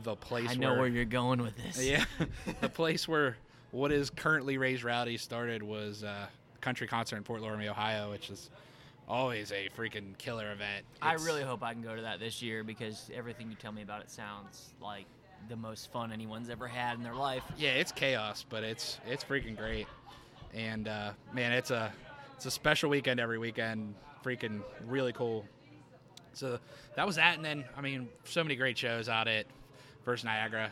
the 0.04 0.16
place 0.16 0.50
I 0.50 0.56
know 0.56 0.72
where, 0.72 0.80
where 0.82 0.88
you're 0.90 1.06
going 1.06 1.42
with 1.42 1.56
this. 1.56 1.82
yeah, 1.84 2.04
the 2.62 2.68
place 2.70 3.08
where 3.08 3.38
what 3.72 3.92
is 3.92 4.10
currently 4.10 4.58
Raised 4.58 4.84
Rowdy 4.84 5.18
started 5.18 5.64
was 5.64 6.04
uh, 6.04 6.28
country 6.60 6.88
concert 6.88 7.16
in 7.18 7.24
Fort 7.24 7.42
Loramie, 7.42 7.68
Ohio, 7.70 8.12
which 8.12 8.30
is 8.30 8.50
always 9.08 9.52
a 9.52 9.70
freaking 9.78 10.18
killer 10.18 10.52
event. 10.52 10.86
I 11.02 11.14
really 11.14 11.44
hope 11.44 11.64
I 11.64 11.74
can 11.74 11.82
go 11.82 11.96
to 11.96 12.02
that 12.02 12.20
this 12.20 12.42
year 12.42 12.64
because 12.64 13.10
everything 13.14 13.50
you 13.50 13.56
tell 13.56 13.72
me 13.72 13.82
about 13.82 14.02
it 14.02 14.10
sounds 14.10 14.74
like 14.82 15.06
the 15.50 15.56
most 15.56 15.92
fun 15.92 16.12
anyone's 16.12 16.50
ever 16.50 16.68
had 16.68 16.98
in 16.98 17.04
their 17.04 17.16
life. 17.16 17.44
yeah, 17.58 17.72
it's 17.72 17.92
chaos, 17.92 18.46
but 18.50 18.64
it's 18.64 19.00
it's 19.08 19.24
freaking 19.24 19.56
great. 19.56 19.88
And 20.54 20.88
uh, 20.88 21.12
man, 21.34 21.52
it's 21.54 21.72
a 21.72 21.92
it's 22.36 22.46
a 22.46 22.52
special 22.52 22.90
weekend 22.90 23.20
every 23.20 23.38
weekend. 23.38 23.94
Freaking 24.24 24.62
really 24.86 25.14
cool. 25.14 25.46
So 26.34 26.60
that 26.96 27.06
was 27.06 27.16
that, 27.16 27.36
and 27.36 27.46
then 27.46 27.64
I 27.76 27.82
mean, 27.82 28.10
so 28.26 28.44
many 28.44 28.56
great 28.56 28.78
shows 28.78 29.10
out 29.10 29.28
at 29.28 29.46
First 30.04 30.24
Niagara 30.26 30.72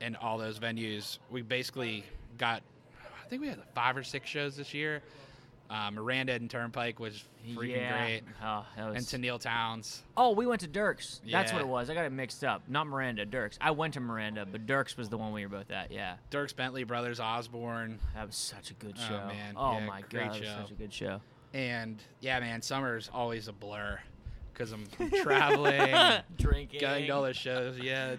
and 0.00 0.16
all 0.16 0.38
those 0.38 0.58
venues. 0.58 1.18
We 1.30 1.42
basically 1.42 2.04
got, 2.38 2.62
I 3.22 3.28
think 3.28 3.42
we 3.42 3.48
had 3.48 3.58
five 3.74 3.96
or 3.96 4.02
six 4.02 4.28
shows 4.28 4.56
this 4.56 4.74
year. 4.74 5.02
Uh, 5.70 5.90
Miranda 5.90 6.34
and 6.34 6.48
Turnpike 6.50 7.00
was 7.00 7.24
freaking 7.48 7.76
yeah. 7.76 7.98
great, 7.98 8.22
Oh, 8.42 8.66
that 8.76 8.86
was... 8.88 8.96
and 8.96 9.06
to 9.08 9.18
Neil 9.18 9.38
Towns. 9.38 10.02
oh, 10.16 10.32
we 10.32 10.46
went 10.46 10.60
to 10.60 10.68
Dierks. 10.68 11.20
That's 11.30 11.52
what 11.52 11.62
it 11.62 11.66
was. 11.68 11.88
I 11.88 11.94
got 11.94 12.04
it 12.04 12.12
mixed 12.12 12.44
up. 12.44 12.62
Not 12.68 12.86
Miranda, 12.86 13.24
Dierks. 13.24 13.56
I 13.60 13.70
went 13.70 13.94
to 13.94 14.00
Miranda, 14.00 14.46
but 14.46 14.66
Dierks 14.66 14.96
was 14.96 15.08
the 15.08 15.16
one 15.16 15.32
we 15.32 15.44
were 15.44 15.48
both 15.48 15.70
at. 15.70 15.90
Yeah. 15.90 16.16
Dierks 16.30 16.54
Bentley 16.54 16.84
Brothers 16.84 17.18
Osborne. 17.18 17.98
That 18.14 18.26
was 18.26 18.36
such 18.36 18.70
a 18.70 18.74
good 18.74 18.96
show. 18.98 19.04
Oh, 19.14 19.20
show. 19.20 19.26
man. 19.26 19.54
Oh 19.56 19.72
Yeah, 19.78 19.86
my 19.86 20.02
god, 20.02 20.36
show. 20.36 20.44
such 20.44 20.70
a 20.70 20.74
good 20.74 20.92
show. 20.92 21.20
And 21.54 22.02
yeah, 22.20 22.40
man, 22.40 22.60
summer's 22.62 23.10
always 23.12 23.48
a 23.48 23.52
blur 23.52 23.98
because 24.52 24.72
I'm 24.72 24.86
traveling, 25.22 25.94
Drinking. 26.38 26.80
going 26.80 27.06
to 27.06 27.10
all 27.10 27.22
those 27.22 27.36
shows. 27.36 27.78
Yeah, 27.78 28.16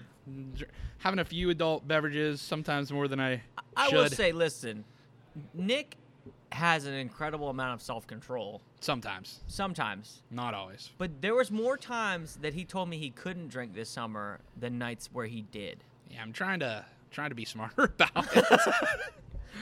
having 0.98 1.20
a 1.20 1.26
few 1.26 1.50
adult 1.52 1.88
beverages, 1.88 2.42
sometimes 2.42 2.92
more 2.92 3.08
than 3.08 3.20
I 3.20 3.36
Should. 3.36 3.42
I 3.78 3.90
will 3.90 4.10
say, 4.10 4.32
listen, 4.32 4.84
Nick 5.54 5.98
has 6.56 6.86
an 6.86 6.94
incredible 6.94 7.50
amount 7.50 7.74
of 7.74 7.82
self 7.82 8.08
control 8.08 8.62
sometimes, 8.80 9.42
sometimes. 9.48 10.22
not 10.32 10.54
always. 10.54 10.90
But 10.98 11.22
there 11.22 11.36
was 11.36 11.52
more 11.52 11.78
times 11.78 12.38
that 12.42 12.54
he 12.54 12.66
told 12.66 12.90
me 12.90 12.98
he 12.98 13.12
couldn't 13.12 13.50
drink 13.50 13.74
this 13.76 13.90
summer 13.90 14.40
than 14.58 14.78
nights 14.78 15.10
where 15.14 15.28
he 15.28 15.44
did. 15.44 15.84
Yeah, 16.10 16.22
I'm 16.22 16.34
trying 16.34 16.60
to 16.62 16.86
trying 17.12 17.30
to 17.30 17.36
be 17.36 17.46
smarter 17.46 17.84
about 18.00 18.28
it. 18.36 18.46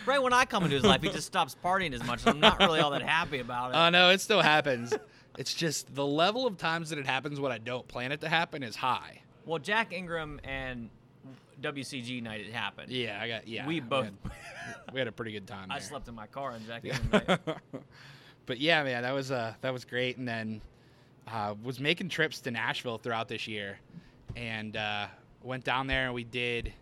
Right 0.08 0.22
when 0.22 0.34
I 0.34 0.46
come 0.46 0.64
into 0.64 0.76
his 0.76 0.84
life, 0.84 1.02
he 1.04 1.10
just 1.10 1.28
stops 1.28 1.56
partying 1.64 1.94
as 1.94 2.04
much. 2.04 2.22
And 2.22 2.32
I'm 2.32 2.40
not 2.40 2.60
really 2.60 2.80
all 2.80 2.92
that 2.92 3.04
happy 3.04 3.40
about 3.40 3.70
it. 3.70 3.76
uh, 3.78 3.90
no, 3.92 4.10
it 4.10 4.20
still 4.22 4.42
happens. 4.42 4.92
It's 5.38 5.54
just 5.54 5.94
the 5.94 6.06
level 6.06 6.48
of 6.48 6.58
times 6.58 6.90
that 6.90 6.98
it 7.00 7.06
happens 7.06 7.40
when 7.40 7.52
I 7.52 7.60
don't 7.60 7.88
plan 7.88 8.12
it 8.12 8.20
to 8.22 8.28
happen 8.28 8.64
is 8.64 8.76
high. 8.76 9.22
well, 9.46 9.60
Jack 9.60 9.94
Ingram 9.94 10.42
and 10.44 10.90
WCG 11.64 12.22
night 12.22 12.42
it 12.42 12.54
happened. 12.54 12.92
Yeah, 12.92 13.20
I 13.22 13.28
got 13.28 13.48
yeah. 13.48 13.66
we 13.66 13.80
both. 13.80 14.06
had, 14.06 14.16
we 14.94 15.00
had 15.00 15.08
a 15.08 15.12
pretty 15.12 15.32
good 15.32 15.48
time. 15.48 15.68
I 15.72 15.80
there. 15.80 15.88
slept 15.88 16.08
in 16.08 16.16
my 16.16 16.28
car 16.28 16.52
on 16.52 16.62
Jack 16.66 16.84
Yeah. 16.84 17.38
But 18.46 18.60
yeah, 18.60 18.84
man, 18.84 19.04
that 19.04 19.14
was 19.14 19.32
uh 19.32 19.54
that 19.62 19.72
was 19.72 19.86
great. 19.86 20.18
And 20.18 20.28
then 20.28 20.62
uh, 21.28 21.56
was 21.64 21.80
making 21.80 22.10
trips 22.10 22.42
to 22.42 22.52
Nashville 22.52 22.98
throughout 22.98 23.28
this 23.28 23.48
year, 23.48 23.80
and 24.36 24.76
uh, 24.76 25.08
went 25.42 25.64
down 25.64 25.88
there 25.88 26.06
and 26.06 26.14
we 26.14 26.24
did. 26.24 26.74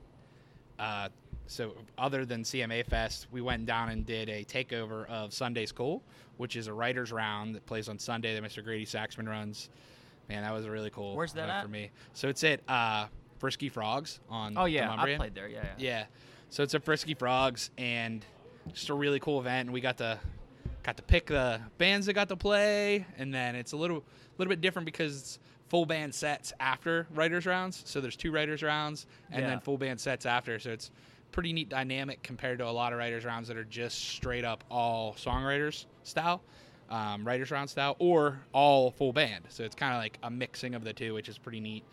Uh, 0.80 1.10
so 1.48 1.74
other 1.98 2.26
than 2.26 2.44
CMA 2.44 2.86
Fest, 2.86 3.28
we 3.32 3.42
went 3.42 3.66
down 3.66 3.90
and 3.90 4.06
did 4.06 4.30
a 4.30 4.44
takeover 4.46 5.06
of 5.08 5.34
Sunday 5.34 5.66
School, 5.66 6.02
which 6.38 6.56
is 6.56 6.68
a 6.68 6.74
writers 6.74 7.12
round 7.12 7.56
that 7.56 7.66
plays 7.66 7.90
on 7.90 8.00
Sunday 8.00 8.34
that 8.34 8.44
Mr. 8.44 8.64
Grady 8.64 8.86
Saxman 8.86 9.28
runs. 9.28 9.70
Man, 10.30 10.44
that 10.44 10.54
was 10.54 10.66
really 10.68 10.90
cool. 10.90 11.16
Where's 11.16 11.34
that 11.34 11.62
for 11.62 11.68
me? 11.68 11.92
So 12.14 12.30
it's 12.30 12.44
at 12.44 12.62
uh, 12.70 13.08
Frisky 13.42 13.70
Frogs 13.70 14.20
on. 14.30 14.54
Oh 14.56 14.66
yeah, 14.66 14.94
I 14.96 15.16
played 15.16 15.34
there. 15.36 15.48
Yeah, 15.50 15.64
yeah. 15.64 15.74
Yeah. 15.78 16.04
So 16.50 16.62
it's 16.64 16.76
a 16.76 16.80
Frisky 16.80 17.16
Frogs 17.16 17.72
and 17.78 18.24
just 18.72 18.90
a 18.90 18.94
really 18.94 19.20
cool 19.20 19.40
event 19.40 19.66
and 19.68 19.74
we 19.74 19.82
got 19.82 19.98
to 19.98 20.20
got 20.84 20.96
to 20.98 21.04
pick 21.04 21.26
the 21.26 21.60
bands 21.80 22.06
that 22.06 22.14
got 22.14 22.30
to 22.30 22.36
play 22.36 23.06
and 23.18 23.34
then 23.34 23.56
it's 23.56 23.72
a 23.72 23.78
little 23.78 23.98
a 23.98 24.04
little 24.38 24.50
bit 24.50 24.62
different 24.62 24.86
because 24.86 25.18
it's 25.20 25.40
full 25.70 25.86
band 25.88 26.14
sets 26.14 26.54
after 26.60 27.08
writers 27.16 27.48
rounds. 27.48 27.82
So 27.86 28.00
there's 28.00 28.16
two 28.16 28.32
writers 28.32 28.62
rounds 28.62 29.08
and 29.32 29.42
Yeah. 29.42 29.48
then 29.50 29.60
full 29.60 29.78
band 29.80 30.00
sets 30.00 30.26
after. 30.28 30.60
So 30.60 30.70
it's 30.72 30.92
pretty 31.32 31.52
neat 31.52 31.70
dynamic 31.70 32.22
compared 32.22 32.60
to 32.60 32.68
a 32.68 32.72
lot 32.72 32.94
of 32.94 33.00
writers 33.00 33.26
rounds 33.26 33.48
that 33.48 33.58
are 33.58 33.64
just 33.64 33.98
straight 34.10 34.46
up 34.46 34.64
all 34.70 35.14
songwriters 35.16 35.86
style. 36.04 36.44
Um, 36.90 37.26
writers 37.26 37.50
round 37.52 37.70
style 37.70 37.96
or 38.00 38.42
all 38.52 38.92
full 38.92 39.14
band 39.14 39.46
so 39.48 39.64
it's 39.64 39.76
kind 39.76 39.94
of 39.94 40.00
like 40.00 40.18
a 40.24 40.30
mixing 40.30 40.76
of 40.76 40.84
the 40.84 40.92
two 40.92 41.14
which 41.14 41.30
is 41.30 41.38
pretty 41.38 41.62
neat 41.62 41.86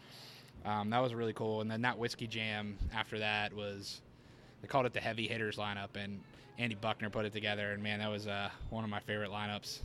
um, 0.68 0.90
that 0.90 0.98
was 0.98 1.14
really 1.14 1.33
cool. 1.33 1.62
And 1.62 1.70
then 1.70 1.83
that 1.83 1.98
whiskey 1.98 2.26
jam 2.26 2.76
after 2.94 3.18
that 3.20 3.54
was 3.54 4.02
they 4.61 4.68
called 4.68 4.87
it 4.87 4.92
the 4.92 5.00
heavy 5.00 5.26
hitters 5.26 5.57
lineup, 5.57 5.96
and 5.96 6.20
Andy 6.59 6.74
Buckner 6.74 7.09
put 7.09 7.24
it 7.24 7.33
together. 7.33 7.72
And 7.72 7.83
man, 7.83 8.00
that 8.00 8.11
was 8.11 8.26
uh, 8.26 8.50
one 8.70 8.85
of 8.85 8.90
my 8.90 9.00
favorite 9.00 9.31
lineups. 9.31 9.78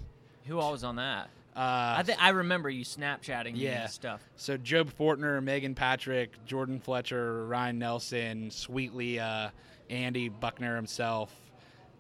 Who 0.46 0.60
all 0.60 0.74
was 0.74 0.84
on 0.84 0.98
that? 0.98 1.30
Uh, 1.56 1.96
I 1.98 2.04
think 2.04 2.22
I 2.22 2.30
remember 2.30 2.70
you 2.70 2.84
Snapchatting 2.84 3.54
yeah. 3.56 3.86
stuff. 3.86 4.22
so 4.36 4.58
Jobe 4.58 4.92
Fortner, 4.92 5.42
Megan 5.42 5.76
Patrick, 5.76 6.44
Jordan 6.46 6.80
Fletcher, 6.80 7.46
Ryan 7.46 7.80
Nelson, 7.80 8.52
Sweetly, 8.52 9.20
uh, 9.20 9.50
Andy 9.90 10.30
Buckner 10.30 10.76
himself. 10.76 11.32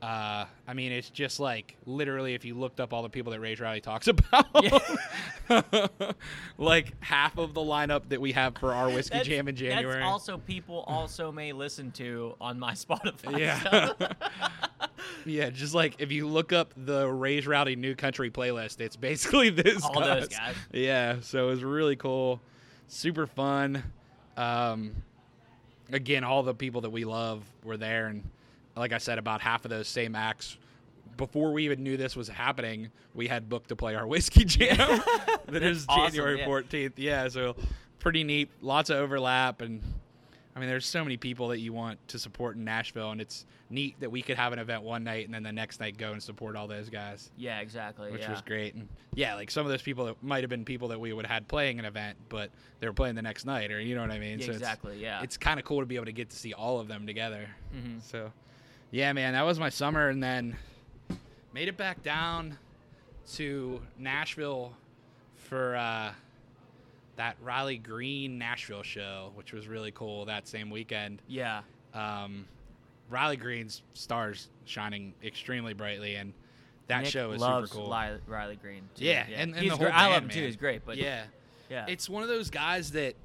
Uh, 0.03 0.45
I 0.67 0.73
mean, 0.73 0.91
it's 0.91 1.09
just 1.09 1.39
like 1.39 1.77
literally 1.85 2.33
if 2.33 2.43
you 2.43 2.55
looked 2.55 2.81
up 2.81 2.91
all 2.91 3.03
the 3.03 3.09
people 3.09 3.31
that 3.31 3.39
Ray 3.39 3.55
Riley 3.55 3.79
talks 3.79 4.07
about, 4.09 4.47
like 6.57 6.91
half 7.01 7.37
of 7.37 7.53
the 7.53 7.61
lineup 7.61 8.09
that 8.09 8.19
we 8.19 8.33
have 8.33 8.57
for 8.57 8.73
our 8.73 8.89
whiskey 8.89 9.13
That's- 9.19 9.27
jam 9.27 9.47
in 9.47 9.55
January. 9.55 9.99
That's 9.99 10.05
also 10.11 10.37
people 10.39 10.83
also 10.87 11.31
may 11.31 11.53
listen 11.53 11.91
to 11.91 12.35
on 12.41 12.59
my 12.59 12.73
Spotify. 12.73 13.39
Yeah. 13.39 13.93
Yeah, 15.25 15.49
just 15.51 15.73
like 15.73 15.95
if 15.99 16.11
you 16.11 16.27
look 16.27 16.51
up 16.51 16.73
the 16.75 17.07
Raise 17.09 17.47
Rowdy 17.47 17.77
New 17.77 17.95
Country 17.95 18.29
playlist, 18.29 18.81
it's 18.81 18.97
basically 18.97 19.49
this. 19.51 19.83
All 19.85 20.01
those 20.01 20.27
guys. 20.27 20.55
Yeah, 20.73 21.21
so 21.21 21.47
it 21.47 21.51
was 21.51 21.63
really 21.63 21.95
cool, 21.95 22.41
super 22.89 23.25
fun. 23.25 23.83
Um, 24.35 24.95
again, 25.91 26.23
all 26.25 26.43
the 26.43 26.53
people 26.53 26.81
that 26.81 26.89
we 26.89 27.05
love 27.05 27.43
were 27.63 27.77
there, 27.77 28.07
and 28.07 28.23
like 28.75 28.93
I 28.93 28.97
said, 28.97 29.17
about 29.17 29.41
half 29.41 29.65
of 29.65 29.69
those 29.69 29.87
same 29.87 30.15
acts. 30.15 30.57
Before 31.17 31.51
we 31.51 31.65
even 31.65 31.83
knew 31.83 31.95
this 31.95 32.15
was 32.15 32.27
happening, 32.27 32.89
we 33.13 33.27
had 33.27 33.47
booked 33.47 33.69
to 33.69 33.75
play 33.75 33.95
our 33.95 34.07
whiskey 34.13 34.45
jam. 34.45 34.77
that 35.47 35.63
is 35.63 35.85
awesome, 35.87 36.05
January 36.13 36.39
yeah. 36.39 36.45
fourteenth. 36.45 36.97
Yeah, 36.97 37.27
so 37.27 37.55
pretty 37.99 38.23
neat. 38.23 38.49
Lots 38.61 38.89
of 38.89 38.97
overlap, 38.97 39.61
and 39.61 39.81
I 40.55 40.59
mean, 40.59 40.69
there's 40.69 40.85
so 40.85 41.03
many 41.03 41.17
people 41.17 41.49
that 41.49 41.59
you 41.59 41.73
want 41.73 42.05
to 42.09 42.19
support 42.19 42.55
in 42.55 42.63
Nashville, 42.63 43.11
and 43.11 43.19
it's 43.21 43.45
neat 43.69 43.99
that 43.99 44.11
we 44.11 44.21
could 44.21 44.37
have 44.37 44.53
an 44.53 44.59
event 44.59 44.83
one 44.83 45.03
night 45.03 45.25
and 45.25 45.33
then 45.33 45.41
the 45.41 45.51
next 45.51 45.79
night 45.79 45.97
go 45.97 46.11
and 46.11 46.21
support 46.21 46.55
all 46.55 46.67
those 46.67 46.89
guys, 46.89 47.31
yeah, 47.37 47.59
exactly. 47.59 48.11
which 48.11 48.21
yeah. 48.21 48.31
was 48.31 48.41
great. 48.41 48.75
And 48.75 48.87
yeah, 49.15 49.33
like 49.33 49.49
some 49.49 49.65
of 49.65 49.71
those 49.71 49.81
people 49.81 50.05
that 50.05 50.21
might 50.21 50.43
have 50.43 50.49
been 50.49 50.63
people 50.63 50.89
that 50.89 50.99
we 50.99 51.11
would 51.11 51.25
have 51.25 51.33
had 51.33 51.47
playing 51.47 51.79
an 51.79 51.85
event, 51.85 52.17
but 52.29 52.51
they 52.79 52.87
were 52.87 52.93
playing 52.93 53.15
the 53.15 53.21
next 53.23 53.45
night, 53.45 53.71
or 53.71 53.79
you 53.79 53.95
know 53.95 54.01
what 54.01 54.11
I 54.11 54.19
mean? 54.19 54.39
Yeah, 54.39 54.45
so 54.45 54.51
it's- 54.51 54.61
exactly. 54.61 55.01
Yeah. 55.01 55.23
It's 55.23 55.37
kind 55.37 55.59
of 55.59 55.65
cool 55.65 55.79
to 55.79 55.87
be 55.87 55.95
able 55.95 56.05
to 56.05 56.13
get 56.13 56.29
to 56.29 56.37
see 56.37 56.53
all 56.53 56.79
of 56.79 56.87
them 56.87 57.07
together. 57.07 57.47
Mhm. 57.75 58.01
So, 58.01 58.31
yeah, 58.93 59.11
man, 59.11 59.33
that 59.33 59.41
was 59.43 59.59
my 59.59 59.69
summer, 59.69 60.07
and 60.09 60.21
then 60.23 60.55
made 61.53 61.67
it 61.67 61.77
back 61.77 62.03
down 62.03 62.57
to 63.33 63.81
Nashville 63.97 64.73
for 65.35 65.75
uh, 65.75 66.11
that 67.15 67.35
Riley 67.41 67.77
Green 67.77 68.37
Nashville 68.37 68.83
show, 68.83 69.31
which 69.35 69.51
was 69.51 69.67
really 69.67 69.91
cool 69.91 70.25
that 70.25 70.47
same 70.47 70.69
weekend. 70.69 71.21
yeah. 71.27 71.61
Um, 71.93 72.45
Riley 73.09 73.35
Green's 73.37 73.81
stars 73.93 74.49
shining 74.65 75.13
extremely 75.23 75.73
brightly, 75.73 76.15
and 76.15 76.33
that 76.87 77.03
Nick 77.03 77.11
show 77.11 77.31
is 77.31 77.41
super 77.41 77.67
cool. 77.67 77.89
Riley, 77.91 78.19
Riley 78.27 78.55
Green. 78.55 78.81
Too. 78.95 79.05
Yeah, 79.05 79.25
and- 79.35 79.51
and 79.53 79.55
He's 79.59 79.71
the 79.71 79.77
whole 79.77 79.87
I 79.91 80.07
love 80.07 80.13
band, 80.13 80.23
him 80.25 80.29
too. 80.29 80.39
man. 80.39 80.45
He's 80.47 80.55
great. 80.55 80.85
But 80.85 80.97
yeah, 80.97 81.23
yeah. 81.69 81.85
it's 81.87 82.07
one 82.09 82.23
of 82.23 82.29
those 82.29 82.49
guys 82.49 82.91
that 82.91 83.15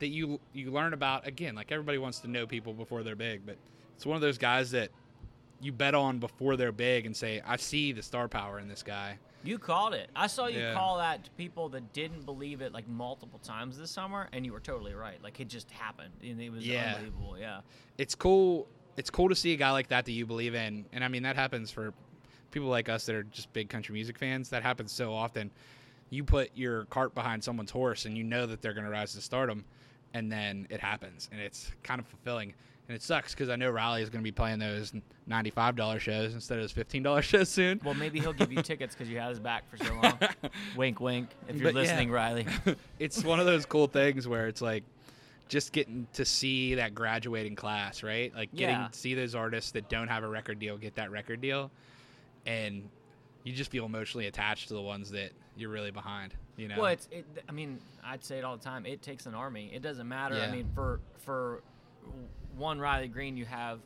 that 0.00 0.08
you 0.08 0.40
you 0.52 0.70
learn 0.70 0.92
about 0.94 1.26
again 1.26 1.54
like 1.54 1.70
everybody 1.72 1.98
wants 1.98 2.20
to 2.20 2.28
know 2.28 2.46
people 2.46 2.72
before 2.72 3.02
they're 3.02 3.14
big 3.14 3.44
but 3.44 3.56
it's 4.00 4.06
one 4.06 4.16
of 4.16 4.22
those 4.22 4.38
guys 4.38 4.70
that 4.70 4.88
you 5.60 5.72
bet 5.72 5.94
on 5.94 6.18
before 6.20 6.56
they're 6.56 6.72
big 6.72 7.04
and 7.04 7.14
say 7.14 7.42
i 7.46 7.54
see 7.54 7.92
the 7.92 8.02
star 8.02 8.28
power 8.28 8.58
in 8.58 8.66
this 8.66 8.82
guy 8.82 9.18
You 9.44 9.58
called 9.58 9.92
it. 9.94 10.08
I 10.16 10.26
saw 10.26 10.46
you 10.46 10.58
Yeah. 10.58 10.72
call 10.74 10.96
that 10.98 11.24
to 11.24 11.30
people 11.32 11.68
that 11.70 11.92
didn't 11.92 12.24
believe 12.24 12.62
it 12.62 12.72
like 12.72 12.86
multiple 12.88 13.38
times 13.42 13.76
this 13.78 13.90
summer, 13.90 14.28
and 14.32 14.44
you 14.46 14.52
were 14.52 14.60
totally 14.60 14.92
right. 14.94 15.22
Like 15.22 15.38
it 15.40 15.48
just 15.48 15.70
happened, 15.70 16.12
and 16.22 16.38
it 16.40 16.50
was 16.50 16.66
Yeah. 16.66 16.94
unbelievable. 16.96 17.36
Yeah. 17.38 17.60
it's 17.98 18.14
cool 18.14 18.66
it's 18.96 19.10
cool 19.10 19.28
to 19.28 19.34
see 19.34 19.52
a 19.52 19.56
guy 19.56 19.70
like 19.70 19.88
that 19.88 20.04
that 20.06 20.12
you 20.12 20.24
believe 20.26 20.54
in 20.54 20.86
and 20.94 21.04
i 21.04 21.08
mean 21.08 21.22
that 21.24 21.36
happens 21.36 21.70
for 21.70 21.92
people 22.52 22.68
like 22.68 22.88
us 22.88 23.04
that 23.06 23.14
are 23.14 23.22
just 23.24 23.52
big 23.52 23.68
country 23.68 23.92
music 23.92 24.18
fans 24.18 24.48
that 24.50 24.62
happens 24.62 24.92
so 24.92 25.12
often 25.12 25.50
you 26.10 26.24
put 26.24 26.50
your 26.54 26.84
cart 26.86 27.14
behind 27.14 27.44
someone's 27.44 27.70
horse 27.70 28.04
and 28.06 28.16
you 28.18 28.24
know 28.24 28.46
that 28.46 28.60
they're 28.62 28.72
going 28.74 28.84
to 28.86 28.90
rise 28.90 29.12
to 29.14 29.20
stardom 29.20 29.62
and 30.14 30.30
then 30.32 30.66
it 30.70 30.80
happens 30.80 31.28
and 31.32 31.40
it's 31.40 31.70
kind 31.82 32.00
of 32.00 32.06
fulfilling 32.06 32.52
and 32.90 32.96
it 32.96 33.02
sucks 33.02 33.32
because 33.32 33.48
i 33.48 33.54
know 33.54 33.70
riley 33.70 34.02
is 34.02 34.10
going 34.10 34.20
to 34.20 34.24
be 34.24 34.32
playing 34.32 34.58
those 34.58 34.92
$95 35.30 36.00
shows 36.00 36.34
instead 36.34 36.58
of 36.58 36.64
those 36.64 36.72
$15 36.72 37.22
shows 37.22 37.48
soon 37.48 37.80
Well, 37.84 37.94
maybe 37.94 38.18
he'll 38.18 38.32
give 38.32 38.52
you 38.52 38.62
tickets 38.62 38.96
because 38.96 39.08
you 39.08 39.20
had 39.20 39.28
his 39.28 39.38
back 39.38 39.62
for 39.70 39.76
so 39.76 39.94
long. 39.94 40.18
wink, 40.76 40.98
wink. 40.98 41.28
If 41.46 41.54
you're 41.56 41.66
But, 41.72 41.74
yeah. 41.76 41.80
listening, 41.82 42.10
Riley. 42.10 42.46
it's 42.98 43.22
one 43.22 43.38
of 43.38 43.46
those 43.46 43.64
cool 43.64 43.86
things 43.86 44.26
where 44.26 44.48
it's 44.48 44.60
like 44.60 44.82
just 45.48 45.72
getting 45.72 46.08
to 46.14 46.24
see 46.24 46.74
that 46.74 46.96
graduating 46.96 47.54
class, 47.54 48.02
right? 48.02 48.34
Like 48.34 48.50
getting 48.52 48.74
Yeah. 48.74 48.88
to 48.88 48.98
see 48.98 49.14
those 49.14 49.36
artists 49.36 49.70
that 49.72 49.88
don't 49.88 50.08
have 50.08 50.24
a 50.24 50.28
record 50.28 50.58
deal 50.58 50.76
get 50.76 50.96
that 50.96 51.12
record 51.12 51.40
deal, 51.40 51.70
and 52.44 52.88
you 53.44 53.52
just 53.52 53.70
feel 53.70 53.84
emotionally 53.84 54.26
attached 54.26 54.66
to 54.68 54.74
the 54.74 54.82
ones 54.82 55.10
that 55.12 55.30
you're 55.56 55.70
really 55.70 55.92
behind. 55.92 56.34
You 56.56 56.66
know? 56.68 56.76
Well, 56.78 56.86
it's. 56.86 57.08
It, 57.12 57.24
I 57.48 57.52
mean, 57.52 57.78
I'd 58.04 58.24
say 58.24 58.38
it 58.38 58.44
all 58.44 58.56
the 58.56 58.64
time. 58.64 58.84
It 58.84 59.00
takes 59.00 59.26
an 59.26 59.34
army. 59.36 59.70
It 59.72 59.80
doesn't 59.82 60.08
matter. 60.08 60.34
Yeah. 60.36 60.46
I 60.46 60.50
mean, 60.50 60.68
for 60.74 60.98
for 61.18 61.62
one 62.60 62.78
Riley 62.78 63.08
Green, 63.08 63.36
you 63.36 63.44
have 63.46 63.80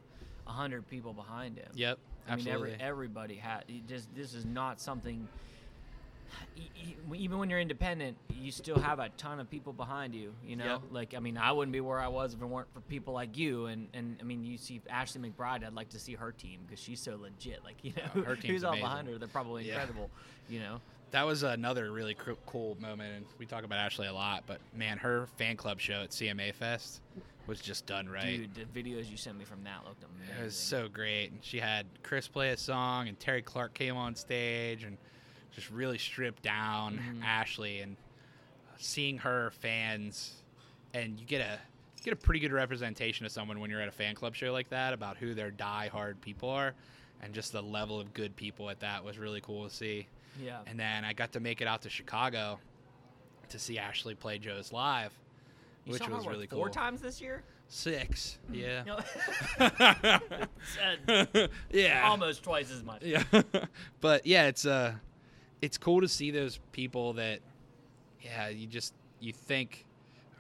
a 0.47 0.51
hundred 0.51 0.87
people 0.91 1.13
behind 1.15 1.57
him. 1.57 1.69
Yep. 1.75 1.99
I 2.27 2.31
mean, 2.37 2.39
Absolutely. 2.49 2.73
every, 2.75 2.85
everybody 2.85 3.35
had. 3.37 3.65
Just 3.89 4.15
this 4.15 4.35
is 4.35 4.45
not 4.45 4.81
something. 4.81 5.27
Even 7.15 7.39
when 7.39 7.51
you're 7.51 7.61
independent, 7.61 8.17
you 8.35 8.51
still 8.51 8.79
have 8.79 8.99
a 8.99 9.09
ton 9.17 9.41
of 9.41 9.49
people 9.51 9.73
behind 9.73 10.15
you. 10.15 10.33
You 10.47 10.57
know, 10.57 10.65
Yep. 10.65 10.81
like 10.91 11.15
I 11.15 11.21
mean, 11.21 11.37
I 11.37 11.53
wouldn't 11.53 11.73
be 11.73 11.81
where 11.81 12.01
I 12.01 12.09
was 12.09 12.35
if 12.35 12.43
it 12.43 12.47
weren't 12.47 12.73
for 12.75 12.81
people 12.81 13.15
like 13.15 13.37
you. 13.37 13.67
And 13.67 13.89
and 13.95 14.17
I 14.21 14.25
mean, 14.25 14.45
you 14.45 14.57
see 14.59 14.81
Ashley 14.91 15.21
McBryde. 15.31 15.65
I'd 15.65 15.75
like 15.75 15.91
to 15.91 15.99
see 15.99 16.15
her 16.15 16.33
team 16.33 16.61
because 16.67 16.83
she's 16.83 17.01
so 17.01 17.17
legit. 17.21 17.63
Like 17.65 17.77
you 17.83 17.93
know, 17.97 18.03
Oh, 18.17 18.23
her 18.23 18.35
team's 18.37 18.47
who's 18.47 18.65
all 18.65 18.71
amazing. 18.73 18.85
behind 18.89 19.09
her? 19.09 19.19
They're 19.19 19.29
probably 19.29 19.65
Yeah. 19.65 19.75
incredible. 19.75 20.11
You 20.49 20.61
know. 20.61 20.81
that 21.13 21.25
was 21.25 21.43
another 21.45 21.93
really 21.93 22.15
cr- 22.15 22.33
cool 22.47 22.77
moment, 22.81 23.15
and 23.17 23.25
we 23.39 23.47
talk 23.47 23.65
about 23.65 23.79
Ashley 23.79 24.07
a 24.09 24.13
lot. 24.13 24.43
But 24.47 24.59
man, 24.75 24.99
her 24.99 25.27
fan 25.37 25.57
club 25.57 25.79
show 25.81 26.03
at 26.03 26.11
CMA 26.11 26.53
Fest 26.55 27.01
was 27.47 27.61
just 27.61 27.87
done 27.87 28.09
right. 28.09 28.51
Dude, 28.55 28.55
the 28.55 28.81
videos 28.81 29.11
you 29.11 29.17
sent 29.17 29.39
me 29.39 29.45
from 29.45 29.63
that 29.65 29.85
looked 29.87 30.03
amazing. 30.05 30.35
It 30.41 30.45
was 30.45 30.57
so 30.57 30.89
great. 30.89 31.31
And 31.31 31.39
she 31.43 31.59
had 31.61 31.87
Chris 32.03 32.27
play 32.29 32.51
a 32.51 32.57
song, 32.57 33.09
and 33.09 33.19
Terri 33.19 33.45
Clark 33.45 33.75
came 33.75 33.97
on 33.97 34.15
stage 34.15 34.85
and 34.85 34.97
just 35.53 35.71
really 35.71 35.99
stripped 35.99 36.43
down 36.43 36.99
Mhm. 36.99 37.25
Ashley. 37.25 37.81
And 37.81 37.97
seeing 38.79 39.19
her 39.19 39.51
fans, 39.61 40.43
and 40.93 41.19
you 41.21 41.27
get 41.27 41.41
a 41.41 41.59
you 41.97 42.03
get 42.11 42.13
a 42.13 42.17
pretty 42.17 42.41
good 42.41 42.53
representation 42.53 43.25
of 43.25 43.33
someone 43.33 43.61
when 43.61 43.71
you're 43.71 43.81
at 43.81 43.89
a 43.89 43.93
fan 43.93 44.15
club 44.15 44.35
show 44.35 44.53
like 44.53 44.69
that 44.69 44.93
about 44.93 45.17
who 45.17 45.33
their 45.33 45.51
die-hard 45.51 46.21
people 46.21 46.51
are, 46.51 46.75
and 47.23 47.33
just 47.33 47.53
the 47.53 47.63
level 47.63 47.99
of 47.99 48.13
good 48.13 48.37
people 48.37 48.69
at 48.69 48.81
that 48.81 49.03
was 49.03 49.17
really 49.19 49.41
cool 49.41 49.67
to 49.67 49.75
see. 49.75 50.07
yeah. 50.39 50.61
And 50.67 50.79
then 50.79 51.05
I 51.05 51.13
got 51.15 51.33
to 51.33 51.41
make 51.41 51.61
it 51.63 51.67
out 51.69 51.81
to 51.83 51.89
Chicago 51.89 52.59
to 53.49 53.59
see 53.59 53.79
Ashley 53.79 54.15
play 54.15 54.39
Joe's 54.39 54.71
live, 54.73 55.13
You 55.85 55.93
which 55.93 56.09
was 56.09 56.27
really 56.27 56.47
four 56.47 56.67
cool. 56.67 56.75
times 56.75 57.01
this 57.03 57.21
year. 57.21 57.43
Six, 57.69 58.39
yeah. 58.53 58.85
Yeah. 61.71 62.09
Almost 62.09 62.43
twice 62.43 62.71
as 62.71 62.83
much. 62.83 63.03
Yeah. 63.03 63.23
but 64.01 64.27
yeah, 64.27 64.47
it's 64.47 64.65
uh 64.65 64.95
it's 65.61 65.77
cool 65.79 66.01
to 66.01 66.09
see 66.09 66.31
those 66.31 66.59
people 66.73 67.15
that 67.15 67.41
yeah, 68.21 68.49
you 68.49 68.67
just 68.67 68.95
you 69.21 69.33
think 69.33 69.85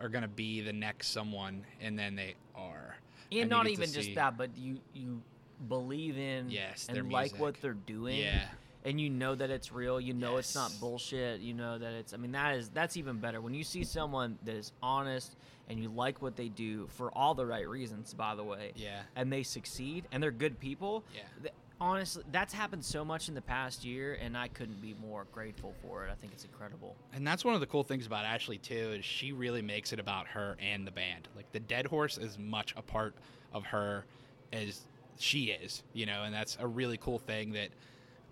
are 0.00 0.08
going 0.08 0.22
to 0.22 0.28
be 0.28 0.60
the 0.60 0.72
next 0.72 1.08
someone, 1.08 1.64
and 1.80 1.98
then 1.98 2.16
they 2.16 2.34
are. 2.54 2.96
and, 3.30 3.38
you 3.40 3.44
not 3.46 3.66
even 3.68 3.90
just 3.90 4.08
see- 4.08 4.14
that, 4.14 4.36
but 4.36 4.56
you 4.56 4.78
you 4.92 5.22
believe 5.68 6.18
in 6.18 6.50
Yes, 6.50 6.86
and 6.88 7.12
like 7.12 7.38
what 7.38 7.60
they're 7.60 7.74
doing. 7.74 8.16
Yeah, 8.16 8.44
and 8.84 9.00
you 9.00 9.08
know 9.08 9.34
that 9.34 9.50
it's 9.50 9.72
real 9.72 10.00
you 10.00 10.12
know 10.12 10.36
it's 10.36 10.54
not 10.54 10.72
bullshit 10.80 11.40
you 11.40 11.54
know 11.54 11.78
that 11.78 11.92
it's 11.92 12.12
i 12.12 12.16
mean 12.16 12.32
that 12.32 12.56
is 12.56 12.68
that's 12.68 12.96
even 12.96 13.18
better. 13.18 13.40
When 13.40 13.54
you 13.54 13.64
see 13.64 13.84
someone 13.84 14.38
that 14.44 14.54
is 14.54 14.72
honest 14.82 15.36
and 15.68 15.80
you 15.80 15.88
like 15.88 16.20
what 16.20 16.36
they 16.36 16.48
do 16.48 16.86
for 16.88 17.10
all 17.16 17.34
the 17.34 17.46
right 17.46 17.68
reasons 17.68 18.14
by 18.14 18.34
the 18.34 18.44
way 18.44 18.72
yeah, 18.76 19.02
and 19.16 19.32
they 19.32 19.42
succeed 19.42 20.06
and 20.12 20.22
they're 20.22 20.30
good 20.30 20.58
people 20.60 21.04
yeah. 21.14 21.22
th- 21.42 21.54
honestly 21.80 22.22
that's 22.30 22.52
happened 22.52 22.84
so 22.84 23.04
much 23.04 23.28
in 23.28 23.34
the 23.34 23.40
past 23.40 23.84
year 23.84 24.18
and 24.20 24.36
i 24.36 24.48
couldn't 24.48 24.80
be 24.80 24.94
more 25.00 25.26
grateful 25.32 25.74
for 25.82 26.06
it. 26.06 26.10
I 26.10 26.14
think 26.14 26.32
it's 26.32 26.44
incredible. 26.44 26.96
And 27.12 27.26
that's 27.26 27.44
one 27.44 27.54
of 27.54 27.60
the 27.60 27.66
cool 27.66 27.82
things 27.82 28.06
about 28.06 28.24
Ashley 28.24 28.58
too 28.58 28.94
is 28.98 29.04
she 29.04 29.32
really 29.32 29.62
makes 29.62 29.92
it 29.92 29.98
about 29.98 30.26
her 30.28 30.56
and 30.60 30.86
the 30.86 30.90
band. 30.90 31.28
Like 31.36 31.50
the 31.52 31.60
Dead 31.60 31.86
Horse 31.86 32.18
is 32.18 32.38
much 32.38 32.74
a 32.76 32.82
part 32.82 33.14
of 33.52 33.64
her 33.66 34.04
as 34.52 34.82
she 35.18 35.44
is, 35.46 35.82
you 35.92 36.06
know, 36.06 36.24
and 36.24 36.34
that's 36.34 36.56
a 36.60 36.66
really 36.66 36.96
cool 36.96 37.18
thing 37.18 37.52
that 37.52 37.68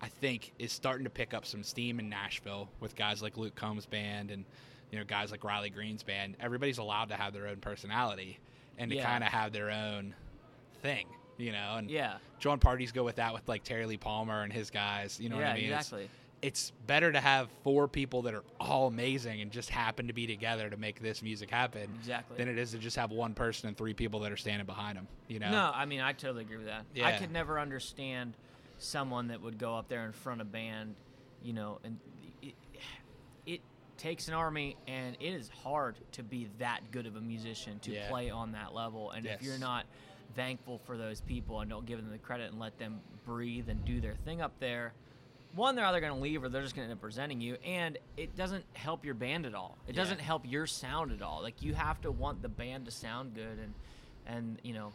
I 0.03 0.07
think 0.09 0.51
is 0.59 0.73
starting 0.73 1.05
to 1.05 1.09
pick 1.09 1.33
up 1.33 1.45
some 1.45 1.63
steam 1.63 1.97
in 1.99 2.09
Nashville 2.09 2.67
with 2.81 2.93
guys 2.95 3.21
like 3.21 3.37
Luke 3.37 3.55
Combs' 3.55 3.85
band 3.85 4.31
and 4.31 4.43
you 4.91 4.99
know 4.99 5.05
guys 5.05 5.31
like 5.31 5.45
Riley 5.45 5.69
Green's 5.69 6.03
band. 6.03 6.35
Everybody's 6.41 6.77
allowed 6.77 7.07
to 7.09 7.15
have 7.15 7.33
their 7.33 7.47
own 7.47 7.57
personality 7.57 8.37
and 8.77 8.91
to 8.91 8.97
Yeah. 8.97 9.05
kind 9.05 9.23
of 9.23 9.29
have 9.31 9.53
their 9.53 9.71
own 9.71 10.13
thing, 10.81 11.07
you 11.37 11.53
know. 11.53 11.75
And 11.77 11.89
yeah 11.89 12.17
Jon 12.39 12.59
Pardi's 12.59 12.91
go 12.91 13.03
with 13.05 13.15
that 13.15 13.33
with 13.33 13.47
like 13.47 13.63
Terry 13.63 13.85
Lee 13.85 13.95
Palmer 13.97 14.41
and 14.43 14.51
his 14.51 14.69
guys. 14.69 15.19
You 15.21 15.29
know 15.29 15.39
yeah 15.39 15.47
what 15.47 15.51
I 15.51 15.55
mean? 15.55 15.63
It's- 15.65 15.79
exactly 15.87 16.09
it's 16.41 16.73
better 16.87 17.09
to 17.09 17.21
have 17.21 17.47
four 17.63 17.87
people 17.87 18.23
that 18.23 18.33
are 18.33 18.43
all 18.59 18.87
amazing 18.87 19.39
and 19.39 19.49
just 19.49 19.69
happen 19.69 20.07
to 20.07 20.11
be 20.13 20.27
together 20.27 20.69
to 20.69 20.75
make 20.75 21.01
this 21.01 21.21
music 21.23 21.49
happen 21.49 21.89
exactly 21.97 22.35
than 22.35 22.49
it 22.49 22.57
is 22.57 22.71
to 22.71 22.77
just 22.77 22.97
have 22.97 23.11
one 23.11 23.33
person 23.33 23.69
and 23.69 23.77
three 23.77 23.93
people 23.93 24.19
that 24.19 24.29
are 24.29 24.35
standing 24.35 24.65
behind 24.65 24.97
them. 24.97 25.07
You 25.29 25.39
know? 25.39 25.49
No, 25.49 25.71
I 25.73 25.85
mean 25.85 26.01
I 26.01 26.11
totally 26.11 26.41
agree 26.43 26.57
with 26.57 26.65
that. 26.65 26.83
yeah. 26.93 27.07
I 27.07 27.13
could 27.13 27.31
never 27.31 27.57
understand 27.61 28.33
someone 28.83 29.27
that 29.29 29.41
would 29.41 29.57
go 29.57 29.75
up 29.77 29.87
there 29.87 30.05
in 30.05 30.11
front 30.11 30.41
of 30.41 30.51
band, 30.51 30.95
you 31.41 31.53
know, 31.53 31.79
and 31.83 31.97
it, 32.41 32.53
it 33.45 33.61
takes 33.97 34.27
an 34.27 34.33
army, 34.33 34.75
and 34.87 35.15
it 35.19 35.33
is 35.33 35.49
hard 35.49 35.95
to 36.13 36.23
be 36.23 36.47
that 36.59 36.81
good 36.91 37.05
of 37.05 37.15
a 37.15 37.21
musician 37.21 37.79
to 37.79 37.91
Yeah. 37.91 38.07
play 38.09 38.29
on 38.29 38.51
that 38.53 38.73
level. 38.73 39.11
And 39.11 39.25
if 39.25 39.41
you're 39.41 39.57
not 39.59 39.85
thankful 40.35 40.79
for 40.79 40.97
those 40.97 41.21
people 41.21 41.59
and 41.61 41.69
don't 41.69 41.85
give 41.85 41.99
them 42.01 42.11
the 42.11 42.17
credit 42.17 42.49
and 42.51 42.59
let 42.59 42.77
them 42.79 42.99
breathe 43.25 43.69
and 43.69 43.83
do 43.85 44.01
their 44.01 44.15
thing 44.25 44.41
up 44.41 44.59
there. 44.59 44.93
One, 45.53 45.75
they're 45.75 45.85
either 45.85 45.99
going 45.99 46.13
to 46.15 46.19
leave 46.19 46.43
or 46.43 46.49
they're 46.49 46.63
just 46.63 46.75
going 46.75 46.87
to 46.87 46.91
end 46.91 46.97
up 46.97 47.01
presenting 47.01 47.39
you, 47.39 47.55
and 47.63 47.99
it 48.17 48.35
doesn't 48.35 48.65
help 48.73 49.05
your 49.05 49.13
band 49.13 49.45
at 49.45 49.53
all. 49.53 49.77
It 49.87 49.93
Yeah. 49.95 50.01
doesn't 50.01 50.19
help 50.19 50.41
your 50.45 50.65
sound 50.65 51.11
at 51.11 51.21
all. 51.21 51.43
Like 51.43 51.61
you 51.61 51.75
have 51.75 52.01
to 52.01 52.11
want 52.11 52.41
the 52.41 52.49
band 52.49 52.85
to 52.85 52.91
sound 52.91 53.35
good, 53.35 53.59
and 53.59 53.73
and 54.25 54.57
you 54.63 54.73
know, 54.73 54.91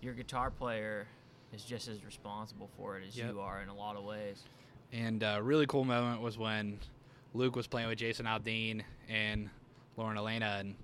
your 0.00 0.14
guitar 0.14 0.50
player 0.50 1.06
is 1.52 1.64
just 1.64 1.88
as 1.88 2.04
responsible 2.04 2.68
for 2.76 2.98
it 2.98 3.04
as 3.06 3.16
Yep. 3.16 3.32
you 3.32 3.40
are 3.40 3.60
in 3.62 3.68
a 3.68 3.74
lot 3.74 3.96
of 3.96 4.04
ways. 4.04 4.42
And 4.92 5.22
a 5.22 5.40
really 5.42 5.66
cool 5.66 5.84
moment 5.84 6.20
was 6.20 6.36
when 6.38 6.78
Luke 7.34 7.56
was 7.56 7.66
playing 7.66 7.88
with 7.88 7.98
Jason 7.98 8.26
Aldean 8.26 8.82
and 9.08 9.50
Lauren 9.96 10.16
Alaina 10.16 10.56
and 10.60 10.74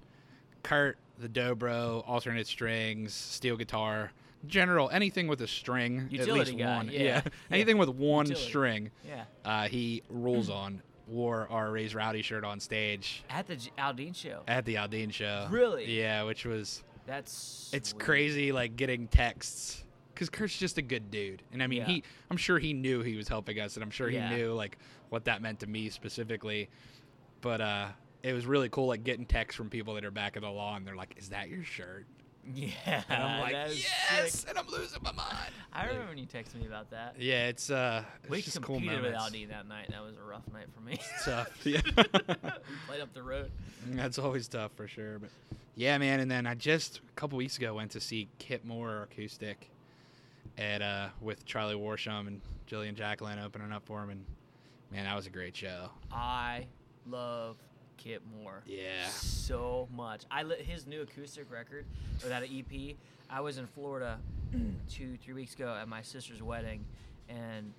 Kurt, 0.62 0.99
the 1.19 1.29
dobro, 1.29 2.03
alternate 2.07 2.47
strings, 2.47 3.12
steel 3.14 3.57
guitar, 3.57 4.12
general 4.47 4.91
anything 4.91 5.27
with 5.29 5.41
a 5.41 5.47
string, 5.47 6.09
at 6.19 6.29
least 6.29 6.57
guy, 6.57 6.77
one. 6.77 6.89
yeah. 6.89 7.01
Yeah. 7.03 7.23
anything 7.51 7.79
with 7.79 7.89
one 7.89 8.27
Utility. 8.27 8.49
string, 8.49 8.91
Yeah. 9.07 9.25
uh, 9.45 9.69
he 9.69 10.03
rules 10.09 10.51
on. 10.51 10.83
Wore 11.09 11.47
our 11.53 11.71
Raise 11.71 11.95
Rowdy 11.95 12.21
shirt 12.21 12.43
on 12.43 12.59
stage 12.59 13.23
At 13.31 13.47
the 13.47 13.55
Aldean 13.79 14.12
show. 14.12 14.43
at 14.49 14.64
the 14.64 14.75
Aldean 14.75 15.12
show. 15.12 15.47
Really? 15.53 15.85
Yeah, 16.01 16.25
which 16.25 16.45
was 16.45 16.83
That's 17.07 17.71
it's 17.73 17.91
sweet. 17.91 18.01
crazy 18.03 18.51
like 18.51 18.75
getting 18.75 19.07
texts 19.07 19.85
because 20.17 20.31
Kurt's 20.31 20.59
just 20.59 20.79
a 20.79 20.83
good 20.83 21.11
dude, 21.11 21.43
and 21.53 21.62
I 21.62 21.67
mean 21.67 21.81
Yeah. 21.81 21.87
he 21.87 22.03
I'm 22.31 22.37
sure 22.39 22.59
he 22.59 22.73
knew 22.73 23.03
he 23.03 23.17
was 23.17 23.29
helping 23.29 23.61
us, 23.61 23.77
and 23.77 23.85
I'm 23.85 23.91
sure 23.91 24.09
Yeah. 24.09 24.29
he 24.31 24.37
knew 24.37 24.53
like 24.55 24.79
what 25.11 25.27
that 25.27 25.43
meant 25.43 25.61
to 25.61 25.67
me 25.67 25.91
specifically. 25.91 26.69
But 27.43 27.61
uh, 27.61 27.89
it 28.23 28.33
was 28.33 28.47
really 28.47 28.69
cool 28.71 28.87
like 28.89 29.05
getting 29.05 29.27
texts 29.27 29.57
from 29.57 29.69
people 29.71 29.95
that 29.95 30.05
are 30.05 30.11
back 30.11 30.37
at 30.37 30.43
the 30.43 30.51
law, 30.51 30.75
and 30.77 30.87
They're 30.87 30.97
like, 30.97 31.14
"Is 31.19 31.29
that 31.29 31.49
your 31.49 31.62
shirt?" 31.64 32.07
Yeah. 32.55 33.03
And 33.09 33.23
I'm 33.23 33.41
like, 33.41 33.53
"Yes!" 33.77 34.33
sick. 34.41 34.49
And 34.51 34.57
I'm 34.59 34.69
losing 34.69 35.03
my 35.03 35.11
mind. 35.12 35.51
I 35.73 35.81
Like, 35.81 35.89
remember 35.91 36.09
when 36.11 36.19
you 36.19 36.27
texted 36.27 36.55
me 36.61 36.67
about 36.67 36.91
that. 36.93 37.17
Yeah, 37.19 37.49
it's 37.49 37.71
uh, 37.71 38.05
it's 38.23 38.31
we 38.31 38.41
just 38.41 38.62
cool 38.62 38.77
competed 38.77 39.03
with 39.03 39.14
moments. 39.14 39.37
Aldean 39.37 39.49
that 39.49 39.67
night. 39.69 39.89
That 39.91 40.03
was 40.03 40.17
a 40.17 40.23
rough 40.23 40.45
night 40.53 40.67
for 40.73 40.81
me. 40.81 40.99
Tough. 41.25 41.49
Yeah. 41.67 41.81
we 41.85 41.93
played 42.87 43.01
up 43.03 43.12
the 43.14 43.23
road. 43.25 43.51
That's 43.89 44.19
always 44.19 44.47
tough 44.49 44.71
for 44.77 44.87
sure. 44.87 45.19
But 45.19 45.31
yeah, 45.75 45.99
man. 45.99 46.21
And 46.21 46.31
then 46.31 46.47
I 46.47 46.55
just 46.55 46.99
a 46.99 47.12
couple 47.17 47.37
weeks 47.37 47.59
ago 47.59 47.75
went 47.75 47.91
to 47.93 48.01
see 48.01 48.29
Kip 48.39 48.64
Moore 48.64 49.09
acoustic 49.11 49.69
at 50.59 50.82
uh 50.82 51.09
with 51.20 51.44
Charlie 51.44 51.74
Worsham 51.74 52.26
and 52.26 52.40
Jillian 52.68 52.94
Jacqueline 52.94 53.38
opening 53.38 53.72
up 53.72 53.84
for 53.86 54.02
him, 54.02 54.11
and 54.11 54.24
man, 54.90 55.04
that 55.04 55.14
was 55.14 55.26
a 55.26 55.30
great 55.30 55.54
show. 55.57 55.90
I 56.11 56.66
love 57.07 57.57
Kip 57.96 58.22
Moore. 58.38 58.62
Yeah. 58.66 59.07
So 59.09 59.88
much. 59.94 60.22
I 60.30 60.42
li- 60.42 60.62
his 60.62 60.86
new 60.86 61.02
acoustic 61.02 61.50
record 61.50 61.84
or 62.24 62.28
that 62.28 62.44
EP. 62.44 62.96
I 63.28 63.40
was 63.40 63.59
in 63.59 63.66
Florida 63.66 64.18
two 64.90 65.16
three 65.22 65.34
weeks 65.34 65.54
ago 65.54 65.76
at 65.80 65.88
my 65.88 66.02
sister's 66.02 66.42
wedding, 66.42 66.84
and 67.28 67.72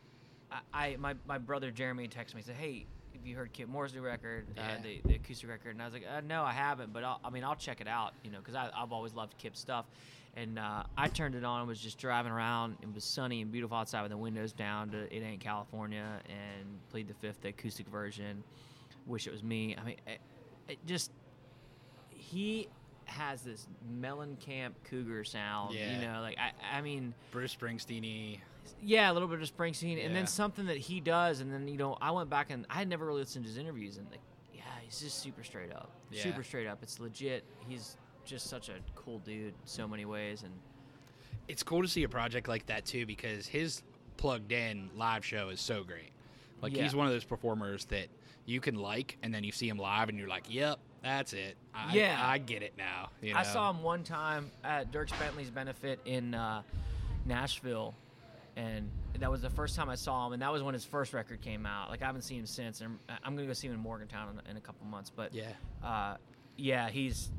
I, 0.51 0.59
I 0.73 0.95
my 0.97 1.15
my 1.27 1.37
brother 1.37 1.71
Jeremy 1.71 2.07
texted 2.07 2.35
me 2.35 2.39
and 2.39 2.45
said, 2.45 2.55
"Hey." 2.55 2.85
Have 3.13 3.25
you 3.25 3.35
heard 3.35 3.51
Kip 3.51 3.67
Moore's 3.67 3.95
new 3.95 4.01
record, 4.01 4.45
uh, 4.59 4.61
the, 4.83 5.01
the 5.03 5.15
acoustic 5.15 5.49
record? 5.49 5.71
And 5.71 5.81
I 5.81 5.85
was 5.85 5.93
like, 5.95 6.03
uh, 6.07 6.21
no, 6.27 6.43
I 6.43 6.51
haven't, 6.51 6.93
but 6.93 7.03
I'll, 7.03 7.19
I 7.25 7.31
mean, 7.31 7.43
I'll 7.43 7.55
check 7.55 7.81
it 7.81 7.87
out, 7.87 8.13
you 8.23 8.29
know, 8.29 8.37
because 8.37 8.53
I've 8.53 8.91
always 8.93 9.15
loved 9.15 9.35
Kip's 9.39 9.59
stuff. 9.59 9.85
And 10.37 10.59
uh, 10.59 10.83
I 10.95 11.07
turned 11.07 11.33
it 11.33 11.43
on, 11.43 11.67
was 11.67 11.79
just 11.79 11.97
driving 11.97 12.31
around. 12.31 12.77
It 12.83 12.93
was 12.93 13.03
sunny 13.03 13.41
and 13.41 13.51
beautiful 13.51 13.75
outside 13.75 14.03
with 14.03 14.11
the 14.11 14.17
windows 14.17 14.53
down 14.53 14.91
to 14.91 14.97
It 15.15 15.23
Ain't 15.23 15.39
California 15.39 16.05
and 16.29 16.67
played 16.91 17.07
the 17.07 17.15
fifth 17.15 17.41
the 17.41 17.49
acoustic 17.49 17.87
version. 17.87 18.43
Wish 19.07 19.25
It 19.25 19.31
Was 19.31 19.41
Me. 19.41 19.75
I 19.75 19.83
mean, 19.83 19.95
it, 20.05 20.19
it 20.67 20.77
just, 20.85 21.11
he 22.09 22.67
has 23.05 23.41
this 23.41 23.67
Mellencamp 23.99 24.73
Cougar 24.83 25.23
sound, 25.23 25.73
Yeah. 25.73 25.95
you 25.99 26.05
know, 26.07 26.21
like, 26.21 26.37
I, 26.37 26.77
I 26.77 26.81
mean, 26.81 27.13
Bruce 27.31 27.55
Springsteen. 27.55 28.39
yeah, 28.83 29.11
a 29.11 29.13
little 29.13 29.27
bit 29.29 29.41
of 29.41 29.55
Springsteen, 29.57 30.05
and 30.05 30.15
then 30.15 30.27
something 30.27 30.65
that 30.67 30.77
he 30.77 30.99
does, 30.99 31.39
and 31.39 31.51
then 31.51 31.67
you 31.67 31.77
know, 31.77 31.97
I 32.01 32.11
went 32.11 32.29
back 32.29 32.51
and 32.51 32.65
I 32.69 32.75
had 32.75 32.89
never 32.89 33.05
really 33.05 33.21
listened 33.21 33.45
to 33.45 33.49
his 33.49 33.57
interviews, 33.57 33.97
and 33.97 34.05
like, 34.11 34.19
yeah, 34.53 34.61
he's 34.83 34.99
just 34.99 35.19
super 35.23 35.43
straight 35.43 35.71
up, 35.71 35.89
Yeah. 36.11 36.21
super 36.21 36.43
straight 36.43 36.67
up. 36.67 36.79
It's 36.83 36.99
legit. 36.99 37.43
He's 37.67 37.95
just 38.27 38.47
such 38.47 38.69
a 38.69 38.73
cool 38.95 39.19
dude 39.19 39.53
so 39.65 39.87
many 39.87 40.05
ways, 40.05 40.43
and 40.43 40.53
It's 41.47 41.63
cool 41.63 41.81
to 41.81 41.87
see 41.87 42.03
a 42.03 42.09
project 42.09 42.49
like 42.49 42.65
that 42.65 42.85
too 42.85 43.05
because 43.05 43.47
his 43.47 43.81
plugged 44.17 44.51
in 44.51 44.89
live 44.97 45.23
show 45.23 45.47
is 45.49 45.61
so 45.61 45.81
great. 45.83 46.11
Like 46.61 46.75
Yeah. 46.75 46.83
he's 46.83 46.93
one 46.93 47.07
of 47.07 47.13
those 47.13 47.23
performers 47.23 47.85
that 47.85 48.07
you 48.45 48.59
can 48.59 48.75
like, 48.75 49.17
and 49.23 49.33
then 49.33 49.43
you 49.45 49.51
see 49.53 49.69
him 49.69 49.77
live, 49.77 50.09
and 50.09 50.17
you're 50.17 50.27
like, 50.27 50.45
"Yep, 50.53 50.77
that's 51.01 51.31
it. 51.33 51.55
I, 51.73 51.95
Yeah. 51.95 52.19
I 52.21 52.37
get 52.37 52.63
it 52.63 52.73
now." 52.77 53.09
You 53.21 53.33
I 53.35 53.43
saw 53.43 53.69
him 53.69 53.81
one 53.81 54.03
time 54.03 54.51
at 54.63 54.91
Dierks 54.91 55.17
Bentley's 55.19 55.49
benefit 55.49 55.99
in 56.05 56.33
uh, 56.33 56.63
Nashville, 57.25 57.93
and 58.55 58.89
that 59.19 59.29
was 59.31 59.41
the 59.41 59.49
first 59.49 59.75
time 59.75 59.89
I 59.89 59.95
saw 59.95 60.27
him, 60.27 60.33
and 60.33 60.41
that 60.41 60.51
was 60.51 60.63
when 60.63 60.73
his 60.73 60.83
first 60.85 61.13
record 61.13 61.41
came 61.41 61.65
out. 61.65 61.89
Like 61.89 62.01
I 62.01 62.05
haven't 62.05 62.23
seen 62.23 62.39
him 62.41 62.45
since, 62.45 62.81
and 62.81 62.97
I'm- 63.09 63.19
I'm 63.23 63.35
gonna 63.35 63.47
go 63.47 63.53
see 63.53 63.67
him 63.67 63.73
in 63.73 63.79
Morgantown 63.79 64.39
in, 64.45 64.51
in 64.51 64.57
a 64.57 64.61
couple 64.61 64.85
months, 64.87 65.09
but 65.09 65.33
Yeah. 65.33 65.51
uh, 65.83 66.17
yeah, 66.57 66.89
he's 66.89 67.31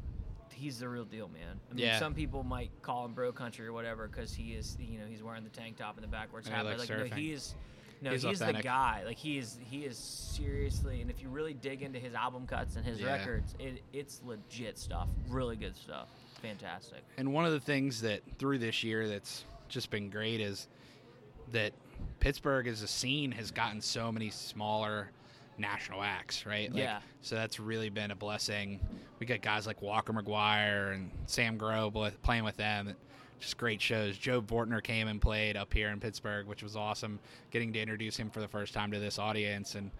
he's 0.59 0.79
the 0.81 0.89
real 0.89 1.05
deal, 1.05 1.29
man. 1.29 1.61
I 1.71 1.75
mean, 1.75 1.85
Yeah. 1.87 1.99
some 1.99 2.15
people 2.15 2.43
might 2.43 2.71
call 2.83 3.05
him 3.05 3.13
bro 3.15 3.33
country 3.33 3.67
or 3.67 3.73
whatever 3.73 4.09
because 4.09 4.35
he 4.35 4.53
is, 4.55 4.77
you 4.81 4.99
know, 4.99 5.07
he's 5.07 5.23
wearing 5.23 5.45
the 5.45 5.51
tank 5.51 5.77
top 5.77 5.97
and 5.97 6.05
the 6.05 6.09
backwards 6.09 6.49
hat. 6.49 6.65
But 6.65 6.79
like, 6.79 6.89
no, 6.91 6.97
surfing. 6.97 7.15
he's 7.15 7.55
no, 8.01 8.13
He's 8.13 8.23
he's, 8.23 8.39
the 8.39 8.53
guy. 8.53 9.03
Like 9.07 9.17
he 9.17 9.39
is, 9.39 9.59
he 9.61 9.85
is 9.85 9.97
seriously. 9.99 11.01
And 11.01 11.11
if 11.11 11.21
you 11.21 11.29
really 11.29 11.55
dig 11.55 11.83
into 11.83 11.99
his 11.99 12.15
album 12.15 12.47
cuts 12.47 12.77
and 12.77 12.85
his 12.85 13.01
Yeah. 13.01 13.13
records, 13.17 13.55
it, 13.59 13.83
it's 13.93 14.21
legit 14.25 14.79
stuff. 14.79 15.09
Really 15.29 15.57
good 15.57 15.77
stuff. 15.77 16.09
Fantastic. 16.43 17.03
And 17.17 17.33
one 17.33 17.45
of 17.45 17.53
the 17.53 17.59
things 17.61 18.01
that 18.03 18.21
through 18.39 18.59
this 18.59 18.85
year 18.85 19.09
that's 19.09 19.45
just 19.69 19.91
been 19.91 20.11
great 20.11 20.41
is 20.41 20.69
that 21.53 21.73
Pittsburgh 22.21 22.69
as 22.69 22.83
a 22.83 22.89
scene 22.89 23.33
has 23.33 23.51
gotten 23.51 23.81
so 23.81 24.13
many 24.13 24.31
smaller 24.31 25.11
national 25.59 26.03
acts, 26.03 26.47
right? 26.47 26.71
Like, 26.73 26.83
Yeah. 26.83 27.01
So 27.21 27.35
that's 27.35 27.59
really 27.61 27.91
been 27.91 28.11
a 28.11 28.17
blessing. 28.17 28.81
We 29.19 29.27
got 29.27 29.43
guys 29.43 29.67
like 29.67 29.83
Walker 29.83 30.13
McGuire 30.13 30.95
and 30.95 31.11
Sam 31.27 31.57
Grow 31.59 31.89
with- 31.89 32.21
playing 32.23 32.45
with 32.45 32.57
them. 32.57 32.95
Just 33.41 33.57
great 33.57 33.81
shows. 33.81 34.19
Jobe 34.19 34.47
Fortner 34.47 34.83
came 34.83 35.07
and 35.09 35.21
played 35.21 35.57
up 35.57 35.73
here 35.73 35.91
in 35.91 36.01
Pittsburgh, 36.01 36.47
which 36.47 36.63
was 36.63 36.75
awesome. 36.77 37.21
Getting 37.51 37.73
to 37.73 37.81
introduce 37.81 38.17
him 38.17 38.31
for 38.31 38.41
the 38.41 38.49
first 38.49 38.75
time 38.75 38.91
to 38.91 38.99
this 38.99 39.19
audience, 39.19 39.77
and 39.77 39.93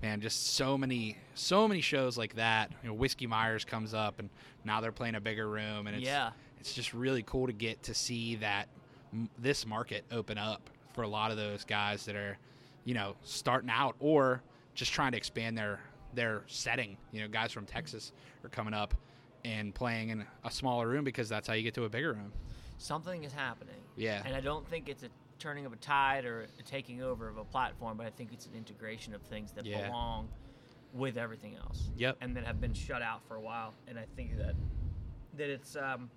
man, 0.00 0.20
just 0.22 0.54
so 0.54 0.78
many, 0.78 1.18
so 1.34 1.68
many 1.68 1.80
shows 1.82 2.16
like 2.16 2.36
that. 2.36 2.70
You 2.82 2.88
know, 2.88 2.94
Whiskey 2.94 3.26
Myers 3.26 3.64
comes 3.64 3.92
up, 3.92 4.18
and 4.20 4.30
now 4.64 4.80
they're 4.80 4.92
playing 4.92 5.16
a 5.16 5.20
bigger 5.20 5.48
room, 5.50 5.86
and 5.86 5.96
it's 5.96 6.06
Yeah. 6.06 6.30
it's 6.60 6.72
just 6.72 6.94
really 6.94 7.22
cool 7.24 7.46
to 7.46 7.52
get 7.52 7.82
to 7.84 7.94
see 7.94 8.36
that 8.36 8.68
m- 9.12 9.28
this 9.38 9.66
market 9.66 10.04
open 10.10 10.38
up 10.38 10.70
for 10.94 11.02
a 11.02 11.08
lot 11.08 11.30
of 11.30 11.36
those 11.36 11.64
guys 11.64 12.06
that 12.06 12.16
are, 12.16 12.38
you 12.84 12.94
know, 12.94 13.16
starting 13.22 13.68
out 13.70 13.96
or 14.00 14.42
just 14.78 14.92
trying 14.92 15.10
to 15.12 15.18
expand 15.18 15.58
their 15.58 15.80
their 16.14 16.42
setting. 16.46 16.96
You 17.12 17.22
know, 17.22 17.28
guys 17.28 17.52
from 17.52 17.66
Texas 17.66 18.12
are 18.44 18.48
coming 18.48 18.72
up, 18.72 18.94
and 19.44 19.74
playing 19.74 20.08
in 20.10 20.24
a 20.44 20.50
smaller 20.50 20.88
room 20.88 21.04
because 21.04 21.28
that's 21.28 21.46
how 21.48 21.54
you 21.54 21.62
get 21.62 21.74
to 21.74 21.84
a 21.84 21.88
bigger 21.88 22.12
room. 22.14 22.32
Something 22.78 23.24
is 23.24 23.32
happening. 23.32 23.74
Yeah. 23.96 24.22
And 24.24 24.34
I 24.34 24.40
don't 24.40 24.66
think 24.68 24.88
it's 24.88 25.02
a 25.02 25.08
turning 25.40 25.66
of 25.66 25.72
a 25.72 25.76
tide 25.76 26.24
or 26.24 26.46
a 26.58 26.62
taking 26.62 27.02
over 27.02 27.28
of 27.28 27.36
a 27.36 27.44
platform, 27.44 27.96
but 27.96 28.06
I 28.06 28.10
think 28.10 28.32
it's 28.32 28.46
an 28.46 28.54
integration 28.56 29.14
of 29.14 29.22
things 29.22 29.52
that 29.52 29.66
Yeah. 29.66 29.86
belong 29.88 30.28
with 30.94 31.16
everything 31.16 31.56
else. 31.56 31.90
Yep. 31.96 32.16
And 32.20 32.36
that 32.36 32.44
have 32.44 32.60
been 32.60 32.72
shut 32.74 33.02
out 33.02 33.22
for 33.28 33.34
a 33.36 33.40
while. 33.40 33.74
And 33.88 33.98
I 33.98 34.06
think 34.16 34.36
that 34.38 34.54
that 35.36 35.50
it's 35.50 35.74
um 35.76 36.08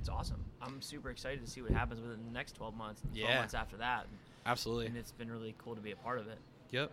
it's 0.00 0.08
awesome. 0.08 0.44
I'm 0.60 0.82
super 0.82 1.10
excited 1.10 1.44
to 1.44 1.50
see 1.50 1.62
what 1.62 1.70
happens 1.72 2.00
within 2.00 2.24
the 2.24 2.30
next 2.32 2.56
12 2.56 2.74
months, 2.74 3.02
and 3.02 3.12
12 3.12 3.28
Yeah. 3.30 3.38
months 3.38 3.54
after 3.54 3.76
that. 3.78 4.06
Absolutely. 4.46 4.86
And 4.86 4.96
it's 4.96 5.12
been 5.12 5.30
really 5.30 5.54
cool 5.58 5.74
to 5.74 5.80
be 5.80 5.92
a 5.92 5.96
part 5.96 6.18
of 6.18 6.26
it. 6.28 6.38
Yep. 6.70 6.90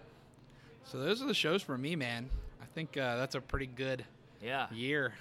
So 0.86 1.00
those 1.00 1.22
are 1.22 1.28
the 1.28 1.34
shows 1.34 1.62
for 1.62 1.78
me, 1.78 1.96
man. 1.96 2.30
I 2.62 2.66
think 2.74 2.96
uh, 2.98 3.18
that's 3.18 3.36
a 3.36 3.42
pretty 3.42 3.66
good 3.68 4.06
Yeah. 4.42 4.68
year 4.74 5.14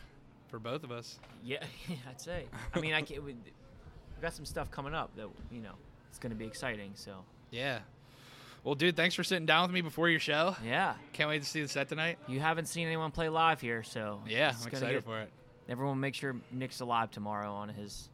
for 0.49 0.59
both 0.59 0.85
of 0.85 0.91
us. 0.93 1.19
Yeah, 1.45 1.63
I'd 2.09 2.21
say. 2.21 2.45
I 2.75 2.81
mean, 2.81 2.93
I 2.95 3.03
can't. 3.03 3.23
We, 3.25 3.33
we've 3.35 4.23
got 4.23 4.33
some 4.35 4.45
stuff 4.45 4.71
coming 4.71 4.95
up 4.95 5.15
that 5.17 5.29
you 5.51 5.61
know 5.61 5.73
it's 6.09 6.19
going 6.19 6.31
to 6.31 6.37
be 6.37 6.47
exciting. 6.47 6.93
So 6.95 7.25
Yeah. 7.51 7.81
Well, 8.65 8.75
dude, 8.75 8.97
thanks 8.97 9.15
for 9.15 9.23
sitting 9.23 9.47
down 9.47 9.63
with 9.63 9.71
me 9.73 9.81
before 9.81 10.09
your 10.09 10.19
show. 10.19 10.57
yeah, 10.65 10.95
Can't 11.13 11.29
wait 11.29 11.41
to 11.43 11.49
see 11.49 11.63
the 11.63 11.69
set 11.69 11.89
tonight. 11.89 12.19
you 12.27 12.41
haven't 12.41 12.67
seen 12.67 12.87
anyone 12.89 13.13
play 13.13 13.29
live 13.29 13.61
here, 13.61 13.85
so 13.85 14.21
Yeah, 14.27 14.55
I'm 14.61 14.67
excited 14.67 14.95
get- 14.95 15.05
for 15.05 15.21
it. 15.21 15.31
Everyone, 15.69 16.01
make 16.01 16.15
sure 16.15 16.35
Nick's 16.51 16.81
alive 16.81 17.11
tomorrow 17.13 17.53
on 17.53 17.69
his 17.69 18.09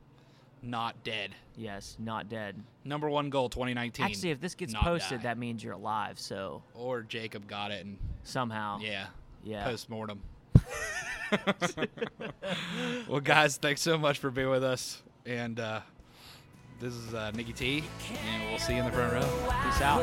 Not 0.62 1.02
dead. 1.02 1.34
yes, 1.56 1.96
not 1.98 2.28
dead. 2.28 2.54
Number 2.84 3.08
one 3.08 3.30
goal 3.30 3.48
2019. 3.48 4.04
Actually, 4.04 4.30
if 4.30 4.40
this 4.40 4.54
gets 4.54 4.72
not 4.72 4.84
posted, 4.84 5.18
die. 5.18 5.24
that 5.24 5.38
means 5.38 5.62
you're 5.62 5.72
alive. 5.72 6.20
So 6.20 6.62
or 6.74 7.02
Jacob 7.02 7.48
got 7.48 7.72
it 7.72 7.84
and 7.84 7.98
somehow, 8.22 8.78
yeah, 8.80 9.06
yeah. 9.42 9.64
post 9.64 9.90
mortem. 9.90 10.20
well, 13.08 13.20
guys, 13.20 13.56
thanks 13.56 13.80
so 13.80 13.98
much 13.98 14.18
for 14.18 14.30
being 14.30 14.50
with 14.50 14.62
us. 14.62 15.02
And 15.26 15.58
uh, 15.58 15.80
this 16.80 16.94
is 16.94 17.14
uh, 17.14 17.30
Nikki 17.34 17.52
T, 17.52 17.84
and 18.26 18.50
we'll 18.50 18.58
see 18.58 18.74
you 18.74 18.80
in 18.80 18.86
the 18.86 18.92
front 18.92 19.12
row. 19.12 19.20
Peace 19.62 19.80
out. 19.80 20.02